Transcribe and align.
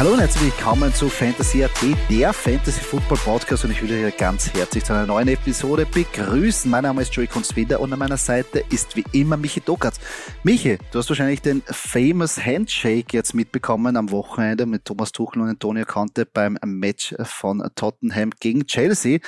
Hallo 0.00 0.12
und 0.14 0.20
herzlich 0.20 0.44
willkommen 0.44 0.94
zu 0.94 1.10
Fantasy 1.10 1.62
AT, 1.62 1.84
der 2.08 2.32
Fantasy 2.32 2.80
Football 2.80 3.18
Podcast 3.18 3.66
und 3.66 3.72
ich 3.72 3.82
will 3.82 4.02
euch 4.02 4.16
ganz 4.16 4.50
herzlich 4.54 4.82
zu 4.82 4.94
einer 4.94 5.04
neuen 5.04 5.28
Episode 5.28 5.84
begrüßen. 5.84 6.70
Mein 6.70 6.84
Name 6.84 7.02
ist 7.02 7.14
Joey 7.14 7.26
Kunstwinder 7.26 7.78
und 7.78 7.92
an 7.92 7.98
meiner 7.98 8.16
Seite 8.16 8.64
ist 8.70 8.96
wie 8.96 9.04
immer 9.12 9.36
Michi 9.36 9.60
Dokatz. 9.60 10.00
Michi, 10.42 10.78
du 10.90 10.98
hast 10.98 11.10
wahrscheinlich 11.10 11.42
den 11.42 11.60
famous 11.66 12.42
Handshake 12.42 13.08
jetzt 13.12 13.34
mitbekommen 13.34 13.94
am 13.98 14.10
Wochenende 14.10 14.64
mit 14.64 14.86
Thomas 14.86 15.12
Tuchel 15.12 15.42
und 15.42 15.50
Antonio 15.50 15.84
Conte 15.84 16.24
beim 16.24 16.56
Match 16.64 17.14
von 17.24 17.62
Tottenham 17.74 18.30
gegen 18.40 18.64
Chelsea. 18.66 19.18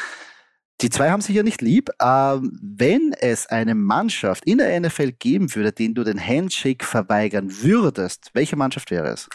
Die 0.81 0.89
zwei 0.89 1.11
haben 1.11 1.21
sich 1.21 1.37
ja 1.37 1.43
nicht 1.43 1.61
lieb. 1.61 1.91
Ähm, 2.01 2.59
wenn 2.63 3.13
es 3.21 3.47
eine 3.47 3.75
Mannschaft 3.75 4.47
in 4.47 4.57
der 4.57 4.81
NFL 4.81 5.13
geben 5.13 5.55
würde, 5.55 5.73
den 5.73 5.93
du 5.93 6.03
den 6.03 6.19
Handshake 6.19 6.87
verweigern 6.87 7.53
würdest, 7.61 8.31
welche 8.33 8.57
Mannschaft 8.57 8.91
wäre 8.91 9.09
es? 9.09 9.29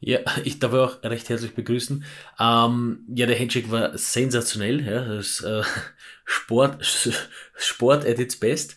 Ja, 0.00 0.20
ich 0.44 0.58
darf 0.58 0.72
auch 0.72 1.02
recht 1.02 1.28
herzlich 1.28 1.54
begrüßen. 1.54 2.04
Ähm, 2.38 3.00
ja, 3.14 3.26
der 3.26 3.38
Handshake 3.38 3.70
war 3.70 3.96
sensationell. 3.96 4.84
Ja, 4.84 5.04
das 5.04 5.40
äh, 5.40 5.62
Sport, 6.24 6.84
Sport 7.56 8.04
at 8.06 8.18
its 8.18 8.36
best. 8.36 8.76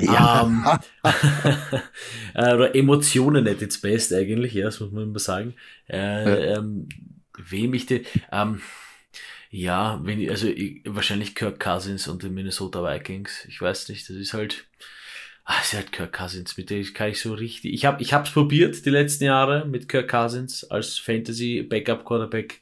Ja. 0.00 0.42
Ähm, 0.42 0.64
äh, 2.34 2.54
oder 2.54 2.74
Emotionen 2.74 3.48
at 3.48 3.62
its 3.62 3.80
best 3.80 4.12
eigentlich, 4.12 4.54
ja, 4.54 4.66
das 4.66 4.78
muss 4.78 4.92
man 4.92 5.04
immer 5.04 5.18
sagen. 5.18 5.54
Äh, 5.88 6.50
ja. 6.50 6.58
ähm, 6.58 6.88
wem 7.36 7.74
ich 7.74 7.86
den, 7.86 8.04
ähm, 8.30 8.60
ja, 9.50 9.98
wenn 10.04 10.28
also 10.28 10.46
ich, 10.46 10.82
wahrscheinlich 10.84 11.34
Kirk 11.34 11.58
Cousins 11.58 12.06
und 12.06 12.22
die 12.22 12.28
Minnesota 12.28 12.84
Vikings. 12.84 13.44
Ich 13.46 13.60
weiß 13.60 13.88
nicht, 13.88 14.08
das 14.08 14.16
ist 14.16 14.34
halt, 14.34 14.67
ah, 15.48 15.60
ist 15.62 15.72
halt 15.72 15.92
Kirk 15.92 16.12
Cousins, 16.12 16.56
mit 16.56 16.68
dem 16.70 16.84
kann 16.92 17.10
ich 17.10 17.20
so 17.20 17.32
richtig. 17.32 17.72
Ich 17.72 17.84
habe, 17.86 18.02
ich 18.02 18.12
hab's 18.12 18.30
probiert 18.30 18.84
die 18.84 18.90
letzten 18.90 19.24
Jahre 19.24 19.66
mit 19.66 19.88
Kirk 19.88 20.08
Cousins 20.08 20.62
als 20.64 20.98
Fantasy 20.98 21.62
Backup 21.62 22.04
Quarterback. 22.04 22.60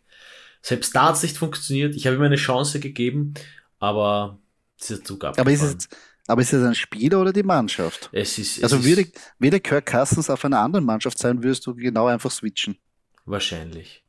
Selbst 0.62 0.94
da 0.94 1.08
hat's 1.08 1.22
nicht 1.22 1.36
funktioniert. 1.36 1.96
Ich 1.96 2.06
habe 2.06 2.16
ihm 2.16 2.22
eine 2.22 2.36
Chance 2.36 2.78
gegeben, 2.78 3.34
aber 3.80 4.38
es 4.80 4.90
ist 4.90 5.06
zu 5.06 5.18
Aber 5.20 5.50
ist 5.50 5.62
es, 5.62 5.88
aber 6.28 6.40
ist 6.40 6.52
es 6.52 6.64
ein 6.64 6.74
Spieler 6.76 7.20
oder 7.20 7.32
die 7.32 7.42
Mannschaft? 7.42 8.08
Es 8.12 8.38
ist, 8.38 8.58
es 8.58 8.62
also 8.62 8.76
ist, 8.76 8.84
würde, 8.84 9.10
würde 9.40 9.60
Kirk 9.60 9.86
Cousins 9.86 10.30
auf 10.30 10.44
einer 10.44 10.60
anderen 10.60 10.84
Mannschaft 10.84 11.18
sein, 11.18 11.42
würdest 11.42 11.66
du 11.66 11.74
genau 11.74 12.06
einfach 12.06 12.30
switchen. 12.30 12.76
Wahrscheinlich. 13.24 14.04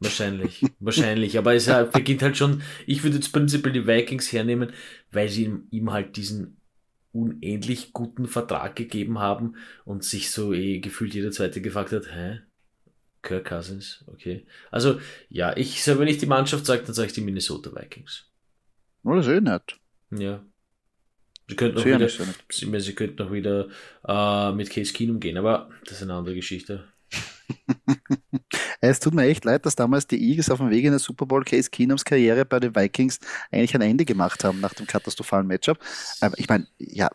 Wahrscheinlich, 0.00 0.64
wahrscheinlich. 0.80 1.38
Aber 1.38 1.54
es 1.54 1.70
beginnt 1.92 2.22
halt 2.22 2.36
schon, 2.36 2.62
ich 2.84 3.04
würde 3.04 3.16
jetzt 3.16 3.32
prinzipiell 3.32 3.72
die 3.72 3.86
Vikings 3.86 4.32
hernehmen, 4.32 4.72
weil 5.12 5.28
sie 5.28 5.44
ihm, 5.44 5.68
ihm 5.70 5.92
halt 5.92 6.16
diesen 6.16 6.56
unendlich 7.12 7.92
guten 7.92 8.26
Vertrag 8.26 8.76
gegeben 8.76 9.18
haben 9.18 9.56
und 9.84 10.04
sich 10.04 10.30
so 10.30 10.52
eh 10.52 10.80
gefühlt 10.80 11.14
jeder 11.14 11.30
zweite 11.30 11.60
gefragt 11.60 11.92
hat, 11.92 12.12
hä? 12.14 12.40
Kirk 13.22 13.46
Cousins, 13.46 14.04
okay. 14.08 14.46
Also, 14.70 15.00
ja, 15.28 15.56
ich, 15.56 15.86
wenn 15.86 16.08
ich 16.08 16.18
die 16.18 16.26
Mannschaft 16.26 16.66
sage, 16.66 16.82
dann 16.84 16.94
sage 16.94 17.06
ich 17.06 17.12
die 17.12 17.20
Minnesota 17.20 17.70
Vikings. 17.74 18.28
Das 19.04 19.26
ist 19.26 19.32
eh 19.32 19.40
nett. 19.40 19.76
Ja. 20.10 20.44
Sie 21.48 21.56
könnten 21.56 21.78
noch 21.78 21.84
wieder, 21.84 22.08
sie, 22.08 22.80
sie 22.80 22.94
könnten 22.94 23.22
noch 23.22 23.32
wieder 23.32 23.68
äh, 24.06 24.52
mit 24.52 24.70
Case 24.70 24.92
Keenum 24.92 25.20
gehen, 25.20 25.36
aber 25.36 25.70
das 25.84 25.98
ist 25.98 26.02
eine 26.02 26.14
andere 26.14 26.34
Geschichte. 26.34 26.88
es 28.90 28.98
tut 28.98 29.14
mir 29.14 29.26
echt 29.26 29.44
leid, 29.44 29.64
dass 29.64 29.76
damals 29.76 30.08
die 30.08 30.20
Eagles 30.20 30.50
auf 30.50 30.58
dem 30.58 30.70
Weg 30.70 30.84
in 30.84 30.90
der 30.90 30.98
Super 30.98 31.24
Bowl 31.24 31.44
Case 31.44 31.70
Keenums 31.70 32.04
Karriere 32.04 32.44
bei 32.44 32.58
den 32.58 32.74
Vikings 32.74 33.20
eigentlich 33.52 33.74
ein 33.76 33.80
Ende 33.80 34.04
gemacht 34.04 34.42
haben 34.42 34.60
nach 34.60 34.74
dem 34.74 34.88
katastrophalen 34.88 35.46
Matchup. 35.46 35.78
Aber 36.20 36.36
ich 36.36 36.48
meine, 36.48 36.66
ja, 36.78 37.08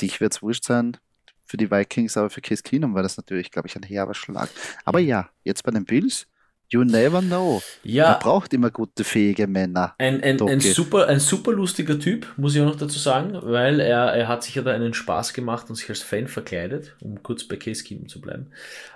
dich 0.00 0.18
wird 0.20 0.32
es 0.32 0.42
wurscht 0.42 0.64
sein 0.64 0.96
für 1.44 1.58
die 1.58 1.70
Vikings, 1.70 2.16
aber 2.16 2.30
für 2.30 2.40
Case 2.40 2.62
Keenum 2.62 2.94
war 2.94 3.02
das 3.02 3.18
natürlich, 3.18 3.50
glaube 3.50 3.68
ich, 3.68 3.76
ein 3.76 3.82
herber 3.82 4.14
Schlag. 4.14 4.48
Aber 4.86 4.98
ja, 4.98 5.28
jetzt 5.44 5.62
bei 5.62 5.70
den 5.70 5.84
Bills 5.84 6.26
You 6.68 6.82
never 6.82 7.22
know. 7.22 7.62
Ja. 7.84 8.12
Man 8.12 8.18
braucht 8.20 8.52
immer 8.52 8.70
gute, 8.70 9.04
fähige 9.04 9.46
Männer. 9.46 9.94
Ein, 9.98 10.20
ein, 10.22 10.40
ein, 10.40 10.60
super, 10.60 11.06
ein 11.06 11.20
super 11.20 11.52
lustiger 11.52 11.98
Typ, 11.98 12.26
muss 12.36 12.56
ich 12.56 12.60
auch 12.60 12.66
noch 12.66 12.76
dazu 12.76 12.98
sagen, 12.98 13.38
weil 13.42 13.78
er, 13.78 14.12
er 14.12 14.26
hat 14.26 14.42
sich 14.42 14.56
ja 14.56 14.62
da 14.62 14.72
einen 14.72 14.92
Spaß 14.92 15.32
gemacht 15.32 15.68
und 15.68 15.76
sich 15.76 15.88
als 15.88 16.02
Fan 16.02 16.26
verkleidet, 16.26 16.96
um 17.00 17.22
kurz 17.22 17.44
bei 17.44 17.56
Case 17.56 17.84
Keenum 17.84 18.08
zu 18.08 18.20
bleiben. 18.20 18.48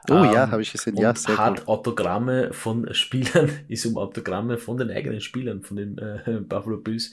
Oh 0.08 0.14
ähm, 0.14 0.32
ja, 0.32 0.50
habe 0.50 0.62
ich 0.62 0.72
gesehen. 0.72 0.97
Ja, 0.97 1.14
sehr 1.14 1.38
hat 1.38 1.60
cool. 1.60 1.66
Autogramme 1.66 2.53
von 2.53 2.92
Spielern, 2.92 3.50
ist 3.69 3.87
um 3.87 3.97
Autogramme 3.98 4.58
von 4.58 4.76
den 4.76 4.91
eigenen 4.91 5.20
Spielern, 5.20 5.62
von 5.62 5.76
den 5.76 5.98
äh, 5.98 6.41
Buffalo 6.41 6.78
Bills 6.78 7.12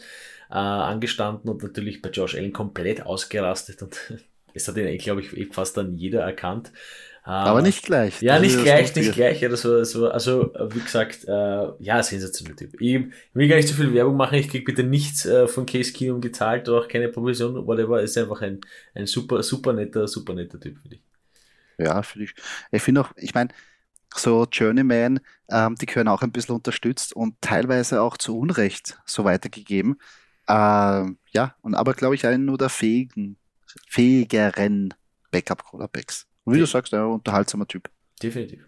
äh, 0.50 0.56
angestanden 0.56 1.51
und 1.51 1.62
natürlich 1.62 2.01
bei 2.01 2.09
Josh 2.09 2.35
Allen 2.35 2.53
komplett 2.53 3.06
ausgerastet 3.06 3.84
und 3.84 4.13
es 4.56 4.68
hat 4.68 4.78
ihn, 4.78 4.97
glaube 4.97 5.22
ich, 5.22 5.38
eh 5.38 5.45
fast 5.51 5.78
dann 5.78 5.97
jeder 5.97 6.22
erkannt. 6.22 6.72
Aber 7.27 7.61
nicht 7.61 7.83
gleich. 7.83 8.21
Ja, 8.21 8.39
nicht 8.39 8.57
gleich, 8.57 8.95
nicht 8.95 9.11
gleich. 9.11 9.41
Ja, 9.41 9.49
das 9.49 9.65
war, 9.65 9.79
das 9.79 9.99
war, 9.99 10.13
also, 10.13 10.53
wie 10.71 10.79
gesagt, 10.79 11.25
äh, 11.27 11.67
ja, 11.79 12.01
sensationeller 12.01 12.55
Typ. 12.55 12.79
Ich 12.79 13.01
will 13.33 13.47
gar 13.49 13.57
nicht 13.57 13.67
zu 13.67 13.73
viel 13.73 13.93
Werbung 13.93 14.15
machen. 14.15 14.35
Ich 14.35 14.47
krieg 14.47 14.63
bitte 14.63 14.83
nichts 14.83 15.25
äh, 15.25 15.45
von 15.45 15.65
Case 15.65 15.91
Keenum 15.91 16.21
gezahlt 16.21 16.69
oder 16.69 16.79
auch 16.79 16.88
keine 16.88 17.09
Provision, 17.09 17.67
whatever. 17.67 18.01
Ist 18.01 18.17
einfach 18.17 18.41
ein, 18.41 18.61
ein 18.95 19.07
super, 19.07 19.43
super 19.43 19.73
netter, 19.73 20.07
super 20.07 20.33
netter 20.33 20.57
Typ, 20.57 20.79
finde 20.79 20.95
ich. 20.95 21.03
Ja, 21.77 22.01
finde 22.01 22.25
ich. 22.25 22.33
Ich 22.71 22.81
finde 22.81 23.01
auch, 23.01 23.11
ich 23.17 23.33
meine, 23.33 23.49
so 24.15 24.47
Journeyman, 24.49 25.19
ähm, 25.49 25.75
die 25.75 25.85
können 25.85 26.07
auch 26.07 26.21
ein 26.21 26.31
bisschen 26.31 26.55
unterstützt 26.55 27.13
und 27.13 27.35
teilweise 27.41 28.01
auch 28.01 28.15
zu 28.15 28.39
Unrecht 28.39 28.99
so 29.05 29.25
weitergegeben. 29.25 29.99
Ähm, 30.47 31.17
ja, 31.31 31.55
und 31.59 31.75
aber 31.75 31.94
glaube 31.94 32.15
ich 32.15 32.25
einen 32.25 32.45
nur 32.45 32.57
der 32.57 32.69
fähigen, 32.69 33.35
fähigeren 33.89 34.94
Backup-Quarterbacks. 35.31 36.25
Und 36.47 36.53
wie 36.53 36.59
du 36.59 36.66
sagst, 36.66 36.94
ein 36.94 37.02
unterhaltsamer 37.02 37.68
Typ. 37.68 37.90
Definitiv. 38.24 38.66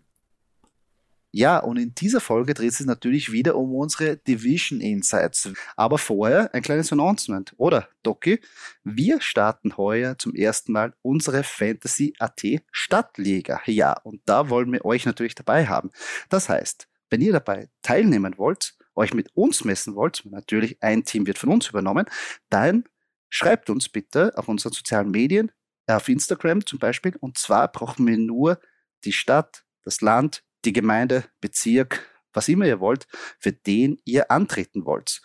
Ja, 1.32 1.60
und 1.60 1.78
in 1.78 1.96
dieser 1.96 2.20
Folge 2.20 2.54
dreht 2.54 2.72
es 2.72 2.80
sich 2.80 2.88
natürlich 2.88 3.32
wieder 3.32 3.56
um 3.56 3.74
unsere 3.74 4.18
Division 4.18 4.82
Insights. 4.82 5.50
Aber 5.78 5.98
vorher 5.98 6.54
ein 6.54 6.62
kleines 6.62 6.92
Announcement, 6.92 7.54
oder, 7.56 7.88
Doki? 8.04 8.42
Wir 8.84 9.22
starten 9.22 9.78
heuer 9.78 10.18
zum 10.18 10.36
ersten 10.36 10.74
Mal 10.74 10.94
unsere 11.04 11.44
Fantasy 11.44 12.14
AT 12.20 12.44
Stadtliga. 12.74 13.62
Ja, 13.66 13.94
und 13.94 14.24
da 14.26 14.50
wollen 14.50 14.74
wir 14.74 14.84
euch 14.84 15.06
natürlich 15.06 15.36
dabei 15.36 15.66
haben. 15.68 15.90
Das 16.28 16.50
heißt, 16.50 16.90
wenn 17.10 17.22
ihr 17.22 17.32
dabei 17.32 17.70
teilnehmen 17.82 18.38
wollt, 18.38 18.76
euch 18.94 19.14
mit 19.14 19.34
uns 19.38 19.64
messen 19.64 19.96
wollt, 19.96 20.22
natürlich 20.26 20.84
ein 20.84 21.06
Team 21.06 21.26
wird 21.26 21.38
von 21.38 21.48
uns 21.48 21.70
übernommen, 21.70 22.08
dann 22.50 22.84
schreibt 23.30 23.70
uns 23.70 23.88
bitte 23.88 24.38
auf 24.38 24.50
unseren 24.50 24.74
sozialen 24.74 25.12
Medien, 25.12 25.50
auf 25.98 26.10
Instagram 26.10 26.66
zum 26.66 26.80
Beispiel. 26.80 27.16
Und 27.20 27.38
zwar 27.38 27.72
brauchen 27.72 28.08
wir 28.08 28.18
nur 28.18 28.60
die 29.04 29.14
Stadt, 29.14 29.64
das 29.84 30.02
Land, 30.02 30.44
die 30.66 30.74
Gemeinde, 30.74 31.26
Bezirk, 31.42 32.06
was 32.34 32.48
immer 32.48 32.66
ihr 32.66 32.80
wollt, 32.80 33.08
für 33.40 33.52
den 33.52 34.00
ihr 34.06 34.30
antreten 34.32 34.86
wollt. 34.86 35.22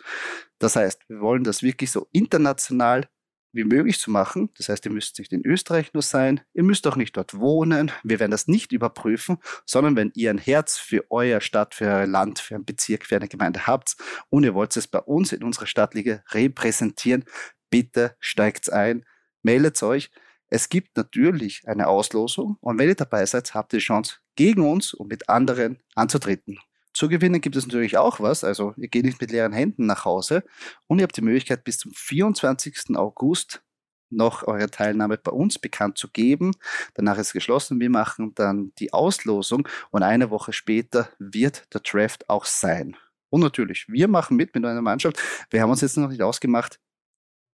Das 0.59 0.75
heißt, 0.75 1.07
wir 1.07 1.19
wollen 1.19 1.43
das 1.43 1.61
wirklich 1.61 1.91
so 1.91 2.07
international 2.11 3.07
wie 3.55 3.63
möglich 3.63 3.99
zu 3.99 4.11
machen. 4.11 4.49
Das 4.57 4.67
heißt, 4.69 4.85
ihr 4.85 4.91
müsst 4.91 5.17
nicht 5.17 5.31
in 5.31 5.45
Österreich 5.45 5.93
nur 5.93 6.03
sein, 6.03 6.41
ihr 6.53 6.63
müsst 6.63 6.85
auch 6.87 6.97
nicht 6.97 7.15
dort 7.15 7.39
wohnen. 7.39 7.91
Wir 8.03 8.19
werden 8.19 8.31
das 8.31 8.47
nicht 8.47 8.73
überprüfen, 8.73 9.37
sondern 9.65 9.95
wenn 9.95 10.11
ihr 10.13 10.29
ein 10.29 10.37
Herz 10.37 10.77
für 10.77 11.09
euer 11.09 11.39
Stadt, 11.39 11.73
für 11.73 11.85
euer 11.85 12.07
Land, 12.07 12.39
für 12.39 12.55
einen 12.55 12.65
Bezirk, 12.65 13.05
für 13.05 13.15
eine 13.15 13.29
Gemeinde 13.29 13.65
habt 13.65 13.95
und 14.29 14.43
ihr 14.43 14.53
wollt 14.53 14.75
es 14.75 14.87
bei 14.87 14.99
uns 14.99 15.31
in 15.31 15.43
unserer 15.43 15.67
Stadtliga 15.67 16.21
repräsentieren, 16.31 17.23
bitte 17.69 18.15
steigt 18.19 18.71
ein, 18.71 19.05
meldet 19.41 19.81
euch. 19.83 20.11
Es 20.49 20.69
gibt 20.69 20.95
natürlich 20.97 21.67
eine 21.67 21.87
Auslosung 21.87 22.57
und 22.61 22.77
wenn 22.77 22.89
ihr 22.89 22.95
dabei 22.95 23.25
seid, 23.25 23.53
habt 23.53 23.73
ihr 23.73 23.79
die 23.79 23.85
Chance, 23.85 24.17
gegen 24.35 24.69
uns 24.69 24.93
und 24.93 25.07
mit 25.09 25.29
anderen 25.29 25.79
anzutreten. 25.95 26.59
Zu 26.93 27.09
gewinnen 27.09 27.41
gibt 27.41 27.55
es 27.55 27.65
natürlich 27.65 27.97
auch 27.97 28.19
was, 28.19 28.43
also 28.43 28.73
ihr 28.77 28.87
geht 28.87 29.05
nicht 29.05 29.19
mit 29.19 29.31
leeren 29.31 29.53
Händen 29.53 29.85
nach 29.85 30.05
Hause 30.05 30.43
und 30.87 30.99
ihr 30.99 31.03
habt 31.03 31.17
die 31.17 31.21
Möglichkeit 31.21 31.63
bis 31.63 31.79
zum 31.79 31.91
24. 31.93 32.95
August 32.95 33.61
noch 34.09 34.43
eure 34.43 34.69
Teilnahme 34.69 35.17
bei 35.17 35.31
uns 35.31 35.59
bekannt 35.59 35.97
zu 35.97 36.09
geben. 36.09 36.51
Danach 36.93 37.17
ist 37.17 37.27
es 37.27 37.33
geschlossen. 37.33 37.79
Wir 37.79 37.89
machen 37.89 38.33
dann 38.35 38.71
die 38.79 38.93
Auslosung 38.93 39.67
und 39.91 40.03
eine 40.03 40.29
Woche 40.29 40.53
später 40.53 41.09
wird 41.19 41.73
der 41.73 41.81
Draft 41.81 42.29
auch 42.29 42.45
sein. 42.45 42.95
Und 43.29 43.41
natürlich, 43.41 43.85
wir 43.89 44.07
machen 44.07 44.37
mit 44.37 44.55
mit 44.55 44.63
einer 44.63 44.81
Mannschaft. 44.81 45.21
Wir 45.49 45.61
haben 45.61 45.71
uns 45.71 45.81
jetzt 45.81 45.97
noch 45.97 46.09
nicht 46.09 46.21
ausgemacht, 46.21 46.79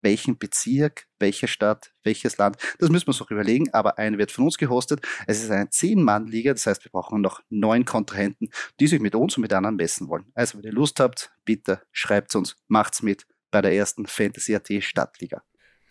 welchen 0.01 0.37
Bezirk, 0.37 1.07
welche 1.19 1.47
Stadt, 1.47 1.91
welches 2.03 2.37
Land. 2.37 2.57
Das 2.79 2.89
müssen 2.89 3.05
wir 3.05 3.09
uns 3.09 3.19
noch 3.19 3.31
überlegen, 3.31 3.73
aber 3.73 3.97
eine 3.97 4.17
wird 4.17 4.31
von 4.31 4.45
uns 4.45 4.57
gehostet. 4.57 5.01
Es 5.25 5.43
ist 5.43 5.51
eine 5.51 5.69
Zehn-Mann-Liga, 5.69 6.53
das 6.53 6.65
heißt, 6.65 6.85
wir 6.85 6.91
brauchen 6.91 7.21
noch 7.21 7.41
neun 7.49 7.85
Kontrahenten, 7.85 8.49
die 8.79 8.87
sich 8.87 8.99
mit 8.99 9.15
uns 9.15 9.37
und 9.37 9.41
mit 9.41 9.53
anderen 9.53 9.75
messen 9.75 10.07
wollen. 10.07 10.25
Also, 10.33 10.57
wenn 10.57 10.65
ihr 10.65 10.73
Lust 10.73 10.99
habt, 10.99 11.31
bitte 11.45 11.81
schreibt 11.91 12.35
uns, 12.35 12.55
macht's 12.67 13.01
mit 13.01 13.25
bei 13.51 13.61
der 13.61 13.73
ersten 13.73 14.05
Fantasy 14.05 14.55
AT 14.55 14.71
Stadtliga. 14.83 15.41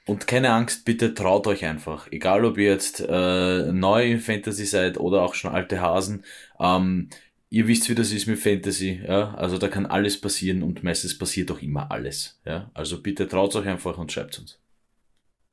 Und 0.06 0.28
keine 0.28 0.52
Angst, 0.52 0.84
bitte 0.84 1.14
traut 1.14 1.48
euch 1.48 1.64
einfach. 1.64 2.06
Egal, 2.12 2.44
ob 2.44 2.58
ihr 2.58 2.70
jetzt 2.70 3.00
äh, 3.00 3.72
neu 3.72 4.12
in 4.12 4.20
Fantasy 4.20 4.64
seid 4.64 4.98
oder 4.98 5.22
auch 5.22 5.34
schon 5.34 5.50
alte 5.50 5.80
Hasen. 5.80 6.24
Ähm, 6.60 7.08
ihr 7.50 7.66
wisst, 7.68 7.88
wie 7.88 7.94
das 7.94 8.12
ist 8.12 8.26
mit 8.26 8.38
Fantasy, 8.38 9.00
ja. 9.06 9.34
Also 9.34 9.58
da 9.58 9.68
kann 9.68 9.86
alles 9.86 10.20
passieren 10.20 10.62
und 10.62 10.82
meistens 10.82 11.16
passiert 11.16 11.50
auch 11.50 11.60
immer 11.60 11.90
alles, 11.90 12.40
ja. 12.44 12.70
Also 12.74 13.00
bitte 13.00 13.28
traut 13.28 13.54
euch 13.56 13.66
einfach 13.66 13.98
und 13.98 14.12
schreibt 14.12 14.38
uns. 14.38 14.58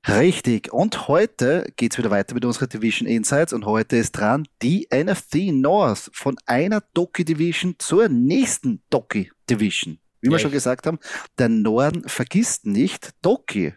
Richtig. 0.08 0.74
Und 0.74 1.08
heute 1.08 1.72
geht 1.78 1.94
es 1.94 1.98
wieder 1.98 2.12
weiter 2.12 2.34
mit 2.34 2.44
unseren 2.44 2.68
Division 2.68 3.08
Insights 3.08 3.54
und 3.54 3.66
heute 3.66 3.96
ist 3.96 4.12
dran 4.12 4.46
die 4.62 4.88
NFC 4.94 5.54
North 5.54 6.10
von 6.14 6.36
einer 6.46 6.84
Doki 6.94 7.24
Division 7.24 7.76
zur 7.80 8.10
nächsten 8.10 8.82
Doki 8.90 9.32
Division. 9.50 10.00
Wie 10.20 10.28
ja, 10.28 10.34
wir 10.34 10.40
schon 10.40 10.52
gesagt 10.52 10.88
haben, 10.88 11.00
der 11.38 11.50
Norden 11.50 12.08
vergisst 12.08 12.66
nicht 12.66 13.12
Doki. 13.22 13.74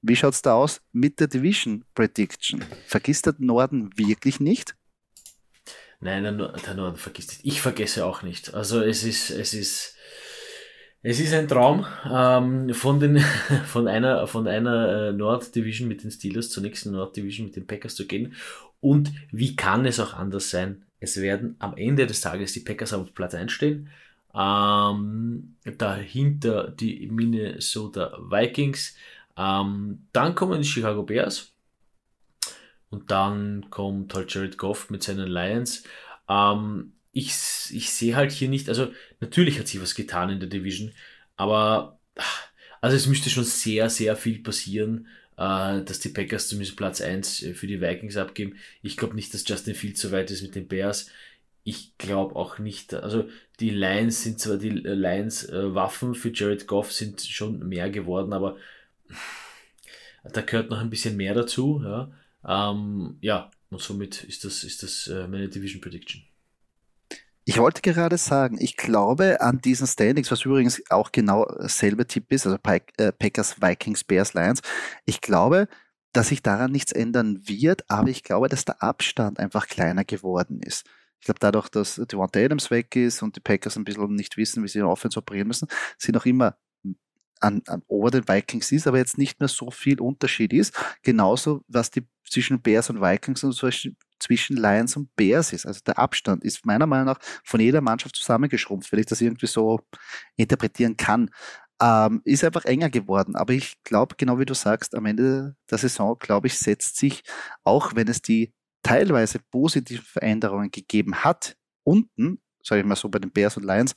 Wie 0.00 0.16
schaut 0.16 0.34
es 0.34 0.42
da 0.42 0.54
aus 0.54 0.80
mit 0.92 1.18
der 1.18 1.26
Division 1.26 1.84
Prediction? 1.94 2.64
Vergisst 2.86 3.26
der 3.26 3.34
Norden 3.38 3.90
wirklich 3.96 4.38
nicht? 4.38 4.76
Nein, 6.02 6.24
der, 6.24 6.74
Norden 6.74 6.96
vergisst 6.96 7.30
nicht. 7.30 7.44
Ich 7.44 7.60
vergesse 7.62 8.04
auch 8.04 8.24
nicht. 8.24 8.54
Also 8.54 8.82
es 8.82 9.04
ist, 9.04 9.30
es 9.30 9.54
ist, 9.54 9.94
es 11.00 11.20
ist 11.20 11.32
ein 11.32 11.46
Traum, 11.46 11.86
ähm, 12.10 12.74
von, 12.74 12.98
den, 12.98 13.18
von 13.66 13.86
einer, 13.86 14.26
von 14.26 14.48
einer 14.48 15.10
äh, 15.10 15.12
Nord 15.12 15.54
Division 15.54 15.86
mit 15.86 16.02
den 16.02 16.10
Steelers 16.10 16.50
zur 16.50 16.64
nächsten 16.64 16.90
Nord 16.90 17.16
Division 17.16 17.46
mit 17.46 17.54
den 17.54 17.68
Packers 17.68 17.94
zu 17.94 18.08
gehen. 18.08 18.34
Und 18.80 19.12
wie 19.30 19.54
kann 19.54 19.86
es 19.86 20.00
auch 20.00 20.14
anders 20.14 20.50
sein? 20.50 20.82
Es 20.98 21.20
werden 21.20 21.54
am 21.60 21.76
Ende 21.76 22.04
des 22.08 22.20
Tages 22.20 22.52
die 22.52 22.60
Packers 22.60 22.92
auf 22.92 23.14
Platz 23.14 23.36
1 23.36 23.52
stehen. 23.52 23.88
Ähm, 24.34 25.54
dahinter 25.78 26.68
die 26.68 27.06
Minnesota 27.06 28.18
Vikings. 28.28 28.96
Ähm, 29.36 30.08
dann 30.12 30.34
kommen 30.34 30.60
die 30.60 30.68
Chicago 30.68 31.04
Bears. 31.04 31.51
Und 32.92 33.10
dann 33.10 33.70
kommt 33.70 34.14
halt 34.14 34.32
Jared 34.32 34.58
Goff 34.58 34.90
mit 34.90 35.02
seinen 35.02 35.26
Lions. 35.26 35.82
Ähm, 36.28 36.92
ich, 37.10 37.32
ich 37.70 37.90
sehe 37.90 38.14
halt 38.14 38.32
hier 38.32 38.50
nicht, 38.50 38.68
also 38.68 38.92
natürlich 39.20 39.58
hat 39.58 39.66
sich 39.66 39.80
was 39.80 39.94
getan 39.94 40.28
in 40.28 40.40
der 40.40 40.48
Division, 40.48 40.92
aber 41.36 41.98
also 42.82 42.94
es 42.94 43.06
müsste 43.06 43.30
schon 43.30 43.44
sehr, 43.44 43.88
sehr 43.88 44.14
viel 44.14 44.42
passieren, 44.42 45.06
äh, 45.38 45.82
dass 45.82 46.00
die 46.00 46.10
Packers 46.10 46.48
zumindest 46.48 46.76
Platz 46.76 47.00
1 47.00 47.46
für 47.54 47.66
die 47.66 47.80
Vikings 47.80 48.18
abgeben. 48.18 48.56
Ich 48.82 48.98
glaube 48.98 49.14
nicht, 49.14 49.32
dass 49.32 49.48
Justin 49.48 49.74
Fields 49.74 50.02
so 50.02 50.12
weit 50.12 50.30
ist 50.30 50.42
mit 50.42 50.54
den 50.54 50.68
Bears. 50.68 51.10
Ich 51.64 51.96
glaube 51.96 52.36
auch 52.36 52.58
nicht, 52.58 52.92
also 52.92 53.26
die 53.58 53.70
Lions 53.70 54.22
sind 54.22 54.38
zwar 54.38 54.58
die 54.58 54.68
Lions 54.68 55.48
äh, 55.48 55.74
Waffen 55.74 56.14
für 56.14 56.30
Jared 56.30 56.66
Goff 56.66 56.92
sind 56.92 57.22
schon 57.22 57.66
mehr 57.68 57.88
geworden, 57.88 58.34
aber 58.34 58.58
da 60.24 60.42
gehört 60.42 60.68
noch 60.68 60.80
ein 60.80 60.90
bisschen 60.90 61.16
mehr 61.16 61.34
dazu. 61.34 61.80
Ja, 61.82 62.10
ähm, 62.46 63.18
ja 63.20 63.50
und 63.72 63.80
somit 63.80 64.22
ist 64.24 64.44
das, 64.44 64.64
ist 64.64 64.82
das 64.82 65.06
äh, 65.08 65.26
meine 65.26 65.48
Division 65.48 65.80
Prediction. 65.80 66.22
Ich 67.44 67.58
wollte 67.58 67.82
gerade 67.82 68.18
sagen, 68.18 68.58
ich 68.60 68.76
glaube 68.76 69.40
an 69.40 69.60
diesen 69.60 69.86
Standings, 69.86 70.30
was 70.30 70.44
übrigens 70.44 70.82
auch 70.90 71.10
genau 71.10 71.44
dasselbe 71.44 72.06
Tipp 72.06 72.30
ist, 72.30 72.46
also 72.46 72.58
äh, 72.62 73.12
Packers, 73.12 73.60
Vikings, 73.60 74.04
Bears, 74.04 74.34
Lions. 74.34 74.60
Ich 75.06 75.20
glaube, 75.20 75.66
dass 76.12 76.28
sich 76.28 76.42
daran 76.42 76.70
nichts 76.70 76.92
ändern 76.92 77.40
wird, 77.48 77.88
aber 77.90 78.08
ich 78.08 78.22
glaube, 78.22 78.48
dass 78.48 78.64
der 78.64 78.82
Abstand 78.82 79.40
einfach 79.40 79.66
kleiner 79.66 80.04
geworden 80.04 80.60
ist. 80.62 80.84
Ich 81.18 81.24
glaube, 81.24 81.40
dadurch, 81.40 81.68
dass 81.68 81.96
Devonta 81.96 82.38
Adams 82.38 82.70
weg 82.70 82.94
ist 82.94 83.22
und 83.22 83.34
die 83.34 83.40
Packers 83.40 83.76
ein 83.76 83.84
bisschen 83.84 84.14
nicht 84.14 84.36
wissen, 84.36 84.62
wie 84.62 84.68
sie 84.68 84.80
in 84.80 84.84
Offense 84.84 85.18
operieren 85.18 85.48
müssen, 85.48 85.68
sind 85.96 86.16
auch 86.16 86.26
immer 86.26 86.56
an, 87.42 87.62
an 87.66 87.82
ober 87.88 88.10
den 88.10 88.28
Vikings 88.28 88.72
ist, 88.72 88.86
aber 88.86 88.98
jetzt 88.98 89.18
nicht 89.18 89.40
mehr 89.40 89.48
so 89.48 89.70
viel 89.70 90.00
Unterschied 90.00 90.52
ist. 90.52 90.74
Genauso, 91.02 91.62
was 91.68 91.90
die 91.90 92.06
zwischen 92.28 92.62
Bears 92.62 92.88
und 92.88 93.00
Vikings 93.00 93.44
und 93.44 93.54
zwischen 93.54 94.56
Lions 94.56 94.96
und 94.96 95.14
Bears 95.16 95.52
ist. 95.52 95.66
Also 95.66 95.80
der 95.86 95.98
Abstand 95.98 96.44
ist 96.44 96.64
meiner 96.64 96.86
Meinung 96.86 97.06
nach 97.06 97.18
von 97.44 97.60
jeder 97.60 97.80
Mannschaft 97.80 98.16
zusammengeschrumpft, 98.16 98.90
wenn 98.90 99.00
ich 99.00 99.06
das 99.06 99.20
irgendwie 99.20 99.46
so 99.46 99.80
interpretieren 100.36 100.96
kann. 100.96 101.30
Ähm, 101.80 102.22
ist 102.24 102.44
einfach 102.44 102.64
enger 102.64 102.90
geworden. 102.90 103.36
Aber 103.36 103.52
ich 103.52 103.82
glaube, 103.82 104.14
genau 104.16 104.38
wie 104.38 104.46
du 104.46 104.54
sagst, 104.54 104.94
am 104.94 105.04
Ende 105.06 105.56
der 105.70 105.78
Saison, 105.78 106.16
glaube 106.18 106.46
ich, 106.46 106.58
setzt 106.58 106.96
sich, 106.96 107.22
auch 107.64 107.94
wenn 107.96 108.08
es 108.08 108.22
die 108.22 108.54
teilweise 108.82 109.38
positiven 109.38 110.04
Veränderungen 110.04 110.70
gegeben 110.70 111.16
hat, 111.24 111.56
unten, 111.84 112.40
sage 112.62 112.80
ich 112.80 112.86
mal 112.86 112.96
so 112.96 113.08
bei 113.08 113.18
den 113.18 113.32
Bears 113.32 113.56
und 113.56 113.64
Lions, 113.64 113.94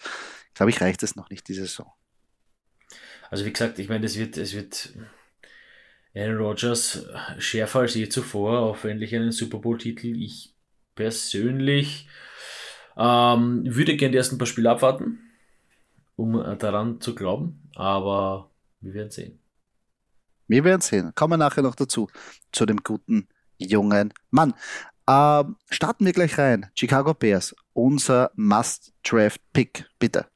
glaube 0.53 0.71
ich, 0.71 0.81
reicht 0.81 1.03
es 1.03 1.15
noch 1.15 1.30
nicht 1.30 1.47
diese 1.47 1.62
Saison. 1.62 1.92
Also 3.30 3.45
wie 3.45 3.54
gesagt, 3.54 3.80
ich 3.80 3.89
meine, 3.89 4.06
es 4.06 4.18
wird, 4.18 4.38
es 4.38 4.54
wird 4.54 4.94
Aaron 6.16 6.38
Rodgers 6.38 7.07
schärfer 7.38 7.80
als 7.81 7.95
je 7.95 8.07
zuvor 8.07 8.60
auf 8.60 8.83
endlich 8.83 9.13
einen 9.16 9.31
Super 9.31 9.60
Bowl-Titel. 9.60 10.22
Ich 10.22 10.54
persönlich 10.95 12.07
ähm, 12.98 13.63
würde 13.66 13.98
gerne 13.98 14.12
die 14.12 14.18
ersten 14.18 14.38
paar 14.38 14.48
Spiele 14.48 14.72
abwarten, 14.72 15.19
um 16.16 16.39
äh, 16.39 16.56
daran 16.56 17.01
zu 17.01 17.13
glauben, 17.13 17.69
aber 17.75 18.50
wir 18.80 18.94
werden 18.94 19.12
sehen. 19.12 19.39
Wir 20.48 20.63
werden 20.63 20.81
sehen. 20.81 21.12
Kommen 21.16 21.33
wir 21.33 21.38
nachher 21.38 21.63
noch 21.63 21.75
dazu, 21.75 22.07
zu 22.51 22.66
dem 22.66 22.78
guten 22.83 23.28
jungen 23.57 24.13
Mann. 24.30 24.54
Ähm, 25.07 25.57
starten 25.69 26.06
wir 26.06 26.13
gleich 26.13 26.38
rein. 26.38 26.68
Chicago 26.75 27.13
Bears, 27.13 27.56
unser 27.74 28.31
Must-Draft-Pick, 28.36 29.86
bitte. 30.00 30.28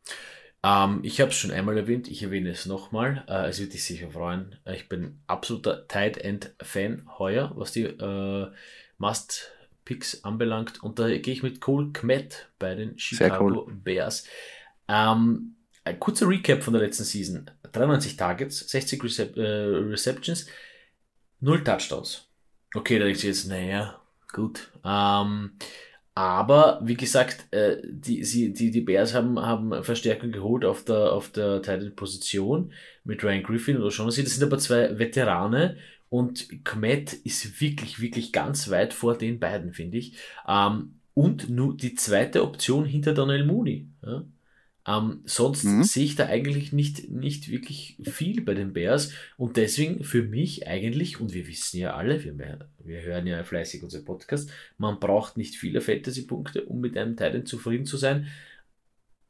Ähm, 0.64 1.00
ich 1.04 1.22
habe 1.22 1.32
es 1.32 1.38
schon 1.38 1.52
einmal 1.52 1.78
erwähnt, 1.78 2.08
ich 2.08 2.24
erwähne 2.24 2.50
es 2.50 2.66
nochmal. 2.66 3.24
Äh, 3.28 3.48
es 3.48 3.60
wird 3.60 3.74
dich 3.74 3.84
sicher 3.84 4.12
freuen. 4.12 4.56
Äh, 4.66 4.76
ich 4.76 4.90
bin 4.90 5.22
absoluter 5.28 5.88
Tight 5.88 6.18
End 6.18 6.54
Fan 6.62 7.08
heuer, 7.18 7.52
was 7.56 7.72
die 7.72 7.84
äh, 7.84 8.52
Must 8.98 9.52
Picks 9.86 10.24
anbelangt. 10.24 10.84
Und 10.84 11.00
da 11.00 11.08
gehe 11.08 11.34
ich 11.34 11.44
mit 11.44 11.62
Cole 11.62 11.92
Kmet 11.94 12.50
bei 12.60 12.76
den 12.76 12.98
Chicago 13.00 13.66
cool. 13.66 13.74
Bears. 13.74 14.26
Ähm, 14.88 15.56
ein 15.86 16.00
kurzer 16.00 16.28
Recap 16.28 16.62
von 16.62 16.74
der 16.74 16.84
letzten 16.84 17.06
Season. 17.06 17.50
93 17.72 18.18
Targets, 18.18 18.70
60 18.70 19.04
Recep 19.04 19.38
äh, 19.38 19.42
Receptions, 19.42 20.48
0 21.40 21.64
Touchdowns. 21.64 22.28
Okay, 22.76 23.00
da 23.00 23.06
denkst 23.06 23.22
du 23.22 23.28
jetzt, 23.28 23.48
naja, 23.48 24.00
gut. 24.32 24.72
Ähm, 24.84 25.58
aber 26.20 26.82
wie 26.84 26.98
gesagt, 26.98 27.48
äh, 27.52 27.78
die, 27.86 28.20
die, 28.52 28.72
die 28.72 28.82
Bears 28.82 29.14
haben, 29.14 29.40
haben 29.40 29.86
Verstärkung 29.86 30.34
geholt 30.34 30.66
auf 30.66 30.84
der, 30.84 31.14
auf 31.14 31.32
der 31.32 31.62
Titan-Position 31.62 32.74
mit 33.06 33.24
Ryan 33.24 33.42
Griffin 33.42 33.78
und 33.78 33.84
O'Shaughnessy. 33.84 34.24
Das 34.24 34.36
sind 34.36 34.44
aber 34.44 34.58
zwei 34.58 35.00
Veterane 35.00 35.78
und 36.10 36.66
Kmet 36.66 37.14
ist 37.14 37.62
wirklich, 37.62 38.02
wirklich 38.02 38.34
ganz 38.34 38.70
weit 38.70 38.92
vor 38.92 39.18
den 39.18 39.40
beiden, 39.40 39.72
finde 39.72 39.98
ich. 39.98 40.18
Ähm, 40.46 41.00
und 41.14 41.50
nur 41.50 41.78
die 41.78 41.96
zweite 41.96 42.44
Option 42.44 42.84
hinter 42.84 43.14
Daniel 43.14 43.46
Mooney. 43.46 43.88
Ja? 44.06 44.26
Ähm, 44.88 45.22
sonst 45.26 45.66
mhm. 45.66 45.84
sehe 45.84 46.06
ich 46.06 46.16
da 46.16 46.26
eigentlich 46.26 46.72
nicht, 46.72 47.10
nicht 47.10 47.50
wirklich 47.50 47.98
viel 48.02 48.42
bei 48.42 48.54
den 48.54 48.74
Bears 48.74 49.12
und 49.38 49.58
deswegen 49.58 50.04
für 50.04 50.24
mich 50.24 50.68
eigentlich, 50.68 51.20
und 51.20 51.34
wir 51.34 51.48
wissen 51.48 51.78
ja 51.78 51.96
alle, 51.96 52.24
wir, 52.24 52.70
wir 52.80 53.02
hören 53.02 53.28
ja 53.28 53.44
fleißig 53.44 53.84
unseren 53.84 54.06
Podcast, 54.06 54.50
man 54.78 55.00
braucht 55.00 55.38
nicht 55.38 55.56
viele 55.56 55.82
Fantasy-Punkte, 55.82 56.66
um 56.66 56.80
mit 56.80 56.98
einem 56.98 57.18
Teil 57.18 57.44
zufrieden 57.44 57.86
zu 57.86 57.98
sein. 57.98 58.28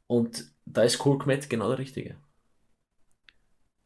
Und 0.06 0.50
da 0.66 0.82
ist 0.82 0.98
Cole 0.98 1.18
Kmet 1.18 1.50
genau 1.50 1.68
der 1.68 1.78
Richtige. 1.78 2.16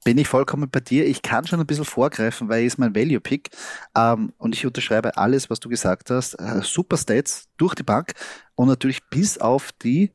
Bin 0.05 0.19
ich 0.19 0.29
vollkommen 0.29 0.69
bei 0.71 0.81
dir. 0.81 1.07
Ich 1.07 1.23
kann 1.23 1.47
schon 1.47 1.61
ein 1.61 1.67
bisschen 1.67 1.87
vorgreifen, 1.87 2.51
weil 2.51 2.61
er 2.61 2.67
ist 2.67 2.79
mein 2.79 2.95
Value-Pick. 2.95 3.51
Ähm, 3.97 4.35
und 4.37 4.55
ich 4.55 4.67
unterschreibe 4.67 5.17
alles, 5.17 5.49
was 5.49 5.61
du 5.61 5.71
gesagt 5.71 6.11
hast. 6.11 6.35
Äh, 6.35 6.61
super 6.63 6.99
Stats 6.99 7.49
durch 7.57 7.75
die 7.75 7.83
Bank 7.83 8.13
und 8.55 8.69
natürlich 8.69 9.03
bis 9.09 9.39
auf 9.39 9.73
die 9.83 10.13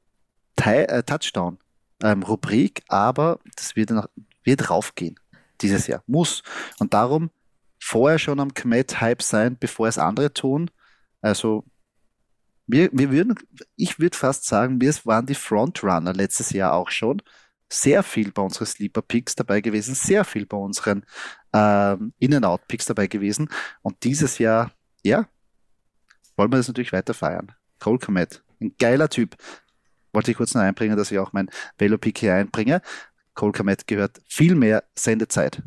äh, 0.66 1.04
Touchdown-Rubrik, 1.04 2.80
ähm, 2.80 2.86
aber 2.88 3.40
das 3.56 3.76
wird, 3.76 3.92
noch, 3.92 4.08
wird 4.44 4.70
raufgehen 4.70 5.20
dieses 5.62 5.88
Jahr. 5.88 6.04
Muss. 6.08 6.44
Und 6.80 6.94
darum 6.94 7.30
vorher 7.80 8.20
schon 8.20 8.40
am 8.40 8.54
Kmet-Hype 8.54 9.22
sein, 9.22 9.58
bevor 9.60 9.88
es 9.88 9.98
andere 9.98 10.34
tun. 10.34 10.70
Also 11.22 11.66
wir, 12.68 12.90
wir 12.92 13.12
würden, 13.12 13.36
ich 13.76 14.00
würde 14.00 14.18
fast 14.18 14.46
sagen, 14.46 14.80
wir 14.80 14.94
waren 15.06 15.26
die 15.26 15.36
Frontrunner 15.36 16.14
letztes 16.14 16.52
Jahr 16.52 16.74
auch 16.74 16.90
schon. 16.90 17.22
Sehr 17.72 18.04
viel 18.04 18.32
bei 18.32 18.42
unseren 18.42 18.66
Sleeper-Picks 18.66 19.36
dabei 19.36 19.62
gewesen, 19.62 19.94
sehr 19.96 20.26
viel 20.26 20.46
bei 20.46 20.58
unseren 20.58 21.06
ähm, 21.54 22.14
In-and-Out-Picks 22.20 22.86
dabei 22.86 23.08
gewesen. 23.08 23.50
Und 23.82 24.04
dieses 24.04 24.40
Jahr, 24.40 24.72
ja, 25.04 25.28
wollen 26.36 26.52
wir 26.52 26.58
das 26.58 26.68
natürlich 26.68 26.94
weiter 26.94 27.14
feiern. 27.14 27.52
Cole 27.80 28.00
Komet, 28.00 28.44
ein 28.60 28.76
geiler 28.80 29.10
Typ 29.10 29.36
wollte 30.14 30.32
ich 30.32 30.38
kurz 30.38 30.54
noch 30.54 30.62
einbringen, 30.62 30.98
dass 30.98 31.12
ich 31.12 31.20
auch 31.20 31.34
mein 31.34 31.50
Velo-Pick 31.78 32.18
hier 32.18 32.36
einbringe. 32.36 32.82
Cole 33.34 33.52
Komet 33.52 33.88
gehört 33.88 34.22
viel 34.28 34.56
mehr 34.56 34.84
Sendezeit. 34.96 35.62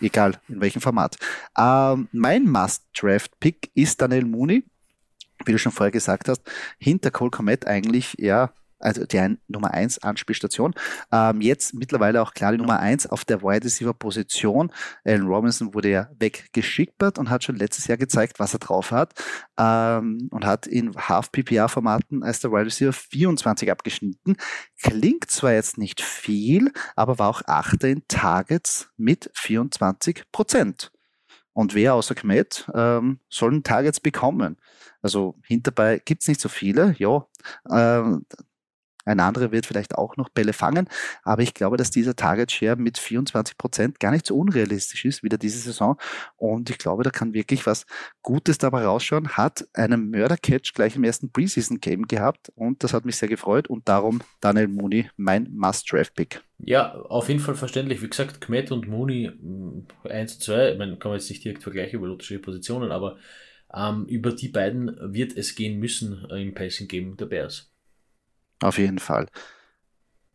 Egal 0.00 0.40
in 0.48 0.60
welchem 0.60 0.80
Format. 0.80 1.16
Ähm, 1.56 2.08
mein 2.12 2.44
Must-Draft-Pick 2.44 3.70
ist 3.74 4.00
Daniel 4.00 4.24
Mooney. 4.24 4.64
Wie 5.44 5.52
du 5.52 5.58
schon 5.58 5.72
vorher 5.72 5.90
gesagt 5.90 6.28
hast, 6.28 6.42
hinter 6.78 7.10
Cole 7.10 7.30
Komet 7.30 7.66
eigentlich, 7.66 8.14
ja, 8.18 8.52
also 8.82 9.04
die 9.04 9.36
Nummer 9.48 9.72
1 9.72 9.98
Anspielstation. 10.02 10.74
Ähm, 11.10 11.40
jetzt 11.40 11.74
mittlerweile 11.74 12.22
auch 12.22 12.34
klar 12.34 12.52
die 12.52 12.58
Nummer 12.58 12.78
1 12.80 13.06
auf 13.06 13.24
der 13.24 13.42
Wide 13.42 13.64
Receiver 13.64 13.94
Position. 13.94 14.72
Allen 15.04 15.26
Robinson 15.26 15.74
wurde 15.74 15.90
ja 15.90 16.08
weggeschickert 16.18 17.18
und 17.18 17.30
hat 17.30 17.44
schon 17.44 17.56
letztes 17.56 17.86
Jahr 17.86 17.98
gezeigt, 17.98 18.38
was 18.38 18.54
er 18.54 18.58
drauf 18.58 18.90
hat 18.90 19.14
ähm, 19.58 20.28
und 20.30 20.44
hat 20.44 20.66
in 20.66 20.94
Half-PPR-Formaten 20.96 22.22
als 22.22 22.40
der 22.40 22.52
Wide 22.52 22.66
Receiver 22.66 22.92
24 22.92 23.70
abgeschnitten. 23.70 24.36
Klingt 24.82 25.30
zwar 25.30 25.52
jetzt 25.52 25.78
nicht 25.78 26.00
viel, 26.00 26.72
aber 26.96 27.18
war 27.18 27.28
auch 27.28 27.42
Achter 27.46 27.88
in 27.88 28.02
Targets 28.08 28.90
mit 28.96 29.30
24 29.34 30.24
Prozent. 30.32 30.90
Und 31.54 31.74
wer 31.74 31.94
außer 31.94 32.14
Kmet 32.14 32.70
ähm, 32.74 33.20
sollen 33.28 33.62
Targets 33.62 34.00
bekommen? 34.00 34.56
Also 35.02 35.36
hinterbei 35.44 36.00
gibt 36.02 36.22
es 36.22 36.28
nicht 36.28 36.40
so 36.40 36.48
viele, 36.48 36.94
ja. 36.98 37.26
Ähm, 37.70 38.24
ein 39.04 39.20
anderer 39.20 39.52
wird 39.52 39.66
vielleicht 39.66 39.96
auch 39.96 40.16
noch 40.16 40.28
Bälle 40.28 40.52
fangen, 40.52 40.88
aber 41.22 41.42
ich 41.42 41.54
glaube, 41.54 41.76
dass 41.76 41.90
dieser 41.90 42.14
Target 42.14 42.52
Share 42.52 42.76
mit 42.76 42.98
24 42.98 43.58
Prozent 43.58 44.00
gar 44.00 44.10
nicht 44.12 44.26
so 44.26 44.36
unrealistisch 44.36 45.04
ist, 45.04 45.22
wieder 45.22 45.38
diese 45.38 45.58
Saison. 45.58 45.96
Und 46.36 46.70
ich 46.70 46.78
glaube, 46.78 47.02
da 47.02 47.10
kann 47.10 47.34
wirklich 47.34 47.66
was 47.66 47.86
Gutes 48.22 48.58
dabei 48.58 48.84
rausschauen. 48.84 49.30
Hat 49.30 49.66
einen 49.74 50.10
Mörder-Catch 50.10 50.74
gleich 50.74 50.96
im 50.96 51.04
ersten 51.04 51.30
Preseason-Game 51.30 52.06
gehabt 52.06 52.52
und 52.54 52.84
das 52.84 52.92
hat 52.92 53.04
mich 53.04 53.16
sehr 53.16 53.28
gefreut 53.28 53.68
und 53.68 53.88
darum 53.88 54.22
Daniel 54.40 54.68
Mooney 54.68 55.08
mein 55.16 55.48
Must-Draft-Pick. 55.52 56.42
Ja, 56.64 56.94
auf 56.94 57.28
jeden 57.28 57.40
Fall 57.40 57.56
verständlich. 57.56 58.02
Wie 58.02 58.08
gesagt, 58.08 58.40
Kmet 58.40 58.70
und 58.70 58.86
Mooney 58.86 59.32
1 60.04 60.34
und 60.34 60.42
2, 60.42 60.76
man 60.76 60.98
kann 60.98 61.12
jetzt 61.12 61.28
nicht 61.28 61.44
direkt 61.44 61.62
vergleichen 61.62 61.98
über 61.98 62.10
unterschiedliche 62.10 62.44
Positionen, 62.44 62.92
aber 62.92 63.16
ähm, 63.74 64.06
über 64.06 64.32
die 64.32 64.48
beiden 64.48 64.96
wird 65.12 65.36
es 65.36 65.54
gehen 65.54 65.78
müssen 65.80 66.24
äh, 66.30 66.42
im 66.42 66.54
Passing-Game 66.54 67.16
der 67.16 67.26
Bears. 67.26 67.71
Auf 68.62 68.78
jeden 68.78 68.98
Fall. 68.98 69.26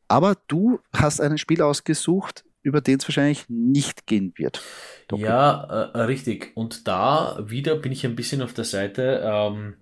Aber 0.08 0.36
du 0.48 0.80
hast 0.94 1.20
einen 1.20 1.38
Spiel 1.38 1.62
ausgesucht, 1.62 2.46
über 2.62 2.82
den 2.82 3.00
es 3.00 3.08
wahrscheinlich 3.08 3.46
nicht 3.48 4.08
gehen 4.08 4.34
wird. 4.36 4.62
Doppel. 5.08 5.26
Ja, 5.26 5.92
äh, 5.94 6.02
richtig. 6.02 6.52
Und 6.56 6.88
da 6.88 7.40
wieder 7.42 7.76
bin 7.76 7.92
ich 7.92 8.06
ein 8.06 8.16
bisschen 8.16 8.42
auf 8.42 8.54
der 8.54 8.66
Seite, 8.66 9.22
ähm, 9.24 9.76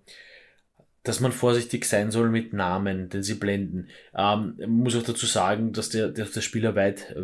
dass 1.04 1.20
man 1.20 1.32
vorsichtig 1.32 1.86
sein 1.86 2.12
soll 2.12 2.30
mit 2.30 2.54
Namen, 2.54 3.10
denn 3.10 3.24
sie 3.24 3.36
blenden. 3.36 3.88
Ähm, 4.16 4.56
muss 4.68 4.96
auch 4.96 5.04
dazu 5.04 5.25
sagen, 5.25 5.72
dass 5.74 5.90
der, 5.90 6.10
dass 6.10 6.32
der 6.32 6.42
Spieler 6.42 6.75
weit, 6.75 7.12
äh, 7.12 7.24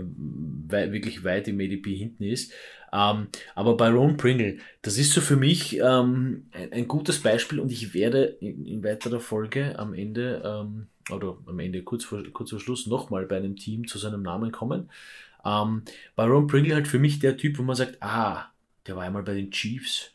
weit, 0.67 0.91
wirklich 0.91 1.23
weit 1.23 1.47
im 1.47 1.59
ADP 1.59 1.95
hinten 1.95 2.23
ist. 2.23 2.53
Ähm, 2.93 3.27
aber 3.55 3.77
bei 3.77 3.89
Ron 3.89 4.17
Pringle, 4.17 4.57
das 4.81 4.97
ist 4.97 5.13
so 5.13 5.21
für 5.21 5.37
mich 5.37 5.79
ähm, 5.79 6.47
ein, 6.51 6.73
ein, 6.73 6.87
gutes 6.87 7.21
Beispiel 7.21 7.59
und 7.59 7.71
ich 7.71 7.93
werde 7.93 8.23
in, 8.41 8.65
in 8.65 8.83
weiterer 8.83 9.19
Folge 9.19 9.79
am 9.79 9.93
Ende 9.93 10.41
ähm, 10.43 10.87
oder 11.09 11.37
am 11.45 11.59
Ende 11.59 11.83
kurz 11.83 12.03
vor, 12.03 12.23
kurz 12.31 12.51
vor 12.51 12.59
Schluss 12.59 12.87
nochmal 12.87 13.25
bei 13.25 13.37
einem 13.37 13.55
Team 13.55 13.87
zu 13.87 13.97
seinem 13.97 14.21
Namen 14.21 14.51
kommen. 14.51 14.89
Ähm, 15.45 15.83
bei 16.15 16.25
Ron 16.25 16.47
Pringle 16.47 16.75
halt 16.75 16.87
für 16.87 16.99
mich 16.99 17.19
der 17.19 17.37
Typ, 17.37 17.57
wo 17.57 17.63
man 17.63 17.75
sagt, 17.75 18.01
ah, 18.01 18.51
der 18.87 18.95
war 18.95 19.03
einmal 19.03 19.23
bei 19.23 19.33
den 19.33 19.51
Chiefs. 19.51 20.11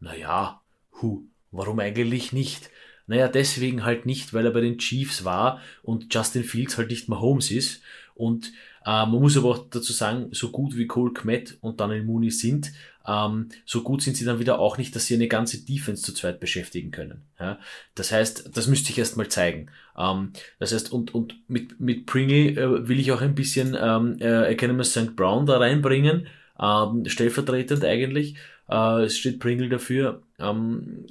Naja, 0.00 0.60
hu, 1.00 1.24
warum 1.50 1.78
eigentlich 1.78 2.32
nicht? 2.32 2.70
Naja, 3.06 3.28
deswegen 3.28 3.84
halt 3.84 4.06
nicht, 4.06 4.32
weil 4.32 4.46
er 4.46 4.52
bei 4.52 4.60
den 4.60 4.78
Chiefs 4.78 5.24
war 5.24 5.60
und 5.82 6.12
Justin 6.14 6.44
Fields 6.44 6.78
halt 6.78 6.90
nicht 6.90 7.08
Mahomes 7.08 7.50
ist. 7.50 7.82
Und 8.14 8.52
äh, 8.84 9.06
man 9.06 9.20
muss 9.20 9.36
aber 9.36 9.50
auch 9.50 9.66
dazu 9.70 9.92
sagen, 9.92 10.28
so 10.32 10.50
gut 10.50 10.76
wie 10.76 10.86
Cole 10.86 11.12
Kmet 11.12 11.58
und 11.60 11.80
Daniel 11.80 12.04
Mooney 12.04 12.30
sind, 12.30 12.72
ähm, 13.06 13.48
so 13.66 13.82
gut 13.82 14.02
sind 14.02 14.16
sie 14.16 14.24
dann 14.24 14.38
wieder 14.38 14.58
auch 14.58 14.78
nicht, 14.78 14.94
dass 14.94 15.06
sie 15.06 15.14
eine 15.14 15.28
ganze 15.28 15.64
Defense 15.64 16.02
zu 16.02 16.12
zweit 16.12 16.40
beschäftigen 16.40 16.90
können. 16.90 17.22
Ja? 17.40 17.58
Das 17.94 18.12
heißt, 18.12 18.56
das 18.56 18.66
müsste 18.66 18.90
ich 18.90 18.98
erst 18.98 19.16
mal 19.16 19.28
zeigen. 19.28 19.70
Ähm, 19.98 20.32
das 20.58 20.72
heißt, 20.72 20.92
und, 20.92 21.14
und 21.14 21.36
mit, 21.48 21.80
mit 21.80 22.06
Pringle 22.06 22.50
äh, 22.50 22.88
will 22.88 23.00
ich 23.00 23.12
auch 23.12 23.20
ein 23.20 23.34
bisschen 23.34 23.76
ähm, 23.80 24.16
äh, 24.20 24.50
Academy 24.50 24.84
St. 24.84 25.16
Brown 25.16 25.46
da 25.46 25.58
reinbringen, 25.58 26.26
ähm, 26.60 27.04
stellvertretend 27.06 27.84
eigentlich. 27.84 28.36
Äh, 28.68 29.04
es 29.04 29.18
steht 29.18 29.40
Pringle 29.40 29.68
dafür, 29.68 30.22
ähm, 30.38 31.06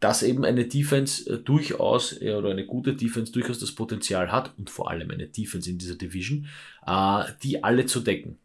dass 0.00 0.22
eben 0.22 0.44
eine 0.44 0.66
Defense 0.66 1.30
äh, 1.30 1.38
durchaus 1.38 2.20
äh, 2.20 2.34
oder 2.34 2.50
eine 2.50 2.66
gute 2.66 2.94
Defense 2.94 3.32
durchaus 3.32 3.58
das 3.58 3.72
Potenzial 3.72 4.30
hat 4.30 4.52
und 4.58 4.70
vor 4.70 4.90
allem 4.90 5.10
eine 5.10 5.28
Defense 5.28 5.70
in 5.70 5.78
dieser 5.78 5.94
Division, 5.94 6.46
äh, 6.86 7.24
die 7.42 7.64
alle 7.64 7.86
zu 7.86 8.00
decken. 8.00 8.38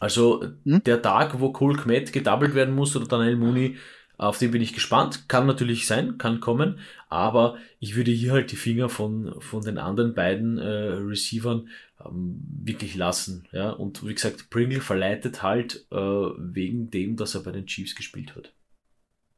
Also 0.00 0.44
hm? 0.64 0.82
der 0.84 1.02
Tag, 1.02 1.40
wo 1.40 1.52
Cole 1.52 1.76
Kmet 1.76 2.12
gedoubled 2.12 2.54
werden 2.54 2.74
muss 2.74 2.96
oder 2.96 3.06
Daniel 3.06 3.36
Mooney, 3.36 3.76
auf 4.16 4.38
den 4.38 4.52
bin 4.52 4.62
ich 4.62 4.72
gespannt. 4.72 5.28
Kann 5.28 5.46
natürlich 5.46 5.86
sein, 5.86 6.18
kann 6.18 6.40
kommen, 6.40 6.78
aber 7.08 7.56
ich 7.80 7.96
würde 7.96 8.10
hier 8.10 8.32
halt 8.32 8.52
die 8.52 8.56
Finger 8.56 8.88
von, 8.88 9.34
von 9.40 9.62
den 9.62 9.78
anderen 9.78 10.14
beiden 10.14 10.58
äh, 10.58 10.64
Receivern 10.64 11.68
ähm, 12.04 12.40
wirklich 12.62 12.94
lassen. 12.94 13.46
Ja? 13.52 13.70
Und 13.70 14.06
wie 14.06 14.14
gesagt, 14.14 14.50
Pringle 14.50 14.80
verleitet 14.80 15.42
halt 15.42 15.86
äh, 15.90 15.96
wegen 15.96 16.90
dem, 16.90 17.16
dass 17.16 17.34
er 17.34 17.42
bei 17.42 17.50
den 17.50 17.66
Chiefs 17.66 17.96
gespielt 17.96 18.36
hat. 18.36 18.52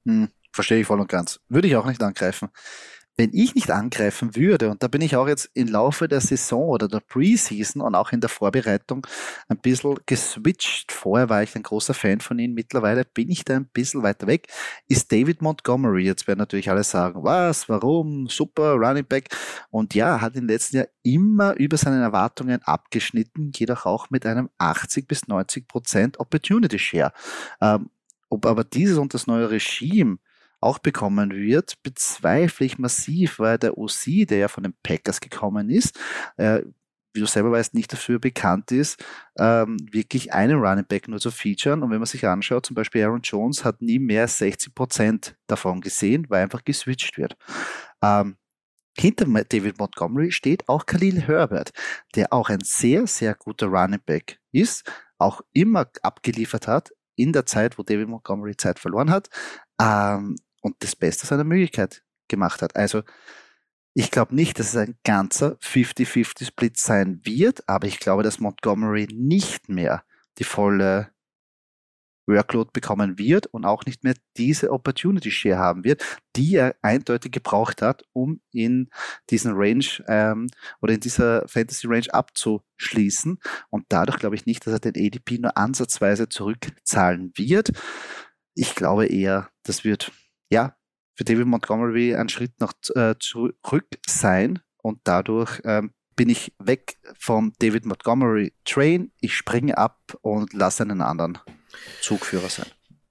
Hm, 0.04 0.28
verstehe 0.52 0.80
ich 0.80 0.86
voll 0.86 1.00
und 1.00 1.08
ganz. 1.08 1.40
Würde 1.48 1.68
ich 1.68 1.76
auch 1.76 1.86
nicht 1.86 2.02
angreifen 2.02 2.50
wenn 3.16 3.30
ich 3.32 3.54
nicht 3.54 3.70
angreifen 3.70 4.36
würde, 4.36 4.70
und 4.70 4.82
da 4.82 4.88
bin 4.88 5.00
ich 5.00 5.16
auch 5.16 5.26
jetzt 5.26 5.50
im 5.54 5.68
Laufe 5.68 6.06
der 6.06 6.20
Saison 6.20 6.68
oder 6.68 6.86
der 6.86 7.00
Preseason 7.00 7.80
und 7.80 7.94
auch 7.94 8.12
in 8.12 8.20
der 8.20 8.28
Vorbereitung 8.28 9.06
ein 9.48 9.56
bisschen 9.58 9.96
geswitcht. 10.04 10.92
Vorher 10.92 11.30
war 11.30 11.42
ich 11.42 11.56
ein 11.56 11.62
großer 11.62 11.94
Fan 11.94 12.20
von 12.20 12.38
ihm, 12.38 12.52
mittlerweile 12.52 13.04
bin 13.04 13.30
ich 13.30 13.44
da 13.44 13.56
ein 13.56 13.66
bisschen 13.66 14.02
weiter 14.02 14.26
weg, 14.26 14.48
ist 14.88 15.10
David 15.10 15.40
Montgomery. 15.40 16.04
Jetzt 16.04 16.26
werden 16.26 16.40
natürlich 16.40 16.68
alle 16.68 16.84
sagen, 16.84 17.24
was, 17.24 17.68
warum, 17.68 18.28
super, 18.28 18.74
Running 18.74 19.06
Back. 19.06 19.28
Und 19.70 19.94
ja, 19.94 20.20
hat 20.20 20.36
im 20.36 20.46
letzten 20.46 20.76
Jahr 20.76 20.88
immer 21.02 21.54
über 21.56 21.78
seine 21.78 22.02
Erwartungen 22.02 22.62
abgeschnitten, 22.64 23.52
jedoch 23.54 23.86
auch 23.86 24.10
mit 24.10 24.26
einem 24.26 24.50
80 24.58 25.08
bis 25.08 25.26
90 25.26 25.66
Prozent 25.66 26.20
Opportunity 26.20 26.78
Share. 26.78 27.12
Ähm, 27.62 27.88
ob 28.28 28.44
aber 28.44 28.64
dieses 28.64 28.98
und 28.98 29.14
das 29.14 29.26
neue 29.26 29.50
Regime 29.50 30.18
auch 30.60 30.78
bekommen 30.78 31.32
wird, 31.32 31.82
bezweifle 31.82 32.66
ich 32.66 32.78
massiv, 32.78 33.38
weil 33.38 33.58
der 33.58 33.78
OC, 33.78 34.26
der 34.26 34.38
ja 34.38 34.48
von 34.48 34.64
den 34.64 34.74
Packers 34.82 35.20
gekommen 35.20 35.70
ist, 35.70 35.98
äh, 36.36 36.62
wie 37.16 37.20
du 37.20 37.26
selber 37.26 37.50
weißt, 37.50 37.74
nicht 37.74 37.92
dafür 37.92 38.18
bekannt 38.18 38.70
ist, 38.70 39.02
ähm, 39.38 39.78
wirklich 39.90 40.32
einen 40.32 40.58
Running 40.58 40.84
Back 40.86 41.08
nur 41.08 41.18
zu 41.18 41.30
featuren. 41.30 41.82
Und 41.82 41.90
wenn 41.90 41.98
man 41.98 42.06
sich 42.06 42.26
anschaut, 42.26 42.66
zum 42.66 42.74
Beispiel 42.74 43.02
Aaron 43.04 43.22
Jones 43.22 43.64
hat 43.64 43.82
nie 43.82 43.98
mehr 43.98 44.22
als 44.22 44.38
60 44.38 44.74
Prozent 44.74 45.36
davon 45.46 45.80
gesehen, 45.80 46.26
weil 46.28 46.42
einfach 46.42 46.62
geswitcht 46.64 47.16
wird. 47.16 47.36
Ähm, 48.02 48.36
hinter 48.98 49.26
David 49.26 49.78
Montgomery 49.78 50.30
steht 50.30 50.68
auch 50.68 50.86
Khalil 50.86 51.20
Herbert, 51.22 51.72
der 52.14 52.32
auch 52.32 52.48
ein 52.48 52.60
sehr, 52.62 53.06
sehr 53.06 53.34
guter 53.34 53.66
Running 53.66 54.00
Back 54.04 54.38
ist, 54.52 54.90
auch 55.18 55.42
immer 55.52 55.90
abgeliefert 56.02 56.66
hat 56.66 56.92
in 57.14 57.32
der 57.32 57.46
Zeit, 57.46 57.78
wo 57.78 57.82
David 57.82 58.08
Montgomery 58.08 58.56
Zeit 58.56 58.78
verloren 58.78 59.10
hat. 59.10 59.28
Ähm, 59.80 60.36
und 60.66 60.74
das 60.80 60.96
Beste 60.96 61.26
seiner 61.26 61.44
Möglichkeit 61.44 62.02
gemacht 62.28 62.60
hat. 62.60 62.74
Also 62.74 63.02
ich 63.94 64.10
glaube 64.10 64.34
nicht, 64.34 64.58
dass 64.58 64.70
es 64.70 64.76
ein 64.76 64.98
ganzer 65.04 65.56
50-50-Split 65.62 66.76
sein 66.76 67.20
wird, 67.24 67.68
aber 67.68 67.86
ich 67.86 68.00
glaube, 68.00 68.24
dass 68.24 68.40
Montgomery 68.40 69.06
nicht 69.12 69.68
mehr 69.68 70.02
die 70.38 70.44
volle 70.44 71.12
Workload 72.26 72.70
bekommen 72.72 73.16
wird 73.16 73.46
und 73.46 73.64
auch 73.64 73.86
nicht 73.86 74.02
mehr 74.02 74.14
diese 74.36 74.72
Opportunity 74.72 75.30
Share 75.30 75.58
haben 75.58 75.84
wird, 75.84 76.02
die 76.34 76.56
er 76.56 76.74
eindeutig 76.82 77.30
gebraucht 77.30 77.80
hat, 77.80 78.02
um 78.12 78.40
in 78.50 78.90
diesen 79.30 79.52
Range 79.54 79.86
ähm, 80.08 80.48
oder 80.82 80.94
in 80.94 81.00
dieser 81.00 81.46
Fantasy 81.46 81.86
Range 81.86 82.12
abzuschließen. 82.12 83.38
Und 83.70 83.86
dadurch 83.88 84.18
glaube 84.18 84.34
ich 84.34 84.44
nicht, 84.44 84.66
dass 84.66 84.72
er 84.72 84.80
den 84.80 84.96
ADP 84.96 85.38
nur 85.38 85.56
ansatzweise 85.56 86.28
zurückzahlen 86.28 87.30
wird. 87.36 87.70
Ich 88.54 88.74
glaube 88.74 89.06
eher, 89.06 89.48
das 89.62 89.84
wird 89.84 90.10
ja, 90.50 90.76
für 91.14 91.24
David 91.24 91.46
Montgomery 91.46 92.14
ein 92.14 92.28
Schritt 92.28 92.52
nach 92.60 92.72
äh, 92.94 93.14
zurück 93.18 93.56
sein 94.06 94.60
und 94.82 95.00
dadurch 95.04 95.60
ähm, 95.64 95.92
bin 96.14 96.28
ich 96.28 96.52
weg 96.58 96.98
vom 97.18 97.52
David 97.58 97.84
Montgomery 97.84 98.54
Train. 98.64 99.12
Ich 99.20 99.34
springe 99.34 99.76
ab 99.76 99.98
und 100.22 100.52
lasse 100.52 100.82
einen 100.82 101.02
anderen 101.02 101.38
Zugführer 102.00 102.48
sein. 102.48 102.66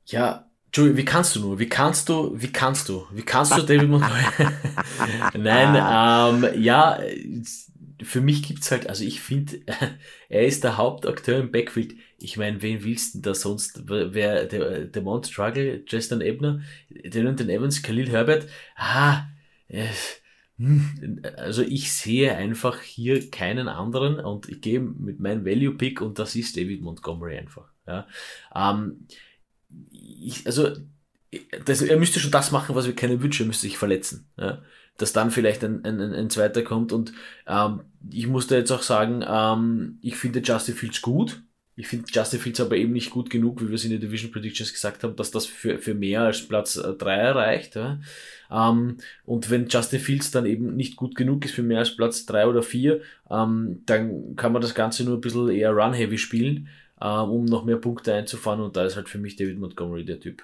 Ja, 0.05 0.49
Joey, 0.73 0.97
wie 0.97 1.05
kannst 1.05 1.35
du 1.35 1.39
nur? 1.39 1.59
Wie 1.59 1.69
kannst 1.69 2.09
du, 2.09 2.33
wie 2.35 2.51
kannst 2.51 2.89
du, 2.89 3.07
wie 3.11 3.21
kannst 3.21 3.55
du 3.57 3.61
David 3.61 3.89
Montgomery? 3.89 4.25
Nein, 5.37 5.75
ähm, 5.75 6.61
ja, 6.61 6.99
für 8.03 8.21
mich 8.21 8.43
gibt's 8.43 8.71
halt, 8.71 8.89
also 8.89 9.03
ich 9.03 9.21
finde, 9.21 9.61
er 10.29 10.45
ist 10.45 10.63
der 10.63 10.77
Hauptakteur 10.77 11.39
im 11.39 11.51
Backfield. 11.51 11.95
Ich 12.17 12.37
meine, 12.37 12.61
wen 12.61 12.83
willst 12.83 13.15
du 13.15 13.19
da 13.19 13.35
sonst? 13.35 13.83
Wer, 13.87 14.45
der, 14.45 14.85
der 14.85 15.01
Mount 15.01 15.27
Struggle, 15.27 15.83
Justin 15.87 16.21
Ebner, 16.21 16.61
den 16.89 17.49
Evans, 17.49 17.81
Khalil 17.81 18.09
Herbert, 18.09 18.47
ah, 18.75 19.25
äh, 19.67 19.87
also 21.35 21.61
ich 21.63 21.91
sehe 21.91 22.33
einfach 22.35 22.79
hier 22.79 23.29
keinen 23.29 23.67
anderen 23.67 24.19
und 24.19 24.47
ich 24.47 24.61
gehe 24.61 24.79
mit 24.79 25.19
meinem 25.19 25.45
Value 25.45 25.75
Pick 25.75 25.99
und 25.99 26.17
das 26.17 26.35
ist 26.35 26.55
David 26.55 26.81
Montgomery 26.81 27.37
einfach. 27.37 27.67
Ja. 27.85 28.07
Ähm, 28.55 29.07
ich, 29.91 30.45
also 30.45 30.71
das, 31.65 31.81
er 31.81 31.97
müsste 31.97 32.21
schon 32.21 32.31
das 32.31 32.51
machen, 32.51 32.73
was 32.75 32.85
wir 32.85 32.95
kennen 32.95 33.21
wünschen, 33.21 33.43
er 33.43 33.47
müsste 33.47 33.67
sich 33.67 33.77
verletzen. 33.77 34.29
Ja 34.37 34.61
dass 34.97 35.13
dann 35.13 35.31
vielleicht 35.31 35.63
ein, 35.63 35.83
ein, 35.83 35.99
ein 35.99 36.29
zweiter 36.29 36.61
kommt. 36.63 36.93
Und 36.93 37.13
ähm, 37.47 37.81
ich 38.09 38.27
muss 38.27 38.47
da 38.47 38.55
jetzt 38.55 38.71
auch 38.71 38.81
sagen, 38.81 39.23
ähm, 39.27 39.99
ich 40.01 40.15
finde 40.15 40.39
Justin 40.39 40.75
Fields 40.75 41.01
gut. 41.01 41.43
Ich 41.77 41.87
finde 41.87 42.05
Justin 42.09 42.39
Fields 42.39 42.61
aber 42.61 42.77
eben 42.77 42.93
nicht 42.93 43.09
gut 43.09 43.29
genug, 43.29 43.61
wie 43.61 43.67
wir 43.67 43.75
es 43.75 43.83
in 43.83 43.91
den 43.91 43.99
Division 43.99 44.31
Predictions 44.31 44.71
gesagt 44.71 45.03
haben, 45.03 45.15
dass 45.15 45.31
das 45.31 45.45
für, 45.45 45.77
für 45.79 45.93
mehr 45.93 46.21
als 46.21 46.47
Platz 46.47 46.77
äh, 46.77 46.93
drei 46.93 47.15
erreicht. 47.15 47.75
Ja. 47.75 47.99
Ähm, 48.49 48.97
und 49.25 49.49
wenn 49.49 49.67
Justin 49.67 49.99
Fields 49.99 50.31
dann 50.31 50.45
eben 50.45 50.75
nicht 50.75 50.95
gut 50.95 51.15
genug 51.15 51.43
ist 51.43 51.53
für 51.53 51.63
mehr 51.63 51.79
als 51.79 51.95
Platz 51.95 52.25
drei 52.25 52.47
oder 52.47 52.63
vier, 52.63 53.01
ähm, 53.29 53.81
dann 53.85 54.35
kann 54.35 54.53
man 54.53 54.61
das 54.61 54.73
Ganze 54.73 55.03
nur 55.03 55.17
ein 55.17 55.21
bisschen 55.21 55.49
eher 55.49 55.71
run-heavy 55.71 56.17
spielen. 56.17 56.69
ähm, 57.01 57.29
um 57.29 57.45
noch 57.45 57.65
mehr 57.65 57.77
Punkte 57.77 58.13
einzufahren 58.13 58.61
und 58.61 58.75
da 58.75 58.85
ist 58.85 58.95
halt 58.95 59.09
für 59.09 59.17
mich 59.17 59.35
David 59.35 59.59
Montgomery 59.59 60.05
der 60.05 60.19
Typ. 60.19 60.43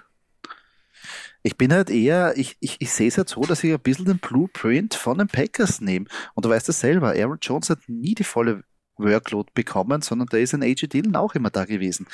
Ich 1.44 1.58
bin 1.58 1.74
halt 1.74 1.90
eher, 1.90 2.34
ich, 2.38 2.56
ich, 2.60 2.76
ich 2.80 2.92
sehe 2.92 3.08
es 3.08 3.18
halt 3.18 3.30
so, 3.30 3.42
dass 3.42 3.64
ich 3.64 3.74
ein 3.74 3.80
bisschen 3.80 4.06
den 4.06 4.20
Blueprint 4.20 4.94
von 4.94 5.18
den 5.18 5.28
Packers 5.28 5.82
nehme. 5.82 6.06
Und 6.36 6.46
du 6.46 6.50
weißt 6.50 6.70
es 6.70 6.80
selber, 6.80 7.16
Aaron 7.18 7.40
Jones 7.42 7.72
hat 7.72 7.80
nie 7.88 8.14
die 8.14 8.24
volle 8.24 8.64
Workload 9.04 9.52
bekommen, 9.54 10.02
sondern 10.02 10.28
da 10.28 10.38
ist 10.38 10.54
ein 10.54 10.64
AJ 10.64 10.88
Dillon 10.88 11.16
auch 11.16 11.36
immer 11.36 11.50
da 11.50 11.66
gewesen. 11.66 12.08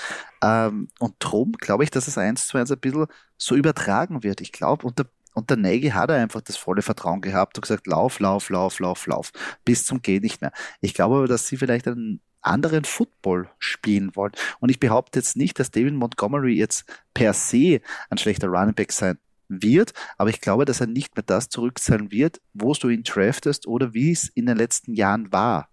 Ähm, 0.43 0.89
und 0.99 1.15
drum 1.19 1.53
glaube 1.53 1.83
ich, 1.83 1.91
dass 1.91 2.07
es 2.07 2.17
eins 2.17 2.47
zu 2.47 2.57
eins 2.57 2.71
ein 2.71 2.79
bisschen 2.79 3.07
so 3.37 3.55
übertragen 3.55 4.23
wird. 4.23 4.41
Ich 4.41 4.51
glaube, 4.51 4.85
unter, 4.85 5.05
unter 5.33 5.55
Nagy 5.55 5.89
hat 5.89 6.09
er 6.09 6.17
einfach 6.17 6.41
das 6.41 6.57
volle 6.57 6.81
Vertrauen 6.81 7.21
gehabt 7.21 7.57
und 7.57 7.61
gesagt, 7.61 7.87
lauf, 7.87 8.19
lauf, 8.19 8.49
lauf, 8.49 8.79
lauf, 8.79 9.05
lauf, 9.07 9.31
bis 9.65 9.85
zum 9.85 10.01
Geh 10.01 10.19
nicht 10.19 10.41
mehr. 10.41 10.51
Ich 10.81 10.93
glaube 10.93 11.17
aber, 11.17 11.27
dass 11.27 11.47
sie 11.47 11.57
vielleicht 11.57 11.87
einen 11.87 12.21
anderen 12.41 12.85
Football 12.85 13.49
spielen 13.59 14.15
wollen. 14.15 14.31
Und 14.59 14.69
ich 14.69 14.79
behaupte 14.79 15.19
jetzt 15.19 15.35
nicht, 15.35 15.59
dass 15.59 15.71
David 15.71 15.93
Montgomery 15.93 16.53
jetzt 16.53 16.85
per 17.13 17.33
se 17.33 17.81
ein 18.09 18.17
schlechter 18.17 18.47
Running 18.47 18.73
Back 18.73 18.91
sein 18.91 19.17
wird, 19.49 19.93
aber 20.17 20.29
ich 20.29 20.41
glaube, 20.41 20.65
dass 20.65 20.81
er 20.81 20.87
nicht 20.87 21.15
mehr 21.15 21.23
das 21.23 21.49
zurückzahlen 21.49 22.11
wird, 22.11 22.41
wo 22.53 22.73
du 22.73 22.89
ihn 22.89 23.03
draftest 23.03 23.67
oder 23.67 23.93
wie 23.93 24.11
es 24.11 24.29
in 24.29 24.45
den 24.45 24.57
letzten 24.57 24.93
Jahren 24.93 25.31
war. 25.31 25.69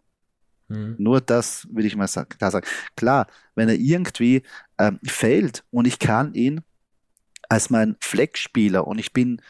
Mhm. 0.68 0.96
Nur 0.98 1.20
das 1.20 1.66
will 1.70 1.84
ich 1.84 1.96
mal 1.96 2.08
sagen, 2.08 2.30
klar 2.30 2.50
sagen. 2.50 2.66
Klar, 2.96 3.26
wenn 3.54 3.68
er 3.68 3.76
irgendwie 3.76 4.42
ähm, 4.78 4.98
fällt 5.04 5.64
und 5.70 5.86
ich 5.86 5.98
kann 5.98 6.34
ihn 6.34 6.62
als 7.48 7.70
mein 7.70 7.96
Flex-Spieler 8.00 8.86
und 8.86 8.98
ich 8.98 9.12
bin 9.12 9.40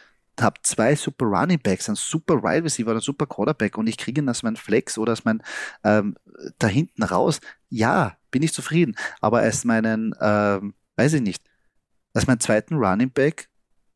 habe 0.41 0.59
zwei 0.63 0.95
super 0.95 1.25
Running 1.25 1.59
Backs, 1.59 1.87
einen 1.87 1.95
super 1.95 2.43
Wide 2.43 2.65
Receiver, 2.65 2.91
einen 2.91 2.99
super 2.99 3.25
Quarterback 3.25 3.77
und 3.77 3.87
ich 3.87 3.97
kriege 3.97 4.21
ihn 4.21 4.27
als 4.27 4.43
mein 4.43 4.57
Flex 4.57 4.97
oder 4.97 5.11
als 5.11 5.23
mein 5.23 5.41
ähm, 5.83 6.15
da 6.59 6.67
hinten 6.67 7.03
raus, 7.03 7.39
ja, 7.69 8.17
bin 8.31 8.43
ich 8.43 8.53
zufrieden. 8.53 8.95
Aber 9.21 9.39
als 9.39 9.63
meinen, 9.63 10.13
ähm, 10.19 10.73
weiß 10.97 11.13
ich 11.13 11.21
nicht, 11.21 11.43
als 12.13 12.27
meinen 12.27 12.39
zweiten 12.39 12.75
Running 12.75 13.11
Back 13.11 13.49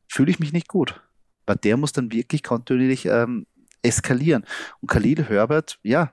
fühle 0.08 0.30
ich 0.30 0.40
mich 0.40 0.52
nicht 0.52 0.68
gut. 0.68 1.00
Weil 1.46 1.56
der 1.56 1.76
muss 1.76 1.92
dann 1.92 2.12
wirklich 2.12 2.42
kontinuierlich 2.42 3.06
ähm, 3.06 3.46
eskalieren. 3.82 4.44
Und 4.80 4.90
Khalil 4.90 5.24
Herbert, 5.24 5.78
ja, 5.82 6.12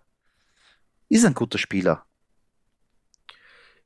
ist 1.10 1.26
ein 1.26 1.34
guter 1.34 1.58
Spieler. 1.58 2.04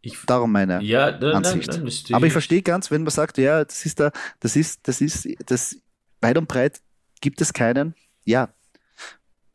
Ich, 0.02 0.18
Darum 0.26 0.52
meine 0.52 0.82
ja, 0.82 1.12
nein, 1.12 1.36
Ansicht. 1.36 1.68
Nein, 1.70 1.84
nein, 1.84 2.14
Aber 2.14 2.26
ich 2.26 2.32
verstehe 2.32 2.64
ganz, 2.64 2.90
wenn 2.90 3.04
man 3.04 3.12
sagt, 3.12 3.38
ja, 3.38 3.64
das 3.64 3.86
ist 3.86 4.00
da, 4.00 4.12
das 4.40 4.56
ist, 4.56 4.88
das 4.88 5.00
ist, 5.00 5.28
das 5.46 5.78
weit 6.22 6.38
und 6.38 6.48
breit 6.48 6.82
gibt 7.22 7.40
es 7.40 7.54
keinen. 7.54 7.94
Ja, 8.26 8.50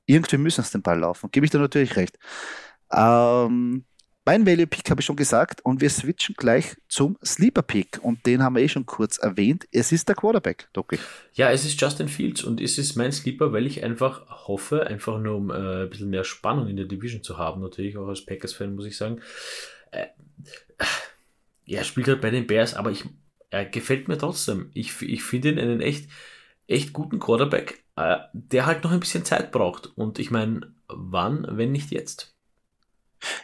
irgendwie 0.07 0.37
müssen 0.39 0.61
es 0.61 0.71
den 0.71 0.83
Ball 0.83 1.01
laufen. 1.01 1.31
Gebe 1.33 1.47
ich 1.47 1.51
da 1.51 1.59
natürlich 1.59 1.97
recht. 1.97 2.17
Ähm, 2.93 3.85
mein 4.27 4.45
Value 4.45 4.67
Pick 4.67 4.91
habe 4.91 5.01
ich 5.01 5.07
schon 5.07 5.15
gesagt 5.15 5.65
und 5.65 5.81
wir 5.81 5.89
switchen 5.89 6.35
gleich 6.37 6.77
zum 6.89 7.17
Sleeper 7.25 7.63
Pick 7.63 8.01
und 8.03 8.27
den 8.27 8.43
haben 8.43 8.57
wir 8.57 8.63
eh 8.63 8.69
schon 8.69 8.85
kurz 8.85 9.19
erwähnt. 9.19 9.69
Es 9.71 9.93
ist 9.93 10.09
der 10.09 10.17
Quarterback, 10.17 10.69
Doki. 10.73 10.99
Ja, 11.35 11.53
es 11.53 11.65
ist 11.65 11.81
Justin 11.81 12.09
Fields 12.09 12.43
und 12.43 12.61
es 12.61 12.77
ist 12.77 12.97
mein 12.97 13.13
Sleeper, 13.13 13.53
weil 13.53 13.67
ich 13.67 13.85
einfach 13.85 14.49
hoffe, 14.49 14.85
einfach 14.89 15.21
nur 15.21 15.37
um 15.37 15.51
äh, 15.51 15.85
ein 15.85 15.91
bisschen 15.91 16.11
mehr 16.11 16.25
Spannung 16.25 16.67
in 16.67 16.77
der 16.77 16.87
Division 16.87 17.23
zu 17.23 17.39
haben, 17.39 17.63
natürlich 17.63 17.97
auch 17.97 18.09
als 18.09 18.27
Packers-Fan, 18.27 18.75
muss 18.75 18.87
ich 18.87 18.97
sagen. 18.97 19.21
Äh, 19.93 20.07
er 21.67 21.85
spielt 21.85 22.09
halt 22.09 22.21
bei 22.21 22.31
den 22.31 22.49
Bears, 22.49 22.75
aber 22.75 22.91
ich, 22.91 23.05
er 23.51 23.65
gefällt 23.65 24.09
mir 24.09 24.19
trotzdem. 24.19 24.71
Ich, 24.75 25.01
ich 25.03 25.23
finde 25.23 25.51
ihn 25.51 25.61
einen 25.61 25.81
echt, 25.81 26.11
echt 26.67 26.93
guten 26.93 27.21
Quarterback, 27.21 27.85
äh, 27.95 28.17
der 28.33 28.67
halt 28.67 28.83
noch 28.83 28.91
ein 28.91 29.01
bisschen 29.01 29.25
Zeit 29.25 29.53
braucht. 29.53 29.87
Und 29.97 30.19
ich 30.19 30.33
meine, 30.33 30.75
wann, 30.89 31.47
wenn 31.49 31.71
nicht 31.71 31.93
jetzt? 31.93 32.36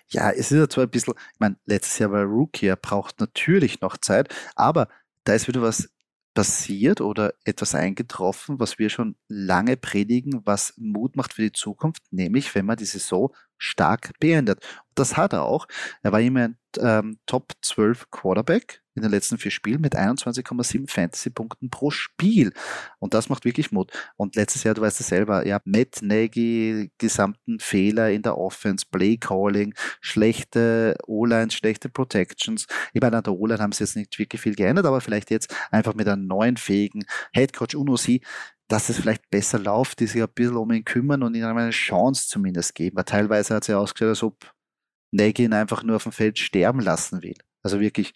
Ja, 0.08 0.30
es 0.30 0.50
ist 0.52 0.58
ja 0.58 0.68
zwar 0.68 0.84
ein 0.84 0.90
bisschen, 0.90 1.14
ich 1.34 1.40
meine, 1.40 1.56
letztes 1.66 1.98
Jahr 1.98 2.12
war 2.12 2.24
Rookie, 2.24 2.66
er 2.66 2.76
braucht 2.76 3.20
natürlich 3.20 3.80
noch 3.80 3.96
Zeit, 3.98 4.34
aber 4.56 4.88
da 5.24 5.34
ist 5.34 5.48
wieder 5.48 5.62
was 5.62 5.88
passiert 6.34 7.00
oder 7.00 7.34
etwas 7.44 7.74
eingetroffen, 7.74 8.58
was 8.58 8.78
wir 8.78 8.88
schon 8.90 9.16
lange 9.28 9.76
predigen, 9.76 10.40
was 10.44 10.74
Mut 10.76 11.16
macht 11.16 11.34
für 11.34 11.42
die 11.42 11.52
Zukunft, 11.52 12.02
nämlich 12.10 12.54
wenn 12.54 12.66
man 12.66 12.76
die 12.76 12.86
Saison 12.86 13.34
stark 13.62 14.12
beendet. 14.20 14.60
Das 14.94 15.16
hat 15.16 15.32
er 15.32 15.44
auch. 15.44 15.66
Er 16.02 16.12
war 16.12 16.20
immer 16.20 16.40
ein 16.48 16.56
ähm, 16.78 17.18
Top 17.26 17.52
12 17.62 18.10
Quarterback 18.10 18.82
in 18.94 19.02
den 19.02 19.10
letzten 19.10 19.38
vier 19.38 19.50
Spielen 19.50 19.80
mit 19.80 19.96
21,7 19.96 20.90
Fantasy-Punkten 20.90 21.70
pro 21.70 21.90
Spiel. 21.90 22.52
Und 22.98 23.14
das 23.14 23.28
macht 23.28 23.44
wirklich 23.44 23.72
Mut. 23.72 23.90
Und 24.16 24.36
letztes 24.36 24.64
Jahr, 24.64 24.74
du 24.74 24.82
weißt 24.82 25.00
es 25.00 25.06
selber, 25.06 25.46
ja, 25.46 25.60
Matt 25.64 26.00
Nagy, 26.02 26.90
gesamten 26.98 27.58
Fehler 27.58 28.10
in 28.10 28.22
der 28.22 28.36
Offense, 28.36 28.84
Play 28.90 29.16
Calling, 29.16 29.74
schlechte 30.00 30.94
O-Lines, 31.06 31.54
schlechte 31.54 31.88
Protections. 31.88 32.66
Ich 32.92 33.00
meine, 33.00 33.16
an 33.16 33.24
der 33.24 33.34
O-Line 33.34 33.62
haben 33.62 33.72
sie 33.72 33.84
jetzt 33.84 33.96
nicht 33.96 34.18
wirklich 34.18 34.42
viel 34.42 34.54
geändert, 34.54 34.84
aber 34.84 35.00
vielleicht 35.00 35.30
jetzt 35.30 35.54
einfach 35.70 35.94
mit 35.94 36.08
einem 36.08 36.26
neuen 36.26 36.58
fähigen 36.58 37.04
Headcoach 37.32 37.74
Unosi 37.74 38.20
dass 38.72 38.88
es 38.88 38.96
vielleicht 38.96 39.28
besser 39.28 39.58
läuft, 39.58 40.00
die 40.00 40.06
sich 40.06 40.22
ein 40.22 40.32
bisschen 40.34 40.56
um 40.56 40.72
ihn 40.72 40.82
kümmern 40.82 41.22
und 41.22 41.34
ihm 41.34 41.44
eine 41.44 41.68
Chance 41.72 42.26
zumindest 42.26 42.74
geben. 42.74 42.96
Weil 42.96 43.04
teilweise 43.04 43.54
hat 43.54 43.64
es 43.64 43.66
ja 43.66 43.76
ausgeschaut, 43.76 44.08
als 44.08 44.22
ob 44.22 44.54
Nagy 45.10 45.44
ihn 45.44 45.52
einfach 45.52 45.82
nur 45.82 45.96
auf 45.96 46.04
dem 46.04 46.12
Feld 46.12 46.38
sterben 46.38 46.80
lassen 46.80 47.22
will. 47.22 47.36
Also 47.62 47.80
wirklich, 47.80 48.14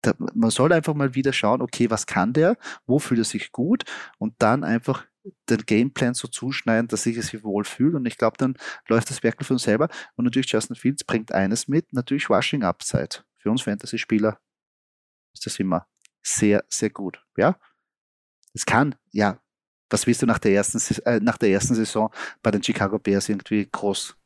da, 0.00 0.14
man 0.32 0.50
soll 0.50 0.72
einfach 0.72 0.94
mal 0.94 1.16
wieder 1.16 1.32
schauen, 1.32 1.60
okay, 1.60 1.90
was 1.90 2.06
kann 2.06 2.32
der, 2.32 2.56
wo 2.86 3.00
fühlt 3.00 3.18
er 3.18 3.24
sich 3.24 3.50
gut 3.50 3.82
und 4.18 4.36
dann 4.38 4.62
einfach 4.62 5.08
den 5.50 5.66
Gameplan 5.66 6.14
so 6.14 6.28
zuschneiden, 6.28 6.86
dass 6.86 7.04
ich 7.06 7.16
es 7.16 7.28
sich 7.28 7.42
wohlfühle. 7.42 7.96
Und 7.96 8.06
ich 8.06 8.16
glaube, 8.16 8.36
dann 8.38 8.56
läuft 8.86 9.10
das 9.10 9.24
wirklich 9.24 9.48
von 9.48 9.58
selber. 9.58 9.88
Und 10.14 10.24
natürlich 10.24 10.52
Justin 10.52 10.76
Fields 10.76 11.02
bringt 11.02 11.32
eines 11.32 11.66
mit, 11.66 11.92
natürlich 11.92 12.30
Washing 12.30 12.62
Upside. 12.62 13.24
Für 13.38 13.50
uns 13.50 13.62
Fantasy-Spieler 13.62 14.38
ist 15.32 15.46
das 15.46 15.58
immer 15.58 15.88
sehr, 16.22 16.64
sehr 16.68 16.90
gut. 16.90 17.26
Ja, 17.36 17.58
es 18.52 18.66
kann, 18.66 18.94
ja, 19.10 19.40
was 19.90 20.06
willst 20.06 20.22
du 20.22 20.26
nach 20.26 20.38
der 20.38 20.52
ersten, 20.52 20.80
äh, 21.04 21.20
nach 21.20 21.38
der 21.38 21.50
ersten 21.50 21.74
Saison 21.74 22.10
bei 22.42 22.50
den 22.50 22.62
Chicago 22.62 22.98
Bears 22.98 23.28
irgendwie 23.28 23.68
groß 23.70 24.16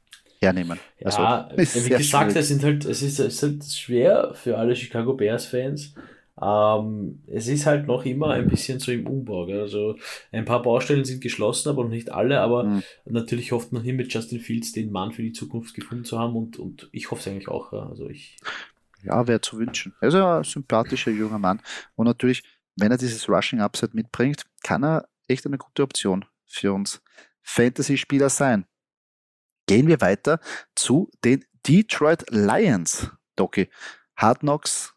hernehmen? 0.41 0.79
Also, 1.05 1.23
ja, 1.23 1.51
wie 1.57 1.89
gesagt, 1.91 2.37
es, 2.37 2.49
sind 2.49 2.63
halt, 2.63 2.85
es, 2.85 3.03
ist, 3.03 3.19
es 3.19 3.35
ist 3.35 3.43
halt 3.43 3.65
schwer 3.65 4.33
für 4.35 4.57
alle 4.57 4.75
Chicago 4.77 5.15
Bears-Fans. 5.15 5.95
Ähm, 6.41 7.23
es 7.27 7.49
ist 7.49 7.67
halt 7.67 7.87
noch 7.87 8.05
immer 8.05 8.31
ein 8.31 8.47
bisschen 8.49 8.79
so 8.79 8.93
im 8.93 9.07
Umbau. 9.07 9.47
Gell? 9.47 9.61
Also 9.61 9.97
ein 10.31 10.45
paar 10.45 10.63
Baustellen 10.63 11.05
sind 11.05 11.21
geschlossen, 11.21 11.69
aber 11.69 11.83
noch 11.83 11.91
nicht 11.91 12.13
alle. 12.13 12.41
Aber 12.41 12.65
mhm. 12.65 12.83
natürlich 13.07 13.53
hofft 13.53 13.73
man 13.73 13.83
hier 13.83 13.95
mit 13.95 14.13
Justin 14.13 14.41
Fields 14.41 14.73
den 14.73 14.93
Mann 14.93 15.13
für 15.13 15.23
die 15.23 15.33
Zukunft 15.33 15.75
gefunden 15.75 16.05
zu 16.05 16.19
haben 16.19 16.37
und, 16.37 16.59
und 16.59 16.89
ich 16.93 17.11
hoffe 17.11 17.23
es 17.23 17.29
eigentlich 17.29 17.49
auch. 17.49 17.73
Ja. 17.73 17.89
Also 17.89 18.09
ich 18.09 18.37
ja, 19.03 19.27
wäre 19.27 19.41
zu 19.41 19.59
wünschen. 19.59 19.95
Er 20.01 20.09
ist 20.09 20.15
ein 20.15 20.45
sympathischer 20.45 21.11
junger 21.11 21.39
Mann. 21.39 21.61
Und 21.97 22.07
natürlich, 22.07 22.43
wenn 22.77 22.91
er 22.91 22.99
dieses 22.99 23.29
Rushing 23.29 23.61
Upside 23.61 23.93
mitbringt, 23.95 24.45
kann 24.63 24.85
er 24.85 25.09
echt 25.29 25.47
eine 25.47 25.59
gute 25.59 25.83
Option 25.83 26.25
für 26.47 26.73
uns 26.73 27.03
Fantasy-Spieler 27.43 28.31
sein. 28.31 28.67
Gehen 29.67 29.87
wir 29.87 30.01
weiter 30.01 30.41
zu 30.75 31.11
den 31.25 31.45
Detroit 31.67 32.25
Lions. 32.31 33.11
Doki, 33.37 33.69
Hard 34.17 34.41
Knocks 34.41 34.95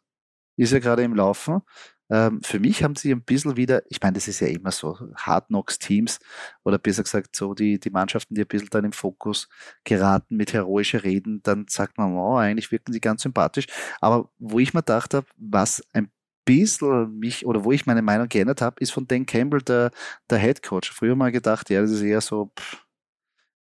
ist 0.57 0.71
ja 0.71 0.79
gerade 0.79 1.03
im 1.03 1.15
Laufen. 1.15 1.61
Ähm, 2.09 2.41
für 2.43 2.59
mich 2.59 2.83
haben 2.83 2.95
sie 2.95 3.11
ein 3.11 3.23
bisschen 3.23 3.55
wieder, 3.55 3.83
ich 3.89 4.01
meine, 4.01 4.15
das 4.15 4.27
ist 4.27 4.41
ja 4.41 4.47
immer 4.47 4.71
so, 4.71 4.97
Hard 5.15 5.47
Knocks 5.47 5.79
Teams 5.79 6.19
oder 6.63 6.77
besser 6.77 7.03
gesagt 7.03 7.35
so 7.35 7.53
die, 7.53 7.79
die 7.79 7.89
Mannschaften, 7.89 8.35
die 8.35 8.41
ein 8.41 8.47
bisschen 8.47 8.67
dann 8.69 8.83
im 8.83 8.91
Fokus 8.91 9.47
geraten 9.85 10.35
mit 10.35 10.51
heroischen 10.51 10.99
Reden, 10.99 11.41
dann 11.43 11.67
sagt 11.69 11.97
man, 11.97 12.13
oh, 12.13 12.35
eigentlich 12.35 12.71
wirken 12.71 12.91
sie 12.91 12.99
ganz 12.99 13.21
sympathisch. 13.23 13.67
Aber 14.01 14.29
wo 14.39 14.59
ich 14.59 14.73
mir 14.73 14.81
gedacht 14.81 15.13
habe, 15.13 15.25
was 15.37 15.81
ein 15.93 16.11
bisschen 16.55 17.19
mich, 17.19 17.45
oder 17.45 17.63
wo 17.63 17.71
ich 17.71 17.85
meine 17.85 18.01
Meinung 18.01 18.27
geändert 18.27 18.61
habe, 18.61 18.79
ist 18.79 18.91
von 18.91 19.07
Dan 19.07 19.25
Campbell 19.25 19.61
der, 19.61 19.91
der 20.29 20.39
Head 20.39 20.63
Coach. 20.63 20.91
Früher 20.91 21.15
mal 21.15 21.31
gedacht, 21.31 21.69
ja, 21.69 21.81
das 21.81 21.91
ist 21.91 22.01
eher 22.01 22.21
so 22.21 22.51
pff, 22.59 22.85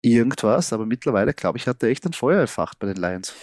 irgendwas, 0.02 0.72
aber 0.72 0.86
mittlerweile, 0.86 1.34
glaube 1.34 1.58
ich, 1.58 1.66
hat 1.66 1.82
er 1.82 1.88
echt 1.88 2.06
ein 2.06 2.12
Feuer 2.12 2.40
erfacht 2.40 2.78
bei 2.78 2.86
den 2.86 2.96
Lions. 2.96 3.34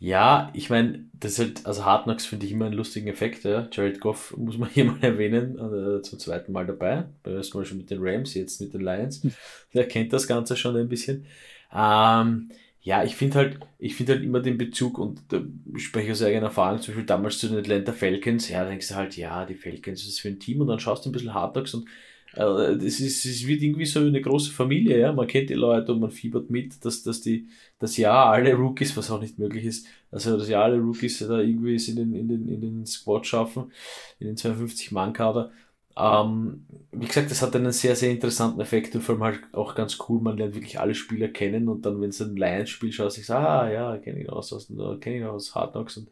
Ja, 0.00 0.50
ich 0.54 0.70
meine, 0.70 1.06
das 1.12 1.32
ist 1.32 1.38
halt, 1.40 1.66
also 1.66 1.84
Hard 1.84 2.04
Knocks 2.04 2.24
finde 2.24 2.46
ich 2.46 2.52
immer 2.52 2.66
einen 2.66 2.74
lustigen 2.74 3.08
Effekt. 3.08 3.42
Ja. 3.44 3.68
Jared 3.72 4.00
Goff 4.00 4.32
muss 4.36 4.56
man 4.56 4.68
hier 4.68 4.84
mal 4.84 5.02
erwähnen, 5.02 5.58
äh, 5.58 6.02
zum 6.02 6.18
zweiten 6.18 6.52
Mal 6.52 6.66
dabei. 6.66 7.06
Beim 7.22 7.34
ersten 7.34 7.58
Mal 7.58 7.64
schon 7.64 7.78
mit 7.78 7.90
den 7.90 7.98
Rams, 8.00 8.34
jetzt 8.34 8.60
mit 8.60 8.72
den 8.72 8.80
Lions. 8.80 9.22
Hm. 9.22 9.32
Der 9.74 9.88
kennt 9.88 10.12
das 10.12 10.28
Ganze 10.28 10.56
schon 10.56 10.76
ein 10.76 10.88
bisschen. 10.88 11.26
Ähm, 11.72 12.50
ja, 12.88 13.04
ich 13.04 13.16
finde 13.16 13.36
halt, 13.36 13.58
ich 13.78 13.94
finde 13.94 14.14
halt 14.14 14.24
immer 14.24 14.40
den 14.40 14.56
Bezug 14.56 14.98
und 14.98 15.20
da 15.28 15.42
spreche 15.76 16.12
aus 16.12 16.22
eigener 16.22 16.46
Erfahrung, 16.46 16.80
zum 16.80 16.94
Beispiel 16.94 17.04
damals 17.04 17.38
zu 17.38 17.48
den 17.48 17.58
Atlanta 17.58 17.92
Falcons, 17.92 18.48
ja, 18.48 18.64
denkst 18.64 18.88
du 18.88 18.94
halt, 18.94 19.14
ja, 19.14 19.44
die 19.44 19.56
Falcons 19.56 20.08
ist 20.08 20.20
für 20.20 20.28
ein 20.28 20.40
Team? 20.40 20.62
Und 20.62 20.68
dann 20.68 20.80
schaust 20.80 21.04
du 21.04 21.10
ein 21.10 21.12
bisschen 21.12 21.34
Hard 21.34 21.52
Knocks 21.52 21.74
und 21.74 21.86
äh, 22.32 22.78
das 22.78 22.98
ist, 23.00 23.26
es 23.26 23.46
wird 23.46 23.60
irgendwie 23.60 23.84
so 23.84 24.00
eine 24.00 24.22
große 24.22 24.52
Familie, 24.52 24.98
ja, 24.98 25.12
man 25.12 25.26
kennt 25.26 25.50
die 25.50 25.54
Leute 25.54 25.92
und 25.92 26.00
man 26.00 26.10
fiebert 26.10 26.48
mit, 26.48 26.82
dass, 26.82 27.02
dass 27.02 27.20
die, 27.20 27.48
das 27.78 27.98
Jahr 27.98 28.30
alle 28.32 28.54
Rookies, 28.54 28.96
was 28.96 29.10
auch 29.10 29.20
nicht 29.20 29.38
möglich 29.38 29.66
ist, 29.66 29.86
also 30.10 30.38
das 30.38 30.48
Jahr 30.48 30.64
alle 30.64 30.78
Rookies 30.78 31.18
da 31.18 31.40
irgendwie 31.40 31.76
in 31.76 31.96
den, 31.96 32.14
in 32.14 32.28
den, 32.28 32.48
in 32.48 32.60
den 32.62 32.86
Squad 32.86 33.26
schaffen, 33.26 33.70
in 34.18 34.28
den 34.28 34.36
52-Mann-Kader, 34.36 35.50
Ähm, 35.98 36.66
wie 36.92 37.06
gesagt, 37.06 37.30
das 37.30 37.42
hat 37.42 37.56
einen 37.56 37.72
sehr, 37.72 37.96
sehr 37.96 38.10
interessanten 38.10 38.60
Effekt 38.60 38.94
und 38.94 39.02
vor 39.02 39.14
allem 39.14 39.24
halt 39.24 39.40
auch 39.52 39.74
ganz 39.74 39.98
cool. 40.08 40.20
Man 40.20 40.36
lernt 40.36 40.54
wirklich 40.54 40.78
alle 40.80 40.94
Spieler 40.94 41.28
kennen 41.28 41.68
und 41.68 41.84
dann, 41.84 42.00
wenn 42.00 42.10
es 42.10 42.20
ein 42.20 42.36
Lions-Spiel 42.36 42.92
schaut, 42.92 43.12
sich 43.12 43.26
so, 43.26 43.34
ah 43.34 43.70
ja, 43.70 43.96
kenne 43.98 44.20
ich 44.20 44.26
noch 44.28 44.36
aus, 44.36 44.72
kenne 45.00 45.18
ich 45.18 45.24
aus 45.24 45.54
Hard 45.54 45.72
Knocks 45.72 45.96
und 45.96 46.08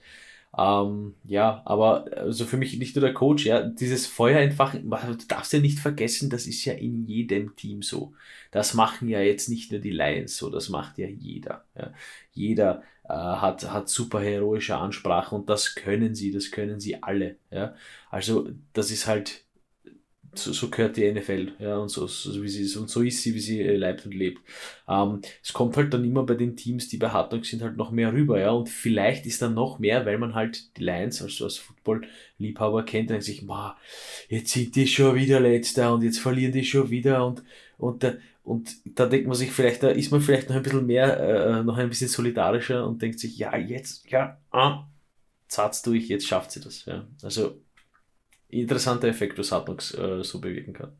ähm, 0.59 1.15
ja, 1.25 1.61
aber 1.67 2.07
also 2.17 2.47
für 2.47 2.57
mich 2.57 2.79
nicht 2.79 2.97
nur 2.97 3.05
der 3.05 3.13
Coach, 3.13 3.45
ja, 3.45 3.61
dieses 3.63 4.07
Feuer 4.07 4.41
entfachen, 4.41 4.89
du 4.89 5.17
darfst 5.29 5.53
ja 5.53 5.59
nicht 5.59 5.79
vergessen, 5.79 6.31
das 6.31 6.47
ist 6.47 6.65
ja 6.65 6.73
in 6.73 7.05
jedem 7.05 7.55
Team 7.57 7.83
so. 7.83 8.15
Das 8.53 8.73
machen 8.73 9.09
ja 9.09 9.21
jetzt 9.21 9.49
nicht 9.51 9.71
nur 9.71 9.81
die 9.81 9.91
Lions 9.91 10.37
so, 10.37 10.49
das 10.49 10.71
macht 10.71 10.97
ja 10.99 11.09
jeder. 11.09 11.65
Ja. 11.77 11.93
Jeder 12.33 12.83
äh, 13.05 13.13
hat, 13.13 13.71
hat 13.71 13.89
super 13.91 14.21
heroische 14.21 14.77
Ansprache 14.77 15.35
und 15.35 15.51
das 15.51 15.75
können 15.75 16.15
sie, 16.15 16.33
das 16.33 16.51
können 16.51 16.81
sie 16.81 17.03
alle. 17.03 17.37
Ja. 17.51 17.75
Also 18.11 18.49
das 18.73 18.91
ist 18.91 19.07
halt 19.07 19.46
so, 20.39 20.53
so 20.53 20.69
gehört 20.69 20.97
die 20.97 21.11
NFL, 21.11 21.53
ja, 21.59 21.77
und 21.79 21.89
so, 21.89 22.07
so 22.07 22.43
wie 22.43 22.49
sie 22.49 22.63
ist, 22.63 22.77
und 22.77 22.89
so 22.91 23.03
ist 23.03 23.23
sie, 23.23 23.35
wie 23.35 23.41
sie 23.41 23.61
äh, 23.61 23.77
leibt 23.77 24.05
und 24.07 24.15
lebt. 24.15 24.41
Ähm, 24.89 25.21
es 25.43 25.53
kommt 25.53 25.77
halt 25.77 25.93
dann 25.93 26.05
immer 26.05 26.25
bei 26.25 26.35
den 26.35 26.57
Teams, 26.57 26.89
die 26.89 26.97
bei 26.97 27.11
Hardrock 27.11 27.45
sind, 27.45 27.63
halt 27.63 27.77
noch 27.77 27.91
mehr 27.91 28.13
rüber, 28.13 28.41
ja, 28.41 28.51
und 28.51 28.69
vielleicht 28.69 29.27
ist 29.27 29.43
dann 29.43 29.55
noch 29.55 29.79
mehr, 29.79 30.07
weil 30.07 30.19
man 30.19 30.35
halt 30.35 30.77
die 30.77 30.85
Lions, 30.85 31.23
also 31.23 31.45
als 31.45 31.59
Football-Liebhaber 31.59 32.85
kennt, 32.85 33.11
dann 33.11 33.21
sich, 33.21 33.43
ma, 33.43 33.77
jetzt 34.29 34.53
sind 34.53 34.77
die 34.77 34.87
schon 34.87 35.15
wieder 35.15 35.41
Letzter 35.41 35.93
und 35.95 36.03
jetzt 36.03 36.19
verlieren 36.19 36.53
die 36.53 36.65
schon 36.65 36.91
wieder 36.91 37.27
und, 37.27 37.43
und, 37.79 38.05
äh, 38.05 38.19
und 38.43 38.77
da 38.85 39.07
denkt 39.07 39.27
man 39.27 39.37
sich 39.37 39.51
vielleicht, 39.51 39.83
da 39.83 39.89
ist 39.89 40.13
man 40.13 40.21
vielleicht 40.21 40.49
noch 40.49 40.57
ein 40.57 40.63
bisschen 40.63 40.87
mehr, 40.87 41.19
äh, 41.19 41.63
noch 41.65 41.77
ein 41.79 41.89
bisschen 41.89 42.09
solidarischer 42.09 42.87
und 42.87 43.03
denkt 43.03 43.19
sich, 43.19 43.37
ja, 43.39 43.57
jetzt, 43.57 44.09
ja, 44.11 44.39
ah, 44.51 44.87
zat's 45.49 45.83
durch, 45.83 46.09
jetzt 46.09 46.27
schafft 46.27 46.53
sie 46.53 46.61
das, 46.61 46.85
ja. 46.85 47.07
Also, 47.23 47.61
interessanter 48.49 49.09
Effekt, 49.09 49.39
was 49.39 49.53
Hardbox 49.53 49.95
äh, 49.95 50.23
so 50.23 50.41
bewirken 50.41 50.73
kann. 50.73 50.97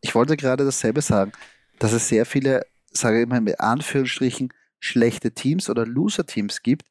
Ich 0.00 0.14
wollte 0.14 0.36
gerade 0.36 0.64
dasselbe 0.64 1.02
sagen, 1.02 1.32
dass 1.78 1.92
es 1.92 2.08
sehr 2.08 2.26
viele, 2.26 2.66
sage 2.90 3.22
ich 3.22 3.28
mal 3.28 3.40
mit 3.40 3.60
Anführungsstrichen, 3.60 4.52
schlechte 4.78 5.32
Teams 5.32 5.68
oder 5.68 5.86
Loser-Teams 5.86 6.62
gibt, 6.62 6.86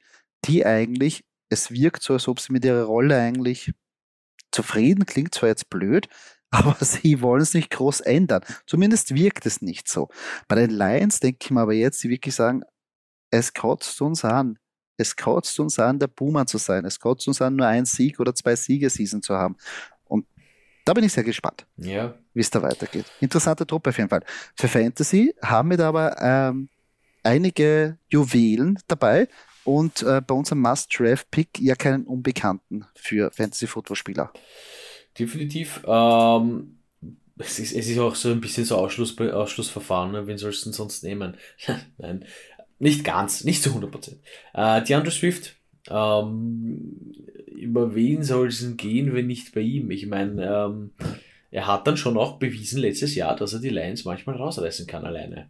die 0.45 0.65
eigentlich, 0.65 1.23
es 1.49 1.71
wirkt 1.71 2.03
so, 2.03 2.13
als 2.13 2.27
ob 2.27 2.39
sie 2.39 2.51
mit 2.51 2.65
ihrer 2.65 2.83
Rolle 2.83 3.17
eigentlich 3.17 3.73
zufrieden, 4.51 5.05
klingt 5.05 5.33
zwar 5.33 5.49
jetzt 5.49 5.69
blöd, 5.69 6.07
aber 6.49 6.75
sie 6.79 7.21
wollen 7.21 7.41
es 7.41 7.53
nicht 7.53 7.71
groß 7.71 8.01
ändern. 8.01 8.43
Zumindest 8.65 9.13
wirkt 9.13 9.45
es 9.45 9.61
nicht 9.61 9.89
so. 9.89 10.09
Bei 10.47 10.55
den 10.55 10.69
Lions 10.69 11.19
denke 11.19 11.39
ich 11.41 11.51
mir 11.51 11.61
aber 11.61 11.73
jetzt, 11.73 12.03
die 12.03 12.09
wirklich 12.09 12.35
sagen, 12.35 12.63
es 13.31 13.53
kotzt 13.53 13.99
uns 14.01 14.23
an. 14.23 14.57
Es 14.97 15.15
kotzt 15.15 15.60
uns 15.60 15.79
an, 15.79 15.99
der 15.99 16.08
Boomer 16.08 16.45
zu 16.45 16.58
sein. 16.58 16.86
Es 16.86 16.99
kotzt 16.99 17.27
uns 17.27 17.41
an, 17.41 17.55
nur 17.55 17.67
einen 17.67 17.86
Sieg 17.86 18.19
oder 18.19 18.34
zwei 18.34 18.55
Siegerseason 18.55 19.21
zu 19.21 19.36
haben. 19.36 19.58
Und 20.05 20.25
da 20.86 20.93
bin 20.93 21.03
ich 21.03 21.13
sehr 21.13 21.23
gespannt, 21.23 21.65
ja. 21.77 22.15
wie 22.34 22.41
es 22.41 22.49
da 22.49 22.62
weitergeht. 22.62 23.05
Interessante 23.19 23.65
Truppe 23.65 23.89
auf 23.89 23.97
jeden 23.97 24.10
Fall. 24.10 24.23
Für 24.55 24.67
Fantasy 24.67 25.34
haben 25.41 25.69
wir 25.69 25.77
da 25.77 25.89
aber 25.89 26.21
ähm, 26.21 26.69
einige 27.23 27.97
Juwelen 28.08 28.79
dabei 28.88 29.27
und 29.65 30.03
äh, 30.03 30.21
bei 30.21 30.34
unserem 30.34 30.62
Must-Draft-Pick 30.62 31.60
ja 31.60 31.75
keinen 31.75 32.05
Unbekannten 32.05 32.86
für 32.95 33.31
Fantasy-Football-Spieler. 33.31 34.31
Definitiv. 35.17 35.81
Ähm, 35.88 36.77
es, 37.38 37.60
ist, 37.60 37.73
es 37.73 37.88
ist 37.88 37.97
auch 37.97 38.15
so 38.15 38.31
ein 38.31 38.41
bisschen 38.41 38.63
so 38.63 38.77
Ausschluss, 38.77 39.17
Ausschlussverfahren. 39.17 40.12
Ne? 40.12 40.27
Wen 40.27 40.38
sollst 40.38 40.62
du 40.62 40.65
denn 40.65 40.73
sonst 40.73 41.03
nehmen? 41.03 41.36
Nein. 41.97 42.25
Nicht 42.79 43.03
ganz, 43.03 43.43
nicht 43.43 43.63
zu 43.63 43.69
100%. 43.71 44.17
Äh, 44.53 44.83
DeAndre 44.83 45.11
Swift, 45.11 45.55
ähm, 45.89 47.15
über 47.47 47.95
wen 47.95 48.23
soll 48.23 48.47
es 48.47 48.59
denn 48.59 48.77
gehen, 48.77 49.13
wenn 49.13 49.27
nicht 49.27 49.53
bei 49.53 49.61
ihm? 49.61 49.91
Ich 49.91 50.07
meine, 50.07 50.45
ähm, 50.45 50.91
er 51.51 51.67
hat 51.67 51.88
dann 51.88 51.97
schon 51.97 52.17
auch 52.17 52.38
bewiesen 52.38 52.81
letztes 52.81 53.15
Jahr, 53.15 53.35
dass 53.35 53.53
er 53.53 53.59
die 53.59 53.69
Lions 53.69 54.03
manchmal 54.03 54.35
rausreißen 54.35 54.88
kann 54.88 55.05
alleine. 55.05 55.49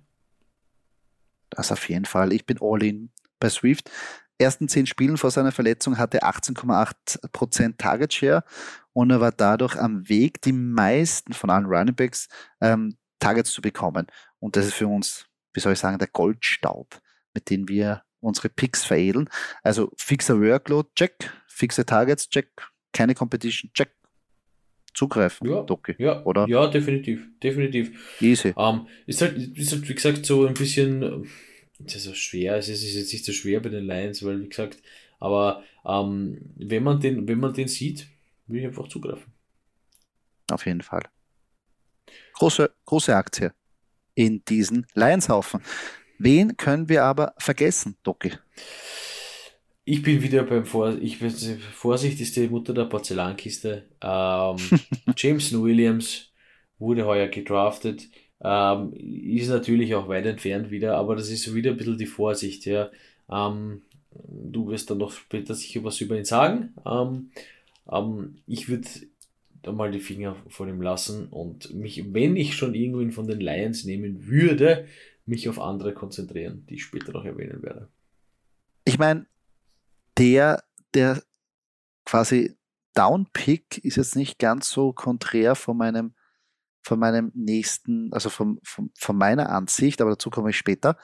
Das 1.50 1.72
auf 1.72 1.88
jeden 1.90 2.06
Fall. 2.06 2.34
Ich 2.34 2.46
bin 2.46 2.58
all 2.62 2.84
in 2.84 3.10
bei 3.40 3.50
Swift. 3.50 3.90
Ersten 4.38 4.68
zehn 4.68 4.86
Spielen 4.86 5.18
vor 5.18 5.32
seiner 5.32 5.54
Verletzung 5.54 5.98
hatte 5.98 6.24
18,8% 6.24 7.78
Target 7.78 8.14
Share 8.14 8.44
und 8.92 9.10
er 9.10 9.22
war 9.22 9.32
dadurch 9.32 9.78
am 9.78 10.08
Weg, 10.10 10.42
die 10.42 10.52
meisten 10.52 11.34
von 11.34 11.50
allen 11.50 11.66
Running 11.66 11.96
Backs 11.96 12.28
ähm, 12.60 12.98
Targets 13.20 13.54
zu 13.54 13.62
bekommen. 13.62 14.08
Und 14.40 14.58
das 14.58 14.66
ist 14.66 14.74
für 14.74 14.88
uns, 14.88 15.28
wie 15.54 15.62
soll 15.62 15.74
ich 15.74 15.80
sagen, 15.80 15.98
der 15.98 16.10
Goldstaub 16.10 17.00
mit 17.36 17.50
denen 17.50 17.68
wir 17.68 18.04
unsere 18.22 18.50
Picks 18.50 18.84
veredeln. 18.84 19.30
Also 19.62 19.92
fixer 19.98 20.42
Workload, 20.42 20.90
check, 20.96 21.32
fixe 21.48 21.86
Targets, 21.86 22.28
check, 22.30 22.50
keine 22.92 23.14
Competition, 23.14 23.70
check. 23.74 23.92
Zugreifen, 24.94 25.50
ja, 25.50 25.62
Doki, 25.62 25.94
ja, 25.98 26.24
oder? 26.24 26.48
Ja, 26.48 26.68
definitiv, 26.68 27.28
definitiv. 27.44 28.22
Easy. 28.22 28.54
Um, 28.56 28.64
ähm, 28.64 28.88
ist, 29.06 29.22
halt, 29.22 29.36
ist 29.58 29.74
halt, 29.74 29.90
wie 29.90 29.94
gesagt, 29.94 30.26
so 30.26 30.48
ein 30.48 30.54
bisschen, 30.54 31.30
das 31.80 32.06
ist 32.06 32.18
schwer, 32.18 32.56
es 32.56 32.70
ist 32.70 32.96
jetzt 32.96 33.12
nicht 33.12 33.26
so 33.26 33.34
schwer 33.34 33.60
bei 33.60 33.68
den 33.68 33.86
Lions, 33.86 34.24
weil, 34.24 34.42
wie 34.42 34.48
gesagt, 34.48 34.78
aber 35.20 35.66
ähm, 35.86 36.38
wenn, 36.56 36.84
man 36.84 37.02
den, 37.02 37.28
wenn 37.28 37.40
man 37.40 37.54
den 37.54 37.68
sieht, 37.68 38.08
will 38.48 38.62
ich 38.62 38.66
einfach 38.66 38.88
zugreifen. 38.88 39.34
Auf 40.50 40.66
jeden 40.66 40.82
Fall. 40.82 41.04
Große, 42.36 42.74
große 42.86 43.14
Aktie 43.14 43.52
in 44.14 44.44
diesen 44.46 44.88
Lionshaufen. 44.94 45.62
Wen 46.18 46.58
können 46.58 46.90
wir 46.90 47.04
aber 47.04 47.34
vergessen, 47.38 47.98
Doki? 48.04 48.32
Ich 49.84 50.02
bin 50.02 50.22
wieder 50.24 50.44
beim 50.44 50.66
Vor 50.66 50.98
ich 51.00 51.20
bin, 51.20 51.30
Vorsicht 51.30 52.20
ist 52.20 52.36
die 52.36 52.48
Mutter 52.48 52.74
der 52.74 52.86
Porzellankiste. 52.86 53.84
Ähm, 54.02 54.58
Jameson 55.18 55.64
Williams 55.64 56.32
wurde 56.80 57.06
heuer 57.06 57.28
gedraftet. 57.28 58.08
Ähm, 58.42 58.94
ist 58.94 59.50
natürlich 59.50 59.94
auch 59.96 60.08
weit 60.08 60.26
entfernt 60.26 60.72
wieder, 60.72 60.98
aber 60.98 61.16
das 61.16 61.30
ist 61.30 61.54
wieder 61.54 61.72
ein 61.72 61.78
bisschen 61.78 61.98
die 61.98 62.06
Vorsicht. 62.06 62.66
Ja. 62.66 62.90
Ähm, 63.32 63.84
du 64.12 64.68
wirst 64.68 64.90
dann 64.90 64.98
noch 64.98 65.12
später 65.12 65.54
sicher 65.54 65.84
was 65.84 66.02
über 66.02 66.18
ihn 66.18 66.26
sagen. 66.26 66.74
Ähm, 66.86 67.32
ähm, 67.92 68.38
ich 68.48 68.70
würde 68.70 68.88
da 69.62 69.72
mal 69.72 69.92
die 69.92 70.00
Finger 70.00 70.36
von 70.48 70.70
ihm 70.70 70.82
lassen 70.82 71.28
und 71.28 71.74
mich, 71.74 72.14
wenn 72.14 72.36
ich 72.36 72.56
schon 72.56 72.76
irgendwen 72.76 73.12
von 73.12 73.28
den 73.28 73.40
Lions 73.40 73.84
nehmen 73.84 74.28
würde, 74.28 74.88
mich 75.26 75.50
auf 75.50 75.60
andere 75.60 75.94
konzentrieren, 75.94 76.66
die 76.68 76.76
ich 76.76 76.84
später 76.84 77.12
noch 77.12 77.26
erwähnen 77.26 77.64
werde. 77.64 77.90
Ich 78.84 79.00
meine, 79.00 79.26
der, 80.18 80.64
der 80.94 81.24
quasi 82.06 82.56
Downpick 82.94 83.80
ist 83.80 83.98
jetzt 83.98 84.16
nicht 84.16 84.40
ganz 84.40 84.70
so 84.70 84.94
konträr 84.94 85.56
von 85.56 85.78
meinem, 85.78 86.14
von 86.84 87.00
meinem 87.00 87.32
nächsten, 87.34 88.14
also 88.14 88.30
von, 88.30 88.60
von, 88.64 88.92
von 88.98 89.18
meiner 89.18 89.50
Ansicht, 89.50 90.02
aber 90.02 90.12
dazu 90.12 90.30
komme 90.30 90.52
ich 90.52 90.58
später. 90.58 90.98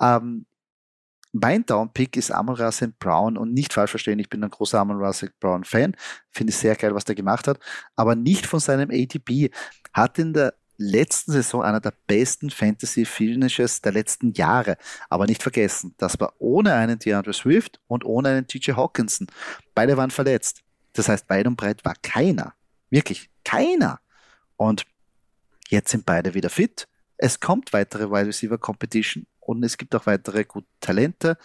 Ähm, 0.00 0.46
mein 1.32 1.64
Downpick 1.64 2.16
ist 2.16 2.30
Amon 2.30 2.56
Russell 2.56 2.92
Brown 2.98 3.36
und 3.36 3.52
nicht 3.52 3.72
falsch 3.72 3.90
verstehen, 3.90 4.18
ich 4.18 4.28
bin 4.28 4.42
ein 4.42 4.50
großer 4.50 4.80
Amon 4.80 4.98
Russell 4.98 5.30
Brown 5.40 5.64
Fan, 5.64 5.94
finde 6.30 6.50
ich 6.50 6.56
sehr 6.56 6.74
geil, 6.74 6.94
was 6.94 7.04
der 7.04 7.14
gemacht 7.14 7.46
hat, 7.46 7.60
aber 7.96 8.14
nicht 8.14 8.46
von 8.46 8.60
seinem 8.60 8.90
ATP. 8.90 9.50
Hat 9.92 10.18
in 10.18 10.32
der 10.32 10.54
letzten 10.78 11.32
Saison 11.32 11.62
einer 11.62 11.80
der 11.80 11.92
besten 12.06 12.50
Fantasy-Finishes 12.50 13.82
der 13.82 13.92
letzten 13.92 14.32
Jahre. 14.32 14.78
Aber 15.10 15.26
nicht 15.26 15.42
vergessen, 15.42 15.94
das 15.98 16.18
war 16.20 16.32
ohne 16.38 16.72
einen 16.74 16.98
DeAndre 16.98 17.32
Swift 17.32 17.80
und 17.88 18.04
ohne 18.04 18.30
einen 18.30 18.46
TJ 18.46 18.72
Hawkinson. 18.72 19.26
Beide 19.74 19.96
waren 19.96 20.10
verletzt. 20.10 20.62
Das 20.92 21.08
heißt, 21.08 21.28
weit 21.28 21.46
und 21.46 21.56
breit 21.56 21.84
war 21.84 21.94
keiner. 22.00 22.54
Wirklich 22.90 23.28
keiner. 23.44 24.00
Und 24.56 24.86
jetzt 25.68 25.90
sind 25.90 26.06
beide 26.06 26.34
wieder 26.34 26.48
fit. 26.48 26.88
Es 27.16 27.40
kommt 27.40 27.72
weitere 27.72 28.10
Wide 28.10 28.28
Receiver 28.28 28.58
Competition 28.58 29.26
und 29.40 29.64
es 29.64 29.76
gibt 29.76 29.94
auch 29.94 30.06
weitere 30.06 30.44
gute 30.44 30.68
Talente. 30.80 31.36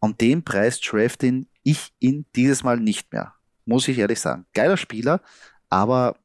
Um 0.00 0.16
den 0.16 0.42
Preis 0.42 0.80
draften 0.80 1.48
ich 1.62 1.92
ihn 1.98 2.26
dieses 2.34 2.62
Mal 2.62 2.78
nicht 2.78 3.12
mehr. 3.12 3.34
Muss 3.64 3.88
ich 3.88 3.98
ehrlich 3.98 4.20
sagen. 4.20 4.46
Geiler 4.54 4.76
Spieler, 4.76 5.20
aber 5.68 6.16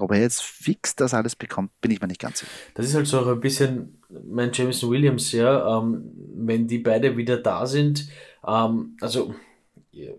ob 0.00 0.12
er 0.12 0.20
jetzt 0.20 0.42
fix 0.42 0.96
das 0.96 1.14
alles 1.14 1.36
bekommt, 1.36 1.70
bin 1.80 1.90
ich 1.90 2.00
mir 2.00 2.08
nicht 2.08 2.20
ganz 2.20 2.40
sicher. 2.40 2.52
Das 2.74 2.86
ist 2.86 2.94
halt 2.94 3.06
so 3.06 3.24
ein 3.24 3.40
bisschen 3.40 4.00
mein 4.24 4.52
Jameson 4.52 4.90
Williams, 4.90 5.32
ja. 5.32 5.78
Ähm, 5.78 6.10
wenn 6.34 6.66
die 6.66 6.78
beide 6.78 7.16
wieder 7.16 7.36
da 7.36 7.66
sind, 7.66 8.08
ähm, 8.46 8.96
also 9.00 9.34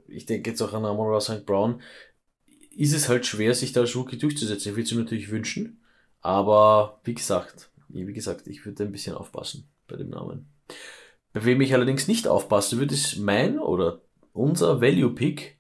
ich 0.08 0.26
denke 0.26 0.50
jetzt 0.50 0.62
auch 0.62 0.74
an 0.74 0.86
Amon 0.86 1.20
St. 1.22 1.46
Brown, 1.46 1.82
ist 2.76 2.94
es 2.94 3.10
halt 3.10 3.26
schwer, 3.26 3.54
sich 3.54 3.74
da 3.74 3.82
als 3.82 3.96
Rookie 3.96 4.18
durchzusetzen. 4.18 4.70
Ich 4.70 4.76
würde 4.76 4.84
es 4.84 4.94
mir 4.94 5.02
natürlich 5.02 5.32
wünschen, 5.32 5.82
aber 6.22 7.00
wie 7.04 7.14
gesagt, 7.14 7.72
wie 7.90 8.14
gesagt, 8.14 8.48
ich 8.48 8.66
würde 8.66 8.84
ein 8.84 8.92
bisschen 8.92 9.16
aufpassen 9.16 9.68
bei 9.88 9.98
dem 9.98 10.10
Namen. 10.10 10.48
Bei 11.34 11.46
wem 11.46 11.62
ich 11.62 11.74
allerdings 11.74 12.08
nicht 12.08 12.28
aufpassen 12.28 12.80
würde, 12.80 12.94
ist 12.94 13.18
mein 13.18 13.60
oder 13.60 14.02
unser 14.34 14.82
Value 14.82 15.14
Pick, 15.14 15.58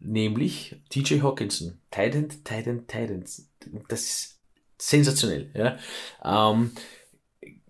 nämlich 0.00 0.76
TJ 0.90 1.20
Hawkinson. 1.20 1.78
Titan, 1.90 2.28
Titan, 2.28 2.86
Titans 2.86 3.50
das 3.88 4.02
ist 4.02 4.40
sensationell. 4.78 5.50
Ja. 5.54 5.78
Ähm, 6.24 6.72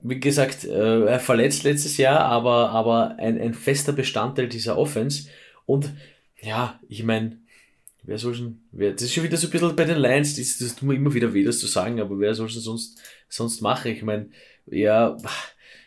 wie 0.02 0.20
gesagt, 0.20 0.64
äh, 0.64 1.06
er 1.06 1.18
verletzt 1.18 1.64
letztes 1.64 1.96
Jahr, 1.96 2.20
aber, 2.20 2.70
aber 2.70 3.16
ein, 3.18 3.40
ein 3.40 3.54
fester 3.54 3.92
Bestandteil 3.92 4.48
dieser 4.48 4.76
Offense. 4.76 5.28
Und 5.64 5.92
ja, 6.42 6.78
ich 6.88 7.02
meine, 7.04 7.38
wer 8.02 8.18
soll 8.18 8.34
schon, 8.34 8.60
wer, 8.70 8.92
das 8.92 9.02
ist 9.02 9.14
schon 9.14 9.24
wieder 9.24 9.38
so 9.38 9.48
ein 9.48 9.50
bisschen 9.50 9.74
bei 9.74 9.84
den 9.84 9.98
Lions, 9.98 10.36
das, 10.36 10.58
das 10.58 10.76
tut 10.76 10.88
mir 10.88 10.94
immer 10.94 11.14
wieder 11.14 11.32
weh, 11.32 11.42
das 11.42 11.58
zu 11.58 11.66
sagen, 11.66 12.00
aber 12.00 12.18
wer 12.20 12.34
soll 12.34 12.50
schon 12.50 12.60
sonst, 12.60 13.00
sonst 13.28 13.62
machen? 13.62 13.92
Ich 13.92 14.02
meine, 14.02 14.28
ja, 14.66 15.16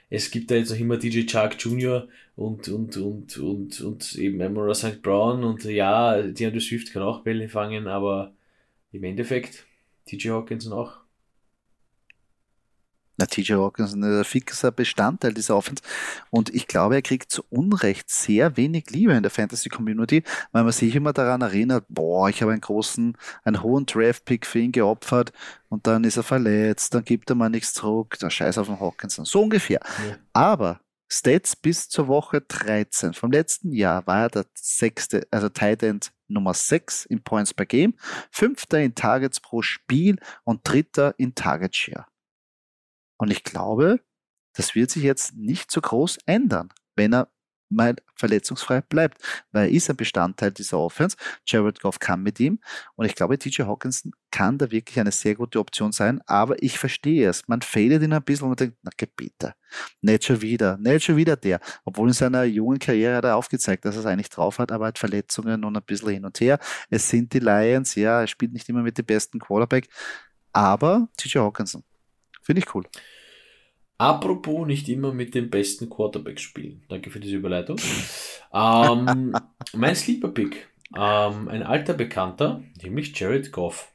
es 0.09 0.31
gibt 0.31 0.49
da 0.49 0.55
jetzt 0.55 0.71
noch 0.71 0.79
immer 0.79 0.97
DJ 0.97 1.25
Chark 1.25 1.55
Jr. 1.59 2.07
und, 2.35 2.67
und, 2.69 2.97
und, 2.97 3.37
und, 3.37 3.81
und 3.81 4.15
eben 4.15 4.41
Amara 4.41 4.73
St. 4.73 5.03
Brown 5.03 5.43
und 5.43 5.63
ja, 5.65 6.21
DeAndre 6.23 6.61
Swift 6.61 6.91
kann 6.91 7.03
auch 7.03 7.21
Bälle 7.21 7.49
fangen, 7.49 7.87
aber 7.87 8.33
im 8.91 9.03
Endeffekt, 9.03 9.66
TJ 10.07 10.29
Hawkinson 10.29 10.73
auch. 10.73 10.97
Na, 13.19 13.25
TJ 13.25 13.53
Hawkinson 13.53 14.03
ist 14.03 14.17
ein 14.17 14.23
fixer 14.23 14.71
Bestandteil 14.71 15.33
dieser 15.33 15.55
Offense. 15.55 15.81
Und 16.29 16.53
ich 16.53 16.67
glaube, 16.67 16.95
er 16.95 17.01
kriegt 17.01 17.31
zu 17.31 17.43
Unrecht 17.49 18.11
sehr 18.11 18.57
wenig 18.57 18.91
Liebe 18.91 19.13
in 19.13 19.23
der 19.23 19.31
Fantasy-Community, 19.31 20.23
weil 20.51 20.63
man 20.63 20.71
sich 20.71 20.95
immer 20.95 21.13
daran 21.13 21.41
erinnert, 21.41 21.85
boah, 21.89 22.29
ich 22.29 22.43
habe 22.43 22.51
einen 22.51 22.61
großen, 22.61 23.17
einen 23.43 23.63
hohen 23.63 23.87
Draft-Pick 23.87 24.45
für 24.45 24.59
ihn 24.59 24.71
geopfert 24.71 25.33
und 25.69 25.87
dann 25.87 26.03
ist 26.03 26.17
er 26.17 26.23
verletzt, 26.23 26.93
dann 26.93 27.03
gibt 27.03 27.31
er 27.31 27.35
mal 27.35 27.49
nichts 27.49 27.73
zurück, 27.73 28.17
dann 28.19 28.29
scheiß 28.29 28.59
auf 28.59 28.67
den 28.67 28.79
Hawkinson. 28.79 29.25
So 29.25 29.41
ungefähr. 29.41 29.79
Ja. 30.07 30.17
Aber 30.33 30.79
Stats 31.09 31.55
bis 31.55 31.87
zur 31.87 32.07
Woche 32.07 32.41
13 32.41 33.13
vom 33.13 33.31
letzten 33.31 33.71
Jahr 33.71 34.05
war 34.07 34.23
er 34.23 34.29
der 34.29 34.45
sechste, 34.55 35.27
also 35.31 35.49
Tight 35.49 35.83
End 35.83 36.11
Nummer 36.27 36.53
6 36.53 37.05
in 37.05 37.23
Points 37.23 37.53
per 37.53 37.65
Game, 37.65 37.95
fünfter 38.31 38.81
in 38.81 38.95
Targets 38.95 39.39
pro 39.39 39.61
Spiel 39.61 40.17
und 40.43 40.67
dritter 40.67 41.15
in 41.17 41.33
Target 41.35 41.75
Share. 41.75 42.05
Und 43.17 43.31
ich 43.31 43.43
glaube, 43.43 44.01
das 44.53 44.75
wird 44.75 44.91
sich 44.91 45.03
jetzt 45.03 45.35
nicht 45.35 45.71
so 45.71 45.81
groß 45.81 46.17
ändern, 46.25 46.73
wenn 46.95 47.13
er 47.13 47.31
mal 47.69 47.95
verletzungsfrei 48.15 48.81
bleibt, 48.81 49.21
weil 49.51 49.67
er 49.67 49.71
ist 49.71 49.89
ein 49.89 49.95
Bestandteil 49.95 50.51
dieser 50.51 50.79
Offense. 50.79 51.17
Jared 51.45 51.79
Goff 51.79 51.99
kann 51.99 52.23
mit 52.23 52.39
ihm 52.39 52.59
und 52.95 53.05
ich 53.05 53.15
glaube, 53.15 53.37
TJ 53.37 53.63
Hawkinson 53.63 54.13
kann 54.31 54.57
da 54.57 54.71
wirklich 54.71 54.99
eine 54.99 55.11
sehr 55.11 55.35
gute 55.35 55.59
Option 55.59 55.91
sein, 55.91 56.21
aber 56.25 56.61
ich 56.61 56.77
verstehe 56.77 57.29
es. 57.29 57.47
Man 57.47 57.61
fehlt 57.61 58.01
ihn 58.01 58.13
ein 58.13 58.23
bisschen 58.23 58.45
und 58.45 58.49
man 58.51 58.57
denkt, 58.57 58.77
na 58.83 58.91
bitte, 59.15 59.55
nicht 60.01 60.25
schon 60.25 60.41
wieder, 60.41 60.77
nicht 60.77 61.05
schon 61.05 61.15
wieder 61.15 61.35
der. 61.35 61.59
Obwohl 61.85 62.09
in 62.09 62.13
seiner 62.13 62.43
jungen 62.43 62.79
Karriere 62.79 63.17
hat 63.17 63.25
er 63.25 63.35
aufgezeigt, 63.35 63.85
dass 63.85 63.95
er 63.95 64.01
es 64.01 64.05
eigentlich 64.05 64.29
drauf 64.29 64.59
hat, 64.59 64.71
aber 64.71 64.87
hat 64.87 64.99
Verletzungen 64.99 65.63
und 65.63 65.75
ein 65.75 65.83
bisschen 65.83 66.09
hin 66.09 66.25
und 66.25 66.39
her. 66.39 66.59
Es 66.89 67.09
sind 67.09 67.33
die 67.33 67.39
Lions, 67.39 67.95
ja, 67.95 68.21
er 68.21 68.27
spielt 68.27 68.53
nicht 68.53 68.67
immer 68.69 68.81
mit 68.81 68.97
dem 68.97 69.05
besten 69.05 69.39
Quarterback, 69.39 69.87
aber 70.51 71.07
TJ 71.17 71.39
Hawkinson, 71.39 71.83
Finde 72.47 72.61
ich 72.61 72.73
cool. 72.73 72.85
Apropos 73.97 74.67
nicht 74.67 74.87
immer 74.89 75.11
mit 75.11 75.33
dem 75.33 75.49
besten 75.49 75.89
Quarterback 75.89 76.39
spielen. 76.39 76.83
Danke 76.87 77.09
für 77.09 77.19
diese 77.19 77.37
Überleitung. 77.37 77.77
ähm, 78.53 79.33
mein 79.73 79.95
Sleeper 79.95 80.29
Pick. 80.29 80.67
Ähm, 80.95 81.47
ein 81.47 81.63
alter 81.63 81.93
Bekannter, 81.93 82.63
nämlich 82.81 83.17
Jared 83.19 83.51
Goff. 83.51 83.91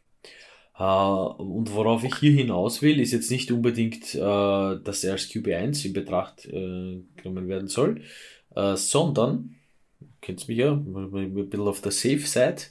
Äh, 0.77 0.83
und 0.83 1.73
worauf 1.73 2.03
ich 2.05 2.17
hier 2.17 2.33
hinaus 2.33 2.83
will, 2.83 3.01
ist 3.01 3.13
jetzt 3.13 3.31
nicht 3.31 3.53
unbedingt, 3.53 4.15
äh, 4.15 4.19
dass 4.19 5.05
er 5.05 5.13
als 5.13 5.31
QB1 5.31 5.87
in 5.87 5.93
Betracht 5.93 6.47
äh, 6.47 7.03
genommen 7.17 7.49
werden 7.49 7.69
soll, 7.69 8.03
äh, 8.57 8.77
sondern, 8.77 9.57
kennt 10.21 10.47
mich 10.49 10.59
ja, 10.59 10.73
ein 10.73 11.49
bisschen 11.49 11.67
auf 11.67 11.81
der 11.81 11.93
Safe 11.93 12.19
Side, 12.19 12.63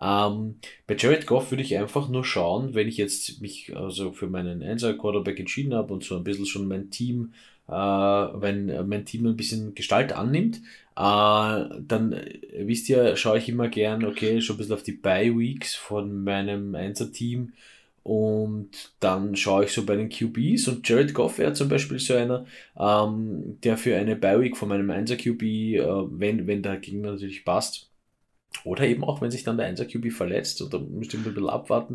ähm, 0.00 0.56
bei 0.86 0.96
Jared 0.96 1.26
Goff 1.26 1.50
würde 1.50 1.62
ich 1.62 1.76
einfach 1.76 2.08
nur 2.08 2.24
schauen, 2.24 2.74
wenn 2.74 2.88
ich 2.88 2.96
jetzt 2.96 3.40
mich 3.42 3.76
also 3.76 4.12
für 4.12 4.28
meinen 4.28 4.62
Einser 4.62 4.94
Quarterback 4.94 5.38
entschieden 5.38 5.74
habe 5.74 5.92
und 5.92 6.04
so 6.04 6.16
ein 6.16 6.24
bisschen 6.24 6.46
schon 6.46 6.68
mein 6.68 6.90
Team, 6.90 7.32
äh, 7.68 7.72
wenn 7.72 8.88
mein 8.88 9.04
Team 9.04 9.26
ein 9.26 9.36
bisschen 9.36 9.74
Gestalt 9.74 10.12
annimmt, 10.12 10.58
äh, 10.96 11.00
dann 11.00 12.20
wisst 12.58 12.88
ihr, 12.88 13.16
schaue 13.16 13.38
ich 13.38 13.48
immer 13.48 13.68
gern, 13.68 14.04
okay, 14.04 14.40
schon 14.40 14.56
ein 14.56 14.58
bisschen 14.58 14.74
auf 14.74 14.82
die 14.82 14.92
Bye 14.92 15.36
Weeks 15.36 15.74
von 15.74 16.24
meinem 16.24 16.74
Einser 16.74 17.12
Team 17.12 17.52
und 18.02 18.92
dann 19.00 19.36
schaue 19.36 19.64
ich 19.64 19.72
so 19.72 19.84
bei 19.84 19.96
den 19.96 20.08
QBs 20.08 20.68
und 20.68 20.88
Jared 20.88 21.12
Goff 21.12 21.38
wäre 21.38 21.52
zum 21.52 21.68
Beispiel 21.68 21.98
so 21.98 22.14
einer, 22.14 22.46
ähm, 22.78 23.58
der 23.62 23.76
für 23.76 23.96
eine 23.96 24.16
Bye 24.16 24.40
Week 24.40 24.56
von 24.56 24.70
meinem 24.70 24.90
Einser 24.90 25.16
QB, 25.16 25.42
äh, 25.42 25.80
wenn, 26.10 26.46
wenn 26.46 26.62
der 26.62 26.78
Gegner 26.78 27.12
natürlich 27.12 27.44
passt, 27.44 27.89
oder 28.64 28.86
eben 28.86 29.04
auch, 29.04 29.20
wenn 29.20 29.30
sich 29.30 29.44
dann 29.44 29.56
der 29.56 29.74
1er 29.74 29.86
QB 29.86 30.12
verletzt, 30.12 30.60
oder 30.62 30.80
müsste 30.80 31.16
ich 31.16 31.22
ein 31.24 31.34
bisschen 31.34 31.48
abwarten, 31.48 31.94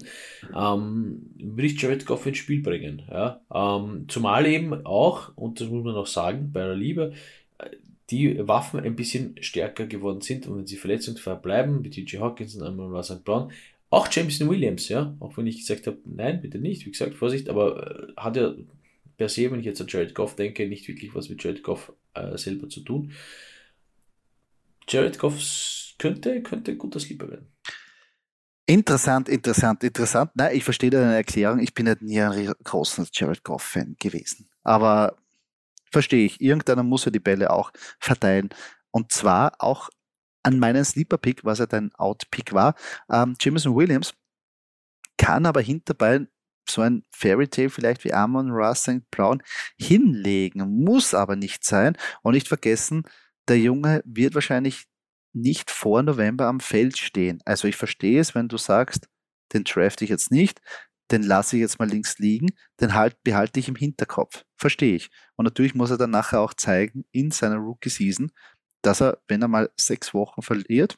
ähm, 0.56 1.30
würde 1.38 1.68
ich 1.68 1.82
Jared 1.82 2.06
Goff 2.06 2.26
ins 2.26 2.38
Spiel 2.38 2.62
bringen. 2.62 3.04
Ja? 3.10 3.42
Ähm, 3.54 4.06
zumal 4.08 4.46
eben 4.46 4.86
auch, 4.86 5.36
und 5.36 5.60
das 5.60 5.70
muss 5.70 5.84
man 5.84 5.96
auch 5.96 6.08
sagen, 6.08 6.52
bei 6.54 6.62
der 6.62 6.76
Liebe, 6.76 7.14
äh, 7.60 7.70
die 8.10 8.48
Waffen 8.48 8.80
ein 8.80 8.96
bisschen 8.96 9.36
stärker 9.42 9.86
geworden 9.88 10.22
sind 10.22 10.48
und 10.48 10.60
wenn 10.60 10.68
sie 10.68 10.78
verletzungsfrei 10.78 11.36
bleiben, 11.36 11.84
wie 11.84 11.90
TJ 11.90 12.18
Hawkinson, 12.18 12.64
einmal 12.64 13.04
St. 13.04 13.24
Brown, 13.24 13.52
auch 13.90 14.12
Jameson 14.12 14.50
Williams, 14.50 14.90
ja, 14.90 15.16
auch 15.20 15.38
wenn 15.38 15.48
ich 15.48 15.60
gesagt 15.60 15.88
habe, 15.88 15.98
nein, 16.06 16.42
bitte 16.42 16.60
nicht, 16.60 16.86
wie 16.86 16.92
gesagt, 16.92 17.16
Vorsicht, 17.16 17.50
aber 17.50 18.10
äh, 18.10 18.14
hat 18.18 18.36
ja 18.38 18.54
per 19.18 19.30
se, 19.30 19.50
wenn 19.52 19.60
ich 19.60 19.66
jetzt 19.66 19.82
an 19.82 19.88
Jared 19.88 20.14
Goff 20.14 20.36
denke, 20.36 20.68
nicht 20.68 20.88
wirklich 20.88 21.16
was 21.16 21.30
mit 21.30 21.44
Jared 21.44 21.64
Goff 21.64 21.94
äh, 22.14 22.38
selber 22.38 22.70
zu 22.70 22.82
tun. 22.82 23.12
Jared 24.88 25.18
Goffs 25.18 25.85
könnte, 25.98 26.42
könnte 26.42 26.72
ein 26.72 26.78
guter 26.78 27.00
Sleeper 27.00 27.30
werden. 27.30 27.52
Interessant, 28.68 29.30
interessant, 29.30 29.84
interessant. 29.84 30.32
Nein, 30.34 30.56
ich 30.56 30.64
verstehe 30.64 30.90
deine 30.90 31.16
Erklärung. 31.16 31.60
Ich 31.60 31.74
bin 31.74 31.88
halt 31.88 32.02
nie 32.02 32.20
ein 32.20 32.54
großer 32.64 33.06
Jared 33.14 33.44
Goff-Fan 33.44 33.96
gewesen. 34.00 34.50
Aber 34.64 35.18
verstehe 35.92 36.26
ich. 36.26 36.42
Irgendeiner 36.42 36.82
muss 36.82 37.06
ja 37.06 37.12
die 37.12 37.20
Bälle 37.20 37.52
auch 37.52 37.72
verteilen. 38.00 38.50
Und 38.90 39.12
zwar 39.12 39.54
auch 39.60 39.90
an 40.42 40.58
meinen 40.58 40.84
Sleeper-Pick, 40.84 41.46
was 41.46 41.60
ja 41.60 41.68
dein 41.68 41.94
Out-Pick 41.96 42.54
war. 42.54 42.76
Ähm, 43.10 43.36
Jameson 43.40 43.76
Williams 43.76 44.14
kann 45.18 45.46
aber 45.46 45.62
hinterbei 45.62 46.28
so 46.68 46.82
ein 46.82 47.04
Fairy 47.12 47.48
Tale 47.48 47.70
vielleicht 47.70 48.04
wie 48.04 48.14
Amon 48.14 48.50
Ross 48.52 48.84
St. 48.84 49.10
Brown 49.12 49.44
hinlegen, 49.78 50.84
muss 50.84 51.14
aber 51.14 51.36
nicht 51.36 51.64
sein. 51.64 51.96
Und 52.24 52.34
nicht 52.34 52.48
vergessen, 52.48 53.04
der 53.48 53.60
Junge 53.60 54.02
wird 54.06 54.34
wahrscheinlich 54.34 54.88
nicht 55.36 55.70
vor 55.70 56.02
November 56.02 56.48
am 56.48 56.60
Feld 56.60 56.98
stehen. 56.98 57.42
Also 57.46 57.68
ich 57.68 57.76
verstehe 57.76 58.20
es, 58.20 58.36
wenn 58.36 58.48
du 58.48 58.58
sagst, 58.58 59.08
den 59.54 59.64
draft 59.64 60.02
ich 60.02 60.10
jetzt 60.10 60.32
nicht, 60.32 60.62
den 61.12 61.24
lasse 61.24 61.56
ich 61.56 61.62
jetzt 61.62 61.78
mal 61.78 61.90
links 61.90 62.18
liegen, 62.18 62.50
den 62.80 62.94
halt, 62.96 63.22
behalte 63.24 63.60
ich 63.60 63.68
im 63.68 63.76
Hinterkopf. 63.76 64.44
Verstehe 64.58 64.96
ich. 64.96 65.12
Und 65.36 65.46
natürlich 65.46 65.76
muss 65.76 65.92
er 65.92 65.98
dann 65.98 66.10
nachher 66.10 66.42
auch 66.42 66.54
zeigen 66.54 67.06
in 67.12 67.32
seiner 67.32 67.58
Rookie-Season, 67.58 68.32
dass 68.82 69.02
er, 69.02 69.20
wenn 69.28 69.42
er 69.42 69.48
mal 69.48 69.70
sechs 69.80 70.14
Wochen 70.14 70.42
verliert, 70.42 70.98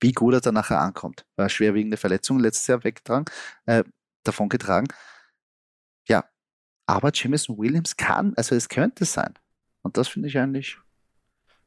wie 0.00 0.12
gut 0.12 0.34
er 0.34 0.40
dann 0.40 0.54
nachher 0.54 0.80
ankommt. 0.80 1.26
War 1.36 1.48
schwerwiegende 1.48 1.96
Verletzung 1.96 2.38
letztes 2.38 2.66
Jahr 2.66 2.84
weggetragen, 2.84 3.26
äh, 3.66 3.84
davon 4.24 4.48
getragen. 4.48 4.88
Ja, 6.08 6.24
aber 6.86 7.10
Jameson 7.12 7.58
Williams 7.58 7.96
kann, 7.96 8.34
also 8.36 8.54
es 8.54 8.68
könnte 8.68 9.04
sein. 9.04 9.34
Und 9.82 9.96
das 9.96 10.08
finde 10.08 10.28
ich 10.28 10.38
eigentlich 10.38 10.78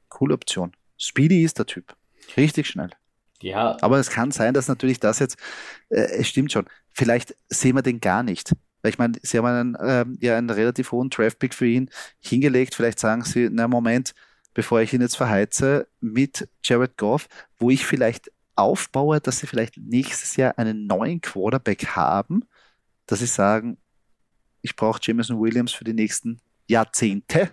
coole 0.09 0.33
Option. 0.33 0.75
Speedy 1.01 1.43
ist 1.43 1.57
der 1.57 1.65
Typ. 1.65 1.95
Richtig 2.37 2.67
schnell. 2.67 2.91
Ja. 3.41 3.75
Aber 3.81 3.97
es 3.97 4.11
kann 4.11 4.31
sein, 4.31 4.53
dass 4.53 4.67
natürlich 4.67 4.99
das 4.99 5.17
jetzt, 5.17 5.37
äh, 5.89 6.01
es 6.01 6.27
stimmt 6.27 6.51
schon, 6.51 6.65
vielleicht 6.93 7.35
sehen 7.49 7.75
wir 7.75 7.81
den 7.81 7.99
gar 7.99 8.21
nicht. 8.21 8.51
Weil 8.81 8.91
ich 8.91 8.99
meine, 8.99 9.17
sie 9.23 9.37
haben 9.39 9.45
einen, 9.45 9.75
äh, 9.75 10.05
ja 10.25 10.37
einen 10.37 10.49
relativ 10.51 10.91
hohen 10.91 11.09
Draftpick 11.09 11.55
für 11.55 11.65
ihn 11.65 11.89
hingelegt. 12.19 12.75
Vielleicht 12.75 12.99
sagen 12.99 13.23
sie, 13.23 13.49
na 13.51 13.67
Moment, 13.67 14.13
bevor 14.53 14.81
ich 14.81 14.93
ihn 14.93 15.01
jetzt 15.01 15.17
verheize, 15.17 15.87
mit 16.01 16.47
Jared 16.63 16.97
Goff, 16.97 17.27
wo 17.57 17.71
ich 17.71 17.85
vielleicht 17.85 18.31
aufbaue, 18.55 19.19
dass 19.19 19.39
sie 19.39 19.47
vielleicht 19.47 19.77
nächstes 19.77 20.35
Jahr 20.35 20.57
einen 20.59 20.85
neuen 20.85 21.19
Quarterback 21.19 21.87
haben, 21.87 22.43
dass 23.07 23.19
sie 23.19 23.25
sagen, 23.25 23.77
ich 24.61 24.75
brauche 24.75 24.99
Jameson 25.01 25.39
Williams 25.39 25.73
für 25.73 25.83
die 25.83 25.93
nächsten 25.93 26.39
Jahrzehnte. 26.67 27.49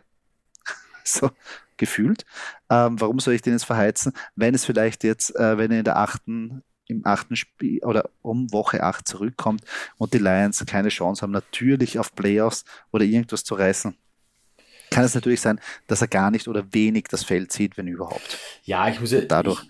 so, 1.04 1.30
gefühlt. 1.78 2.24
Ähm, 2.70 3.00
warum 3.00 3.20
soll 3.20 3.34
ich 3.34 3.42
den 3.42 3.54
jetzt 3.54 3.64
verheizen, 3.64 4.12
wenn 4.36 4.54
es 4.54 4.64
vielleicht 4.64 5.04
jetzt, 5.04 5.34
äh, 5.36 5.56
wenn 5.58 5.70
er 5.70 5.78
in 5.78 5.84
der 5.84 5.96
achten, 5.96 6.62
im 6.86 7.06
achten 7.06 7.36
Spiel 7.36 7.80
oder 7.84 8.10
um 8.22 8.52
Woche 8.52 8.82
acht 8.82 9.06
zurückkommt 9.06 9.62
und 9.96 10.14
die 10.14 10.18
Lions 10.18 10.64
keine 10.66 10.88
Chance 10.88 11.22
haben, 11.22 11.32
natürlich 11.32 11.98
auf 11.98 12.14
Playoffs 12.14 12.64
oder 12.92 13.04
irgendwas 13.04 13.44
zu 13.44 13.54
reißen, 13.54 13.96
kann 14.90 15.04
es 15.04 15.14
natürlich 15.14 15.40
sein, 15.40 15.60
dass 15.86 16.00
er 16.00 16.08
gar 16.08 16.30
nicht 16.30 16.48
oder 16.48 16.64
wenig 16.72 17.04
das 17.10 17.24
Feld 17.24 17.52
sieht, 17.52 17.76
wenn 17.76 17.88
überhaupt. 17.88 18.38
Ja, 18.64 18.88
ich 18.88 19.00
muss, 19.00 19.12
ja, 19.12 19.20
Dadurch. 19.20 19.64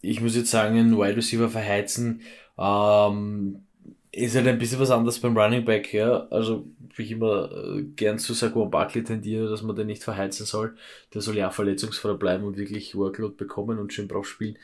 Ich, 0.00 0.10
ich 0.10 0.20
muss 0.20 0.36
jetzt 0.36 0.50
sagen, 0.50 0.78
einen 0.78 0.98
Wide 0.98 1.16
Receiver 1.16 1.48
verheizen, 1.48 2.22
ähm, 2.58 3.66
ist 4.12 4.34
halt 4.34 4.48
ein 4.48 4.58
bisschen 4.58 4.80
was 4.80 4.90
anderes 4.90 5.20
beim 5.20 5.36
Running 5.36 5.64
Back, 5.64 5.92
ja. 5.92 6.26
Also, 6.30 6.66
wie 6.96 7.02
ich 7.02 7.12
immer 7.12 7.50
äh, 7.52 7.82
gern 7.82 8.18
zu 8.18 8.34
Saquon 8.34 8.70
Barkley 8.70 9.04
tendiere, 9.04 9.48
dass 9.48 9.62
man 9.62 9.76
den 9.76 9.86
nicht 9.86 10.02
verheizen 10.02 10.46
soll. 10.46 10.76
Der 11.14 11.20
soll 11.20 11.36
ja 11.36 11.50
verletzungsfrei 11.50 12.14
bleiben 12.14 12.44
und 12.44 12.56
wirklich 12.56 12.94
Workload 12.96 13.34
bekommen 13.36 13.78
und 13.78 13.92
schön 13.92 14.08
drauf 14.08 14.26
spielen. 14.26 14.58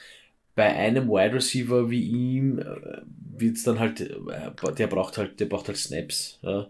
Bei 0.57 0.75
einem 0.75 1.09
Wide 1.09 1.35
Receiver 1.35 1.91
wie 1.91 2.03
ihm 2.03 2.59
äh, 2.59 3.03
wird's 3.37 3.63
dann 3.63 3.79
halt, 3.79 4.01
äh, 4.01 4.73
der 4.77 4.87
braucht 4.89 5.19
halt, 5.19 5.39
der 5.39 5.47
braucht 5.47 5.69
halt 5.69 5.79
Snaps, 5.79 6.39
ja. 6.43 6.67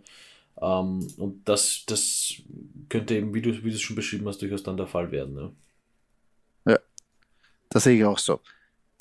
Ähm, 0.60 1.06
und 1.16 1.48
das, 1.48 1.84
das 1.86 2.34
könnte 2.88 3.14
eben, 3.14 3.34
wie 3.34 3.42
du, 3.42 3.64
wie 3.64 3.70
es 3.70 3.80
schon 3.80 3.96
beschrieben 3.96 4.26
hast, 4.28 4.42
durchaus 4.42 4.62
dann 4.62 4.76
der 4.76 4.86
Fall 4.86 5.10
werden, 5.12 5.36
ja. 5.36 6.72
Ja, 6.72 6.78
das 7.70 7.84
sehe 7.84 7.96
ich 7.96 8.04
auch 8.04 8.18
so. 8.18 8.40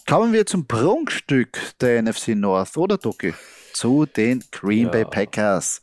Kommen 0.07 0.31
wir 0.33 0.45
zum 0.45 0.67
Prunkstück 0.67 1.59
der 1.81 2.01
NFC 2.01 2.29
North, 2.29 2.77
oder 2.77 2.97
Doki? 2.97 3.33
Zu 3.75 4.05
den 4.05 4.41
Green 4.51 4.85
ja. 4.85 4.89
Bay 4.89 5.03
Packers. 5.03 5.81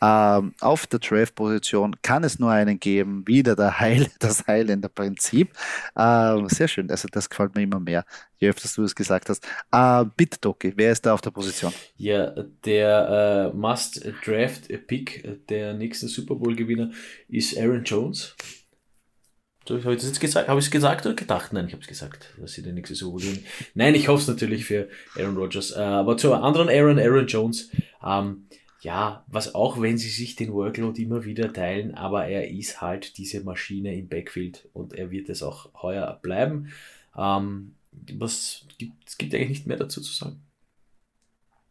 Ähm, 0.00 0.54
auf 0.60 0.86
der 0.86 1.00
Draft-Position 1.00 1.96
kann 2.00 2.24
es 2.24 2.38
nur 2.38 2.50
einen 2.50 2.80
geben, 2.80 3.26
wieder 3.26 3.54
der 3.54 3.78
Heil, 3.78 4.06
das 4.20 4.46
Highlander 4.46 4.88
Prinzip. 4.88 5.52
Ähm, 5.94 6.48
sehr 6.48 6.66
schön, 6.66 6.90
also 6.90 7.08
das 7.12 7.28
gefällt 7.28 7.54
mir 7.54 7.62
immer 7.62 7.78
mehr, 7.78 8.06
je 8.38 8.48
öfter 8.48 8.70
du 8.74 8.84
es 8.84 8.94
gesagt 8.94 9.28
hast. 9.28 9.46
Äh, 9.70 10.06
bitte, 10.16 10.38
Doki, 10.40 10.72
wer 10.76 10.92
ist 10.92 11.04
da 11.04 11.12
auf 11.12 11.20
der 11.20 11.30
Position? 11.30 11.74
Ja, 11.96 12.34
der 12.64 13.52
äh, 13.52 13.56
Must-Draft-Pick 13.56 15.46
der 15.48 15.74
nächsten 15.74 16.08
Super 16.08 16.36
Bowl-Gewinner 16.36 16.90
ist 17.28 17.58
Aaron 17.58 17.84
Jones. 17.84 18.34
Habe 19.68 19.94
ich 19.94 20.02
jetzt 20.02 20.20
gesagt? 20.20 20.48
Es 20.48 20.70
gesagt 20.70 21.06
oder 21.06 21.14
gedacht? 21.14 21.52
Nein, 21.52 21.66
ich 21.66 21.72
habe 21.72 21.82
es 21.82 21.88
gesagt, 21.88 22.32
dass 22.38 22.52
sie 22.52 22.62
den 22.62 22.74
nächsten 22.74 22.94
Super 22.94 23.18
gewinnen. 23.18 23.44
Nein, 23.74 23.94
ich 23.94 24.08
hoffe 24.08 24.22
es 24.22 24.28
natürlich 24.28 24.64
für 24.64 24.88
Aaron 25.16 25.36
Rodgers. 25.36 25.72
Äh, 25.72 25.80
aber 25.80 26.16
zu 26.16 26.34
anderen 26.34 26.68
Aaron, 26.68 26.98
Aaron 26.98 27.26
Jones. 27.26 27.70
Ähm, 28.04 28.46
ja, 28.80 29.24
was 29.26 29.54
auch, 29.54 29.80
wenn 29.80 29.98
sie 29.98 30.10
sich 30.10 30.36
den 30.36 30.52
Workload 30.52 31.02
immer 31.02 31.24
wieder 31.24 31.52
teilen, 31.52 31.94
aber 31.94 32.26
er 32.26 32.48
ist 32.50 32.80
halt 32.80 33.18
diese 33.18 33.42
Maschine 33.42 33.96
im 33.96 34.08
Backfield 34.08 34.68
und 34.72 34.92
er 34.92 35.10
wird 35.10 35.28
es 35.28 35.42
auch 35.42 35.70
heuer 35.82 36.18
bleiben. 36.22 36.68
Ähm, 37.16 37.74
was 38.12 38.66
gibt, 38.78 39.08
es 39.08 39.18
gibt 39.18 39.34
eigentlich 39.34 39.48
nicht 39.48 39.66
mehr 39.66 39.78
dazu 39.78 40.00
zu 40.00 40.12
sagen. 40.12 40.42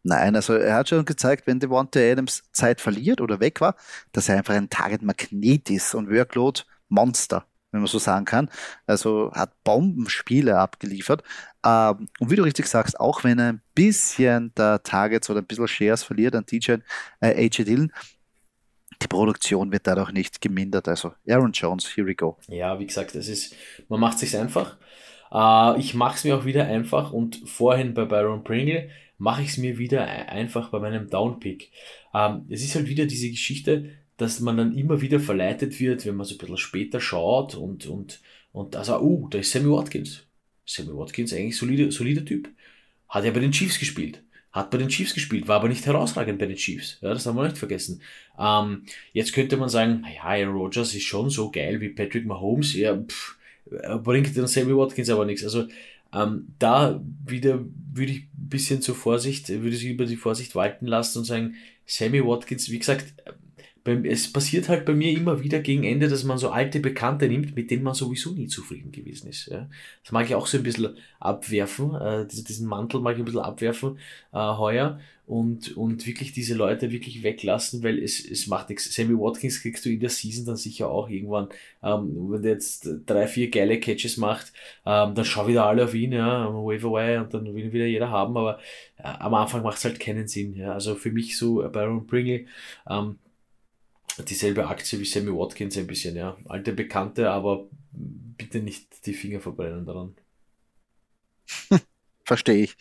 Nein, 0.02 0.36
also 0.36 0.54
er 0.54 0.74
hat 0.74 0.88
schon 0.88 1.04
gezeigt, 1.04 1.46
wenn 1.46 1.58
Devonta 1.58 1.98
Adams 1.98 2.44
Zeit 2.52 2.80
verliert 2.80 3.20
oder 3.20 3.40
weg 3.40 3.60
war, 3.60 3.76
dass 4.12 4.28
er 4.28 4.36
einfach 4.36 4.54
ein 4.54 4.70
Target-Magnet 4.70 5.70
ist 5.70 5.94
und 5.94 6.10
Workload-Monster 6.10 7.46
wenn 7.76 7.82
man 7.82 7.88
so 7.88 7.98
sagen 7.98 8.24
kann. 8.24 8.50
Also 8.86 9.30
hat 9.34 9.52
Bombenspiele 9.64 10.58
abgeliefert. 10.58 11.22
Ähm, 11.64 12.08
und 12.18 12.30
wie 12.30 12.36
du 12.36 12.42
richtig 12.42 12.66
sagst, 12.66 12.98
auch 12.98 13.24
wenn 13.24 13.38
er 13.38 13.52
ein 13.54 13.62
bisschen 13.74 14.52
der 14.56 14.82
Targets 14.82 15.30
oder 15.30 15.40
ein 15.40 15.46
bisschen 15.46 15.68
Shares 15.68 16.02
verliert 16.02 16.34
an 16.34 16.44
DJ, 16.46 16.76
äh, 17.20 17.46
AJ 17.46 17.64
Dillon, 17.64 17.92
die 19.02 19.08
Produktion 19.08 19.72
wird 19.72 19.86
dadurch 19.86 20.12
nicht 20.12 20.40
gemindert. 20.40 20.88
Also 20.88 21.12
Aaron 21.28 21.52
Jones, 21.52 21.96
here 21.96 22.06
we 22.06 22.14
go. 22.14 22.36
Ja, 22.48 22.78
wie 22.78 22.86
gesagt, 22.86 23.14
es 23.14 23.28
ist, 23.28 23.54
man 23.88 24.00
macht 24.00 24.14
es 24.14 24.20
sich 24.20 24.36
einfach. 24.36 24.76
Äh, 25.32 25.78
ich 25.80 25.94
mache 25.94 26.16
es 26.16 26.24
mir 26.24 26.36
auch 26.36 26.44
wieder 26.44 26.66
einfach 26.66 27.12
und 27.12 27.36
vorhin 27.48 27.94
bei 27.94 28.04
Byron 28.04 28.44
Pringle 28.44 28.90
mache 29.18 29.42
ich 29.42 29.48
es 29.48 29.56
mir 29.58 29.78
wieder 29.78 30.06
einfach 30.06 30.70
bei 30.70 30.78
meinem 30.78 31.08
Downpick. 31.08 31.70
Ähm, 32.14 32.46
es 32.48 32.62
ist 32.62 32.74
halt 32.74 32.88
wieder 32.88 33.06
diese 33.06 33.30
Geschichte, 33.30 33.90
dass 34.16 34.40
man 34.40 34.56
dann 34.56 34.76
immer 34.76 35.00
wieder 35.00 35.20
verleitet 35.20 35.78
wird, 35.78 36.06
wenn 36.06 36.16
man 36.16 36.26
so 36.26 36.34
ein 36.34 36.38
bisschen 36.38 36.56
später 36.56 37.00
schaut 37.00 37.54
und, 37.54 37.86
und, 37.86 38.20
und 38.52 38.76
also, 38.76 39.00
uh, 39.00 39.28
da 39.28 39.38
ist 39.38 39.52
Sammy 39.52 39.70
Watkins. 39.70 40.22
Sammy 40.64 40.96
Watkins, 40.96 41.32
eigentlich 41.32 41.56
solider, 41.56 41.90
solider 41.92 42.24
Typ. 42.24 42.48
Hat 43.08 43.24
ja 43.24 43.30
bei 43.30 43.40
den 43.40 43.52
Chiefs 43.52 43.78
gespielt. 43.78 44.22
Hat 44.52 44.70
bei 44.70 44.78
den 44.78 44.88
Chiefs 44.88 45.12
gespielt, 45.12 45.48
war 45.48 45.56
aber 45.56 45.68
nicht 45.68 45.84
herausragend 45.84 46.38
bei 46.38 46.46
den 46.46 46.56
Chiefs. 46.56 46.98
Ja, 47.02 47.10
das 47.10 47.26
haben 47.26 47.36
wir 47.36 47.44
nicht 47.44 47.58
vergessen. 47.58 48.00
Ähm, 48.38 48.84
jetzt 49.12 49.34
könnte 49.34 49.58
man 49.58 49.68
sagen, 49.68 50.00
naja, 50.00 50.22
Aaron 50.22 50.56
Rodgers 50.56 50.94
ist 50.94 51.04
schon 51.04 51.28
so 51.28 51.50
geil 51.50 51.80
wie 51.82 51.90
Patrick 51.90 52.24
Mahomes. 52.24 52.74
Ja, 52.74 52.96
pff, 52.96 53.36
bringt 54.02 54.34
den 54.34 54.46
Sammy 54.46 54.74
Watkins 54.74 55.10
aber 55.10 55.26
nichts. 55.26 55.44
Also 55.44 55.66
ähm, 56.12 56.48
da 56.58 57.02
wieder 57.26 57.64
würde 57.92 58.12
ich 58.12 58.18
ein 58.20 58.48
bisschen 58.48 58.80
zur 58.80 58.94
Vorsicht, 58.94 59.48
würde 59.48 59.76
ich 59.76 59.84
über 59.84 60.06
die 60.06 60.16
Vorsicht 60.16 60.54
walten 60.54 60.86
lassen 60.86 61.18
und 61.18 61.24
sagen, 61.24 61.54
Sammy 61.84 62.24
Watkins, 62.24 62.70
wie 62.70 62.78
gesagt, 62.78 63.12
es 63.86 64.32
passiert 64.32 64.68
halt 64.68 64.84
bei 64.84 64.94
mir 64.94 65.12
immer 65.12 65.42
wieder 65.42 65.60
gegen 65.60 65.84
Ende, 65.84 66.08
dass 66.08 66.24
man 66.24 66.38
so 66.38 66.50
alte 66.50 66.80
Bekannte 66.80 67.28
nimmt, 67.28 67.54
mit 67.54 67.70
denen 67.70 67.82
man 67.82 67.94
sowieso 67.94 68.32
nie 68.32 68.48
zufrieden 68.48 68.92
gewesen 68.92 69.28
ist. 69.28 69.46
Ja. 69.46 69.68
Das 70.02 70.12
mag 70.12 70.26
ich 70.26 70.34
auch 70.34 70.46
so 70.46 70.58
ein 70.58 70.62
bisschen 70.62 70.96
abwerfen, 71.20 71.94
äh, 71.94 72.26
diesen 72.26 72.66
Mantel 72.66 73.00
mag 73.00 73.14
ich 73.14 73.20
ein 73.20 73.24
bisschen 73.24 73.40
abwerfen 73.40 73.98
äh, 74.32 74.38
heuer 74.38 74.98
und, 75.26 75.76
und 75.76 76.06
wirklich 76.06 76.32
diese 76.32 76.54
Leute 76.54 76.92
wirklich 76.92 77.22
weglassen, 77.22 77.82
weil 77.82 77.98
es, 77.98 78.24
es 78.24 78.46
macht 78.46 78.68
nichts. 78.68 78.94
Sammy 78.94 79.18
Watkins 79.18 79.60
kriegst 79.60 79.84
du 79.84 79.90
in 79.90 79.98
der 80.00 80.08
Season 80.08 80.46
dann 80.46 80.56
sicher 80.56 80.88
auch 80.88 81.08
irgendwann, 81.08 81.48
ähm, 81.82 82.30
wenn 82.30 82.42
der 82.42 82.52
jetzt 82.52 82.88
drei, 83.06 83.26
vier 83.26 83.50
geile 83.50 83.80
Catches 83.80 84.16
macht, 84.18 84.52
ähm, 84.84 85.14
dann 85.14 85.24
schau 85.24 85.48
wieder 85.48 85.66
alle 85.66 85.84
auf 85.84 85.94
ihn, 85.94 86.12
ja, 86.12 86.46
wave 86.52 86.86
away 86.86 87.18
und 87.18 87.34
dann 87.34 87.52
will 87.54 87.72
wieder 87.72 87.86
jeder 87.86 88.10
haben, 88.10 88.36
aber 88.36 88.60
äh, 88.98 89.02
am 89.02 89.34
Anfang 89.34 89.62
macht 89.62 89.78
es 89.78 89.84
halt 89.84 89.98
keinen 89.98 90.28
Sinn. 90.28 90.54
Ja. 90.54 90.72
Also 90.72 90.94
für 90.94 91.10
mich 91.10 91.36
so 91.36 91.56
Byron 91.70 92.06
Pringle, 92.06 92.46
ähm, 92.88 93.16
dieselbe 94.22 94.68
Aktie 94.68 94.98
wie 94.98 95.04
Sammy 95.04 95.30
Watkins 95.30 95.76
ein 95.76 95.86
bisschen, 95.86 96.16
ja. 96.16 96.36
Alte 96.46 96.72
Bekannte, 96.72 97.30
aber 97.30 97.68
bitte 97.92 98.60
nicht 98.60 99.06
die 99.06 99.14
Finger 99.14 99.40
verbrennen 99.40 99.84
daran. 99.84 100.16
Verstehe 102.24 102.64
ich. 102.64 102.76